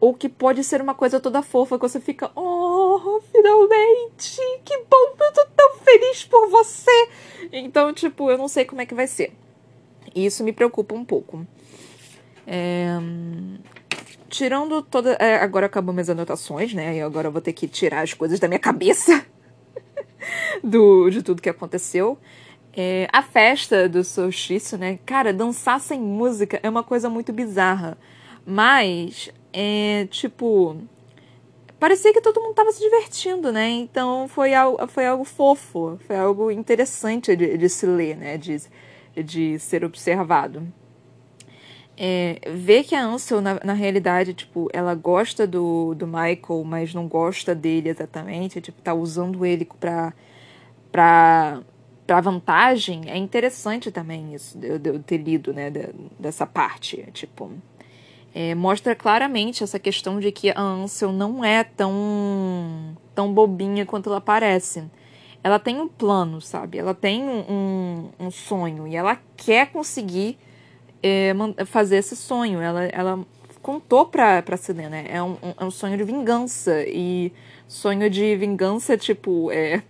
ou 0.01 0.13
que 0.13 0.29
pode 0.29 0.63
ser 0.63 0.81
uma 0.83 0.95
coisa 0.95 1.19
toda 1.19 1.41
fofa 1.41 1.79
que 1.79 1.89
você 1.89 2.01
fica, 2.01 2.31
oh, 2.37 3.21
finalmente, 3.33 4.39
que 4.65 4.77
bom, 4.91 5.15
eu 5.19 5.33
tô 5.33 5.47
tão 5.57 5.79
feliz 5.79 6.25
por 6.25 6.49
você. 6.49 7.09
Então, 7.51 7.93
tipo, 7.93 8.31
eu 8.31 8.37
não 8.37 8.49
sei 8.49 8.65
como 8.65 8.83
é 8.83 8.87
que 8.87 8.95
vai 8.95 9.07
ser. 9.07 9.33
E 10.15 10.27
isso 10.27 10.45
me 10.45 10.53
preocupa 10.53 10.95
um 10.95 11.05
pouco. 11.05 11.47
É... 12.47 12.99
Tirando 14.29 14.83
toda. 14.83 15.13
É, 15.15 15.37
agora 15.37 15.67
acabou 15.67 15.95
minhas 15.95 16.11
anotações, 16.11 16.75
né? 16.75 16.97
E 16.97 17.01
agora 17.01 17.29
eu 17.29 17.33
vou 17.33 17.41
ter 17.41 17.53
que 17.53 17.69
tirar 17.69 18.03
as 18.03 18.13
coisas 18.13 18.41
da 18.41 18.49
minha 18.49 18.59
cabeça. 18.59 19.25
do, 20.63 21.09
de 21.11 21.23
tudo 21.23 21.43
que 21.43 21.49
aconteceu. 21.49 22.19
É, 22.77 23.09
a 23.13 23.23
festa 23.23 23.89
do 23.89 24.03
solstício, 24.03 24.77
né? 24.77 24.99
Cara, 25.07 25.33
dançar 25.33 25.81
sem 25.81 26.01
música 26.01 26.59
é 26.63 26.69
uma 26.69 26.83
coisa 26.83 27.09
muito 27.09 27.33
bizarra. 27.33 27.97
Mas, 28.45 29.31
é 29.53 30.07
tipo. 30.11 30.77
Parecia 31.79 32.13
que 32.13 32.21
todo 32.21 32.41
mundo 32.41 32.55
tava 32.55 32.73
se 32.73 32.81
divertindo, 32.81 33.53
né? 33.53 33.69
Então 33.69 34.27
foi 34.27 34.55
algo, 34.55 34.87
foi 34.89 35.07
algo 35.07 35.25
fofo, 35.25 35.99
foi 36.07 36.17
algo 36.17 36.51
interessante 36.51 37.37
de, 37.37 37.59
de 37.59 37.69
se 37.69 37.87
ler, 37.87 38.17
né? 38.17 38.39
De, 38.39 38.61
de 39.23 39.59
ser 39.59 39.85
observado. 39.85 40.63
É, 41.97 42.41
ver 42.53 42.85
que 42.85 42.95
a 42.95 43.05
Ansel, 43.05 43.41
na, 43.41 43.61
na 43.63 43.73
realidade, 43.73 44.35
tipo, 44.35 44.69
ela 44.73 44.95
gosta 44.95 45.47
do, 45.47 45.95
do 45.95 46.07
Michael, 46.07 46.65
mas 46.65 46.93
não 46.93 47.07
gosta 47.07 47.55
dele 47.55 47.89
exatamente, 47.89 48.61
tipo, 48.61 48.81
tá 48.83 48.93
usando 48.93 49.45
ele 49.47 49.69
pra 49.79 50.13
para 50.91 51.63
para 52.07 52.21
vantagem, 52.21 53.03
é 53.07 53.17
interessante 53.17 53.91
também 53.91 54.35
isso, 54.35 54.59
de 54.59 54.91
eu 54.91 55.03
ter 55.03 55.17
lido, 55.17 55.55
né, 55.55 55.73
dessa 56.19 56.47
parte, 56.47 57.03
tipo, 57.15 57.51
é, 58.35 58.55
mostra 58.55 58.95
claramente 58.95 59.63
essa 59.63 59.79
questão 59.79 60.19
de 60.19 60.33
que 60.33 60.51
a 60.51 60.61
Ansel 60.61 61.13
não 61.13 61.45
é 61.45 61.63
tão, 61.63 62.97
tão 63.15 63.33
bobinha 63.33 63.87
quanto 63.87 64.11
ela 64.11 64.21
parece. 64.21 64.85
Ela 65.43 65.59
tem 65.59 65.81
um 65.81 65.87
plano, 65.87 66.41
sabe? 66.41 66.79
Ela 66.79 66.95
tem 66.95 67.23
um, 67.23 68.09
um 68.19 68.31
sonho 68.31 68.89
e 68.89 68.97
ela 68.97 69.19
quer 69.37 69.71
conseguir 69.71 70.37
é, 71.05 71.65
fazer 71.67 71.97
esse 71.97 72.17
sonho. 72.17 72.61
Ela, 72.61 72.85
ela 72.87 73.27
contou 73.61 74.07
pra, 74.07 74.43
pra 74.43 74.57
Selena, 74.57 74.97
é 74.97 75.23
um, 75.23 75.37
é 75.59 75.65
um 75.65 75.71
sonho 75.71 75.97
de 75.97 76.05
vingança 76.05 76.85
e 76.87 77.33
sonho 77.69 78.09
de 78.11 78.37
vingança, 78.37 78.97
tipo, 78.97 79.51
é, 79.51 79.83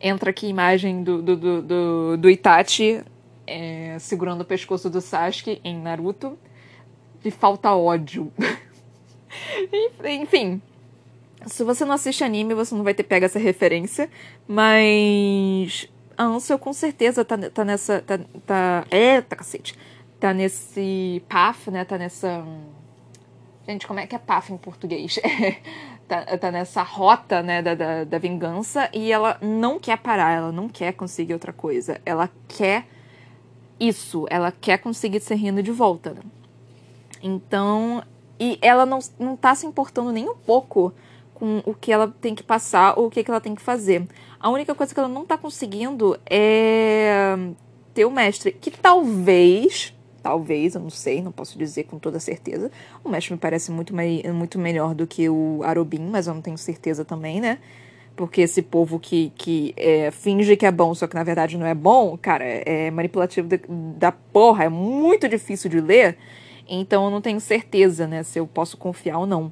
entra 0.00 0.30
aqui 0.30 0.46
a 0.46 0.48
imagem 0.48 1.02
do, 1.02 1.20
do, 1.20 1.36
do, 1.36 1.62
do, 1.62 2.16
do 2.16 2.30
Itachi 2.30 3.02
é, 3.48 3.96
segurando 3.98 4.42
o 4.42 4.44
pescoço 4.44 4.90
do 4.90 5.00
Sasuke 5.00 5.60
em 5.64 5.80
Naruto. 5.80 6.38
E 7.24 7.30
falta 7.30 7.74
ódio. 7.74 8.30
Enfim. 10.04 10.62
Se 11.46 11.64
você 11.64 11.84
não 11.84 11.94
assiste 11.94 12.22
anime, 12.22 12.54
você 12.54 12.74
não 12.74 12.84
vai 12.84 12.94
ter 12.94 13.02
pego 13.02 13.24
essa 13.24 13.38
referência. 13.38 14.08
Mas. 14.46 15.88
A 16.16 16.24
Ansel 16.24 16.58
com 16.58 16.72
certeza 16.72 17.24
tá, 17.24 17.36
tá 17.50 17.64
nessa. 17.64 18.00
Tá, 18.02 18.20
tá. 18.46 18.86
Eita, 18.90 19.34
cacete. 19.34 19.74
Tá 20.20 20.34
nesse 20.34 21.22
path, 21.28 21.68
né? 21.68 21.84
Tá 21.84 21.96
nessa. 21.96 22.44
Gente, 23.66 23.86
como 23.86 24.00
é 24.00 24.06
que 24.06 24.16
é 24.16 24.18
path 24.18 24.50
em 24.50 24.56
português? 24.56 25.18
tá, 26.08 26.24
tá 26.38 26.50
nessa 26.50 26.82
rota, 26.82 27.42
né, 27.42 27.60
da, 27.60 27.74
da, 27.74 28.04
da, 28.04 28.18
vingança 28.18 28.88
e 28.94 29.12
ela 29.12 29.36
não 29.42 29.78
quer 29.78 29.98
parar, 29.98 30.32
ela 30.32 30.50
não 30.50 30.68
quer 30.68 30.92
conseguir 30.94 31.34
outra 31.34 31.52
coisa. 31.52 32.00
Ela 32.04 32.30
quer 32.48 32.86
isso, 33.78 34.26
ela 34.30 34.50
quer 34.50 34.78
conseguir 34.78 35.20
ser 35.20 35.34
rindo 35.36 35.62
de 35.62 35.70
volta. 35.70 36.14
Né? 36.14 36.22
Então, 37.22 38.02
e 38.40 38.58
ela 38.62 38.86
não, 38.86 38.98
não 39.18 39.36
tá 39.36 39.54
se 39.54 39.66
importando 39.66 40.10
nem 40.10 40.28
um 40.28 40.36
pouco 40.36 40.92
com 41.34 41.62
o 41.64 41.74
que 41.74 41.92
ela 41.92 42.08
tem 42.20 42.34
que 42.34 42.42
passar 42.42 42.98
ou 42.98 43.06
o 43.06 43.10
que, 43.10 43.22
que 43.22 43.30
ela 43.30 43.40
tem 43.40 43.54
que 43.54 43.62
fazer. 43.62 44.06
A 44.40 44.50
única 44.50 44.74
coisa 44.74 44.92
que 44.92 44.98
ela 44.98 45.08
não 45.08 45.24
tá 45.24 45.36
conseguindo 45.36 46.18
é 46.28 47.36
ter 47.94 48.04
o 48.04 48.10
mestre, 48.10 48.52
que 48.52 48.70
talvez 48.70 49.94
talvez, 50.28 50.74
eu 50.74 50.82
não 50.82 50.90
sei, 50.90 51.22
não 51.22 51.32
posso 51.32 51.56
dizer 51.56 51.84
com 51.84 51.98
toda 51.98 52.20
certeza. 52.20 52.70
O 53.02 53.08
Mesh 53.08 53.30
me 53.30 53.38
parece 53.38 53.70
muito, 53.70 53.94
muito 54.34 54.58
melhor 54.58 54.94
do 54.94 55.06
que 55.06 55.26
o 55.26 55.62
Arobin, 55.64 56.06
mas 56.06 56.26
eu 56.26 56.34
não 56.34 56.42
tenho 56.42 56.58
certeza 56.58 57.02
também, 57.02 57.40
né? 57.40 57.58
Porque 58.14 58.42
esse 58.42 58.60
povo 58.60 59.00
que, 59.00 59.32
que 59.38 59.72
é, 59.74 60.10
finge 60.10 60.54
que 60.54 60.66
é 60.66 60.70
bom, 60.70 60.94
só 60.94 61.06
que 61.06 61.14
na 61.14 61.22
verdade 61.22 61.56
não 61.56 61.64
é 61.64 61.74
bom, 61.74 62.14
cara, 62.18 62.44
é 62.44 62.90
manipulativo 62.90 63.48
da, 63.48 63.58
da 63.96 64.12
porra, 64.12 64.64
é 64.64 64.68
muito 64.68 65.26
difícil 65.26 65.70
de 65.70 65.80
ler. 65.80 66.18
Então 66.68 67.06
eu 67.06 67.10
não 67.10 67.22
tenho 67.22 67.40
certeza, 67.40 68.06
né, 68.06 68.22
se 68.22 68.38
eu 68.38 68.46
posso 68.46 68.76
confiar 68.76 69.16
ou 69.18 69.26
não 69.26 69.50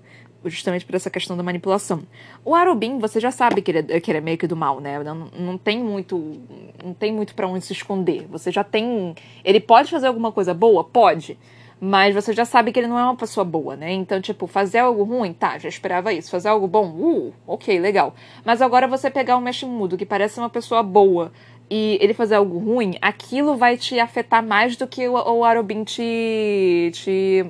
justamente 0.50 0.84
por 0.84 0.94
essa 0.94 1.10
questão 1.10 1.36
da 1.36 1.42
manipulação. 1.42 2.02
O 2.44 2.54
Arubin, 2.54 2.98
você 2.98 3.20
já 3.20 3.30
sabe 3.30 3.62
que 3.62 3.70
ele 3.70 3.78
é, 3.88 4.00
que 4.00 4.10
ele 4.10 4.18
é 4.18 4.20
meio 4.20 4.38
que 4.38 4.46
do 4.46 4.56
mal, 4.56 4.80
né? 4.80 5.02
Não, 5.02 5.28
não 5.38 5.58
tem 5.58 5.78
muito, 5.78 6.40
não 6.82 6.94
tem 6.94 7.12
muito 7.12 7.34
para 7.34 7.46
onde 7.46 7.64
se 7.64 7.72
esconder. 7.72 8.26
Você 8.30 8.50
já 8.50 8.64
tem, 8.64 9.14
ele 9.44 9.60
pode 9.60 9.90
fazer 9.90 10.06
alguma 10.06 10.32
coisa 10.32 10.54
boa, 10.54 10.84
pode, 10.84 11.38
mas 11.80 12.14
você 12.14 12.32
já 12.32 12.44
sabe 12.44 12.72
que 12.72 12.80
ele 12.80 12.86
não 12.86 12.98
é 12.98 13.02
uma 13.04 13.16
pessoa 13.16 13.44
boa, 13.44 13.76
né? 13.76 13.92
Então, 13.92 14.20
tipo, 14.20 14.46
fazer 14.46 14.78
algo 14.78 15.04
ruim, 15.04 15.32
tá, 15.32 15.58
já 15.58 15.68
esperava 15.68 16.12
isso. 16.12 16.30
Fazer 16.30 16.48
algo 16.48 16.66
bom, 16.66 16.88
uh, 16.88 17.34
ok, 17.46 17.78
legal. 17.78 18.14
Mas 18.44 18.62
agora 18.62 18.88
você 18.88 19.10
pegar 19.10 19.36
um 19.36 19.40
mexe 19.40 19.66
mudo 19.66 19.96
que 19.96 20.06
parece 20.06 20.38
uma 20.38 20.48
pessoa 20.48 20.82
boa 20.82 21.32
e 21.68 21.98
ele 22.00 22.14
fazer 22.14 22.36
algo 22.36 22.58
ruim, 22.58 22.96
aquilo 23.00 23.56
vai 23.56 23.76
te 23.76 23.98
afetar 23.98 24.42
mais 24.44 24.76
do 24.76 24.86
que 24.86 25.06
o, 25.08 25.14
o 25.14 25.44
Arubin 25.44 25.84
te, 25.84 26.90
te 26.94 27.44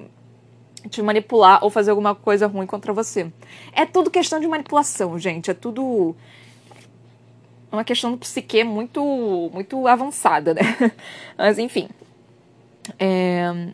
te 0.89 1.03
manipular 1.03 1.63
ou 1.63 1.71
fazer 1.71 1.91
alguma 1.91 2.15
coisa 2.15 2.47
ruim 2.47 2.67
contra 2.67 2.93
você. 2.93 3.31
É 3.73 3.85
tudo 3.85 4.11
questão 4.11 4.41
de 4.41 4.47
manipulação, 4.47 5.19
gente. 5.19 5.51
É 5.51 5.55
tudo 5.55 6.15
uma 7.71 7.85
questão 7.85 8.13
do 8.13 8.19
psique 8.19 8.65
muito, 8.65 9.51
muito 9.53 9.87
avançada, 9.87 10.55
né? 10.55 10.63
Mas 11.37 11.59
enfim. 11.59 11.89
É... 12.99 13.73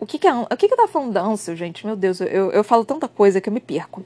O 0.00 0.06
que 0.06 0.18
que, 0.18 0.26
é... 0.26 0.32
o 0.34 0.46
que 0.56 0.68
que 0.68 0.72
eu 0.72 0.76
tava 0.76 0.88
falando 0.88 1.12
da 1.12 1.22
Ansel, 1.22 1.56
gente? 1.56 1.84
Meu 1.84 1.96
Deus, 1.96 2.20
eu, 2.20 2.50
eu 2.52 2.64
falo 2.64 2.84
tanta 2.84 3.08
coisa 3.08 3.40
que 3.40 3.48
eu 3.48 3.52
me 3.52 3.60
perco. 3.60 4.04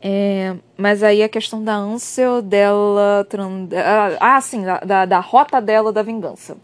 É... 0.00 0.54
Mas 0.76 1.02
aí 1.02 1.22
a 1.22 1.28
questão 1.28 1.62
da 1.62 1.74
Ansel, 1.74 2.42
dela... 2.42 3.26
Ah, 4.20 4.40
sim, 4.40 4.62
da, 4.62 4.78
da, 4.80 5.04
da 5.04 5.20
rota 5.20 5.60
dela 5.60 5.92
da 5.92 6.02
vingança. 6.02 6.56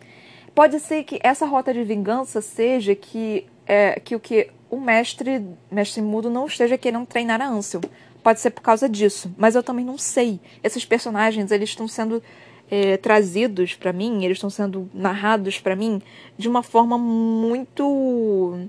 Pode 0.55 0.81
ser 0.81 1.05
que 1.05 1.21
essa 1.23 1.47
rota 1.47 1.73
de 1.73 1.85
vingança 1.85 2.41
seja 2.41 2.95
que, 2.95 3.47
é, 3.66 4.01
que 4.01 4.16
o 4.16 4.21
que 4.21 4.51
o 4.71 4.81
mestre, 4.81 5.45
mestre 5.71 6.03
mudo 6.03 6.31
não 6.31 6.47
esteja 6.47 6.77
querendo 6.77 7.07
treinar 7.07 7.41
a 7.41 7.49
Ansel. 7.49 7.81
Pode 8.23 8.41
ser 8.41 8.51
por 8.51 8.62
causa 8.62 8.89
disso, 8.89 9.33
mas 9.39 9.55
eu 9.55 9.62
também 9.62 9.85
não 9.85 9.97
sei. 9.97 10.41
Esses 10.62 10.85
personagens, 10.85 11.51
eles 11.51 11.71
estão 11.71 11.89
sendo 11.89 12.23
é, 12.71 12.97
trazidos 12.97 13.75
para 13.75 13.93
mim, 13.93 14.25
eles 14.25 14.37
estão 14.37 14.51
sendo 14.51 14.89
narrados 14.93 15.59
para 15.59 15.75
mim 15.75 16.03
de 16.37 16.49
uma 16.49 16.62
forma 16.62 16.99
muito 16.99 18.69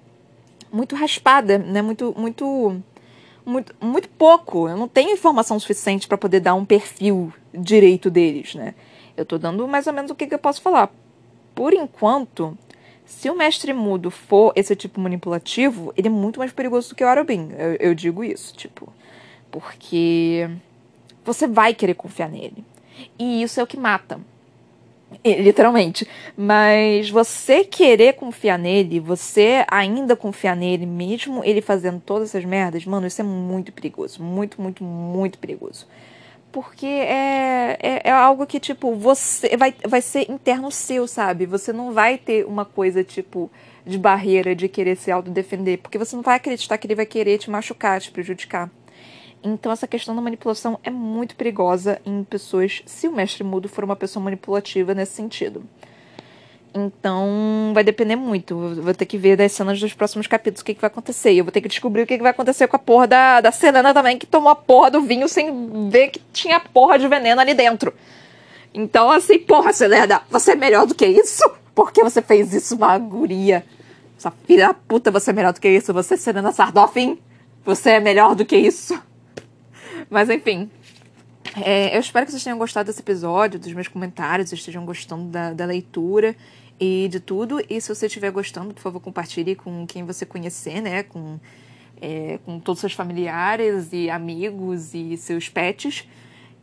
muito 0.72 0.95
raspada, 0.95 1.58
né? 1.58 1.82
Muito 1.82 2.14
muito 2.18 2.82
muito, 3.45 3.76
muito 3.82 4.08
pouco. 4.10 4.70
Eu 4.70 4.78
não 4.78 4.88
tenho 4.88 5.12
informação 5.12 5.60
suficiente 5.60 6.08
para 6.08 6.18
poder 6.18 6.39
dar 6.39 6.54
um 6.54 6.66
perfil 6.66 7.34
direito 7.54 8.10
deles, 8.10 8.56
né? 8.56 8.76
Eu 9.18 9.26
tô 9.26 9.38
dando 9.38 9.68
mais 9.68 9.88
ou 9.88 9.93
menos 9.93 10.12
o 10.12 10.16
que, 10.16 10.28
que 10.28 10.36
eu 10.36 10.39
posso 10.39 10.62
falar. 10.62 10.89
Por 11.54 11.74
enquanto, 11.74 12.58
se 13.10 13.28
o 13.28 13.36
mestre 13.36 13.74
mudo 13.74 14.12
for 14.12 14.53
esse 14.55 14.76
tipo 14.76 15.01
manipulativo, 15.01 15.91
ele 15.97 16.07
é 16.07 16.12
muito 16.12 16.38
mais 16.38 16.51
perigoso 16.51 16.89
do 16.89 16.95
que 16.95 17.03
o 17.03 17.07
Arobin. 17.07 17.49
Eu, 17.57 17.76
eu 17.80 17.95
digo 17.95 18.24
isso, 18.24 18.55
tipo. 18.55 18.88
Porque 19.49 20.47
você 21.26 21.47
vai 21.47 21.74
querer 21.74 21.95
confiar 21.95 22.30
nele. 22.30 22.64
E 23.18 23.41
isso 23.41 23.60
é 23.60 23.64
o 23.64 23.68
que 23.68 23.78
mata. 23.78 24.20
Literalmente. 25.26 26.07
Mas 26.38 27.10
você 27.10 27.64
querer 27.64 28.14
confiar 28.14 28.60
nele, 28.60 28.99
você 28.99 29.66
ainda 29.68 30.16
confiar 30.16 30.55
nele, 30.55 30.86
mesmo 30.86 31.43
ele 31.43 31.62
fazendo 31.62 31.99
todas 31.99 32.30
essas 32.30 32.45
merdas, 32.45 32.86
mano, 32.86 33.07
isso 33.07 33.22
é 33.22 33.26
muito 33.26 33.72
perigoso. 33.74 34.22
Muito, 34.22 34.62
muito, 34.62 34.84
muito 34.84 35.39
perigoso 35.39 35.88
porque 36.52 36.86
é, 36.86 37.78
é, 37.80 38.02
é, 38.06 38.12
algo 38.12 38.45
que, 38.45 38.60
tipo, 38.60 38.95
você 38.95 39.56
vai, 39.56 39.74
vai 39.88 40.02
ser 40.02 40.30
interno 40.30 40.72
seu, 40.72 41.08
sabe? 41.08 41.45
Você 41.45 41.72
não 41.72 41.93
vai 41.93 42.18
ter 42.18 42.45
uma 42.45 42.66
coisa, 42.66 43.04
tipo, 43.04 43.50
de 43.86 43.97
barreira 43.97 44.56
de 44.56 44.68
querer 44.68 44.95
se 44.95 45.12
autodefender, 45.12 45.80
porque 45.80 45.97
você 45.97 46.16
não 46.16 46.24
vai 46.24 46.36
acreditar 46.36 46.78
que 46.78 46.88
ele 46.88 46.95
vai 46.95 47.06
querer 47.06 47.38
te 47.38 47.50
machucar, 47.50 48.02
te 48.02 48.12
prejudicar. 48.12 48.70
Então, 49.43 49.72
essa 49.72 49.88
questão 49.88 50.16
da 50.16 50.22
manipulação 50.22 50.80
é 50.84 50.89
muito 50.89 51.36
perigosa 51.36 52.02
em 52.06 52.24
pessoas, 52.24 52.82
se 52.86 53.08
o 53.08 53.12
mestre 53.14 53.43
mudo 53.43 53.70
for 53.70 53.84
uma 53.84 53.95
pessoa 53.95 54.24
manipulativa 54.24 54.93
nesse 54.93 55.14
sentido. 55.14 55.64
Então, 56.74 57.72
vai 57.74 57.84
depender 57.84 58.15
muito. 58.15 58.55
Vou 58.82 58.93
ter 58.93 59.05
que 59.05 59.17
ver 59.17 59.36
das 59.36 59.51
cenas 59.51 59.80
dos 59.80 59.93
próximos 59.93 60.28
capítulos 60.28 60.61
o 60.61 60.65
que, 60.65 60.76
que 60.76 60.82
vai 60.82 60.89
acontecer. 60.89 61.34
Eu 61.34 61.43
vou 61.43 61.51
ter 61.51 61.61
que 61.61 61.67
descobrir 61.67 62.03
o 62.03 62.07
que, 62.07 62.17
que 62.17 62.22
vai 62.22 62.32
acontecer 62.32 62.67
com 62.67 62.76
a 62.76 62.80
porra 62.80 63.07
da, 63.07 63.41
da 63.41 63.51
Senana 63.51 63.93
também, 63.93 64.17
que 64.17 64.28
tomou 64.28 64.51
a 64.51 64.55
porra 64.55 64.91
do 64.91 65.01
vinho 65.01 65.28
sem 65.28 65.89
ver 65.89 66.09
que 66.09 66.22
tinha 66.32 66.59
porra 66.59 66.99
de 66.99 67.07
veneno 67.07 67.41
ali 67.41 67.53
dentro. 67.53 67.93
Então, 68.74 69.09
assim, 69.09 69.39
porra, 69.39 69.74
Selena, 69.74 70.22
você 70.30 70.51
é 70.51 70.55
melhor 70.55 70.86
do 70.86 70.93
que 70.93 71.05
isso? 71.05 71.43
Por 71.74 71.91
que 71.91 72.03
você 72.03 72.22
fez 72.22 72.53
isso, 72.53 72.76
uma 72.76 72.97
guria? 72.97 73.65
Essa 74.17 74.32
filha 74.45 74.67
da 74.67 74.74
puta, 74.74 75.09
você 75.09 75.32
é 75.32 75.34
melhor 75.34 75.53
do 75.53 75.59
que 75.59 75.70
isso? 75.70 75.93
Você, 75.93 76.17
Selena 76.17 76.51
Sardoffin, 76.51 77.17
você 77.65 77.91
é 77.91 77.99
melhor 77.99 78.36
do 78.36 78.45
que 78.45 78.55
isso? 78.55 79.01
Mas, 80.09 80.30
enfim. 80.30 80.70
É, 81.62 81.96
eu 81.96 82.00
espero 82.00 82.26
que 82.26 82.32
vocês 82.32 82.44
tenham 82.44 82.58
gostado 82.58 82.88
desse 82.88 83.02
episódio, 83.02 83.60
dos 83.60 83.74
meus 83.74 83.88
comentários, 83.88 84.52
estejam 84.52 84.86
gostando 84.86 85.26
da, 85.26 85.54
da 85.54 85.66
leitura 85.66 86.36
e 86.80 87.08
de 87.10 87.20
tudo. 87.20 87.60
E 87.70 87.82
se 87.82 87.94
você 87.94 88.06
estiver 88.06 88.32
gostando, 88.32 88.74
por 88.74 88.82
favor, 88.82 89.00
compartilhe 89.00 89.56
com 89.56 89.86
quem 89.88 90.06
você 90.06 90.26
conhecer, 90.26 90.82
né? 90.82 91.04
Com, 91.04 91.40
é, 92.02 92.40
com 92.46 92.60
todos 92.60 92.78
os 92.78 92.82
seus 92.82 92.94
familiares 92.94 93.90
e 93.92 94.10
amigos 94.10 94.94
e 94.94 95.18
seus 95.18 95.50
pets. 95.50 96.08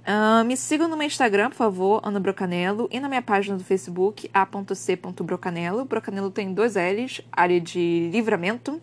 Uh, 0.06 0.44
me 0.44 0.56
sigam 0.56 0.86
no 0.86 0.96
meu 0.96 1.08
Instagram, 1.08 1.50
por 1.50 1.56
favor, 1.56 2.00
Ana 2.04 2.20
Brocanelo, 2.20 2.88
e 2.92 3.00
na 3.00 3.08
minha 3.08 3.22
página 3.22 3.56
do 3.56 3.64
Facebook, 3.64 4.30
a.c.brocanelo. 4.32 5.84
Brocanelo 5.84 6.30
tem 6.30 6.54
dois 6.54 6.76
L's, 6.76 7.20
área 7.32 7.60
de 7.60 8.08
livramento. 8.12 8.80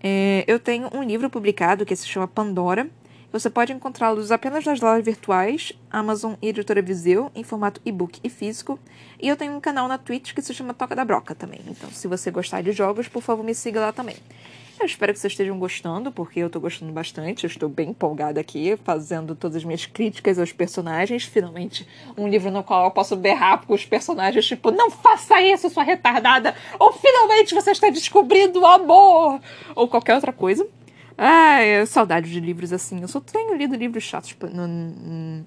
É, 0.00 0.44
eu 0.46 0.60
tenho 0.60 0.88
um 0.94 1.02
livro 1.02 1.28
publicado 1.28 1.84
que 1.84 1.96
se 1.96 2.06
chama 2.06 2.28
Pandora, 2.28 2.88
você 3.34 3.50
pode 3.50 3.72
encontrá-los 3.72 4.30
apenas 4.30 4.64
nas 4.64 4.80
lojas 4.80 5.04
virtuais, 5.04 5.72
Amazon 5.90 6.34
e 6.40 6.50
Editora 6.50 6.80
Viseu, 6.80 7.32
em 7.34 7.42
formato 7.42 7.80
e-book 7.84 8.20
e 8.22 8.30
físico. 8.30 8.78
E 9.20 9.26
eu 9.26 9.36
tenho 9.36 9.52
um 9.52 9.60
canal 9.60 9.88
na 9.88 9.98
Twitch 9.98 10.32
que 10.32 10.40
se 10.40 10.54
chama 10.54 10.72
Toca 10.72 10.94
da 10.94 11.04
Broca 11.04 11.34
também. 11.34 11.60
Então, 11.66 11.90
se 11.90 12.06
você 12.06 12.30
gostar 12.30 12.62
de 12.62 12.70
jogos, 12.70 13.08
por 13.08 13.20
favor, 13.20 13.42
me 13.42 13.52
siga 13.52 13.80
lá 13.80 13.92
também. 13.92 14.14
Eu 14.78 14.86
espero 14.86 15.12
que 15.12 15.18
vocês 15.18 15.32
estejam 15.32 15.58
gostando, 15.58 16.12
porque 16.12 16.38
eu 16.38 16.48
tô 16.48 16.60
gostando 16.60 16.92
bastante. 16.92 17.42
Eu 17.42 17.48
estou 17.48 17.68
bem 17.68 17.90
empolgada 17.90 18.40
aqui, 18.40 18.78
fazendo 18.84 19.34
todas 19.34 19.56
as 19.56 19.64
minhas 19.64 19.84
críticas 19.84 20.38
aos 20.38 20.52
personagens. 20.52 21.24
Finalmente, 21.24 21.88
um 22.16 22.28
livro 22.28 22.52
no 22.52 22.62
qual 22.62 22.84
eu 22.84 22.90
posso 22.92 23.16
berrar 23.16 23.66
com 23.66 23.74
os 23.74 23.84
personagens, 23.84 24.46
tipo, 24.46 24.70
não 24.70 24.92
faça 24.92 25.42
isso, 25.42 25.68
sua 25.70 25.82
retardada! 25.82 26.54
Ou 26.78 26.92
finalmente 26.92 27.52
você 27.52 27.72
está 27.72 27.90
descobrindo 27.90 28.60
o 28.60 28.66
amor! 28.66 29.40
Ou 29.74 29.88
qualquer 29.88 30.14
outra 30.14 30.32
coisa. 30.32 30.64
Ai, 31.16 31.84
saudade 31.86 32.30
de 32.30 32.40
livros 32.40 32.72
assim. 32.72 33.00
Eu 33.00 33.08
só 33.08 33.20
tenho 33.20 33.54
lido 33.54 33.76
livros 33.76 34.02
chatos 34.02 34.30
tipo, 34.30 34.46
no, 34.48 34.66
no, 34.66 35.46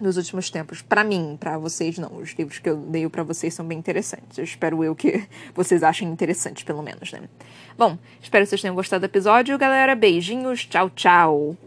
nos 0.00 0.16
últimos 0.16 0.50
tempos. 0.50 0.82
Para 0.82 1.02
mim, 1.02 1.36
para 1.38 1.58
vocês 1.58 1.98
não. 1.98 2.16
Os 2.16 2.30
livros 2.32 2.58
que 2.58 2.68
eu 2.68 2.88
leio 2.90 3.10
para 3.10 3.22
vocês 3.22 3.54
são 3.54 3.66
bem 3.66 3.78
interessantes. 3.78 4.38
Eu 4.38 4.44
espero 4.44 4.84
eu 4.84 4.94
que 4.94 5.26
vocês 5.54 5.82
achem 5.82 6.08
interessantes, 6.08 6.62
pelo 6.62 6.82
menos, 6.82 7.12
né? 7.12 7.22
Bom, 7.76 7.98
espero 8.20 8.44
que 8.44 8.50
vocês 8.50 8.60
tenham 8.60 8.74
gostado 8.74 9.00
do 9.00 9.10
episódio, 9.10 9.56
galera. 9.58 9.94
Beijinhos, 9.94 10.66
tchau, 10.66 10.90
tchau. 10.90 11.56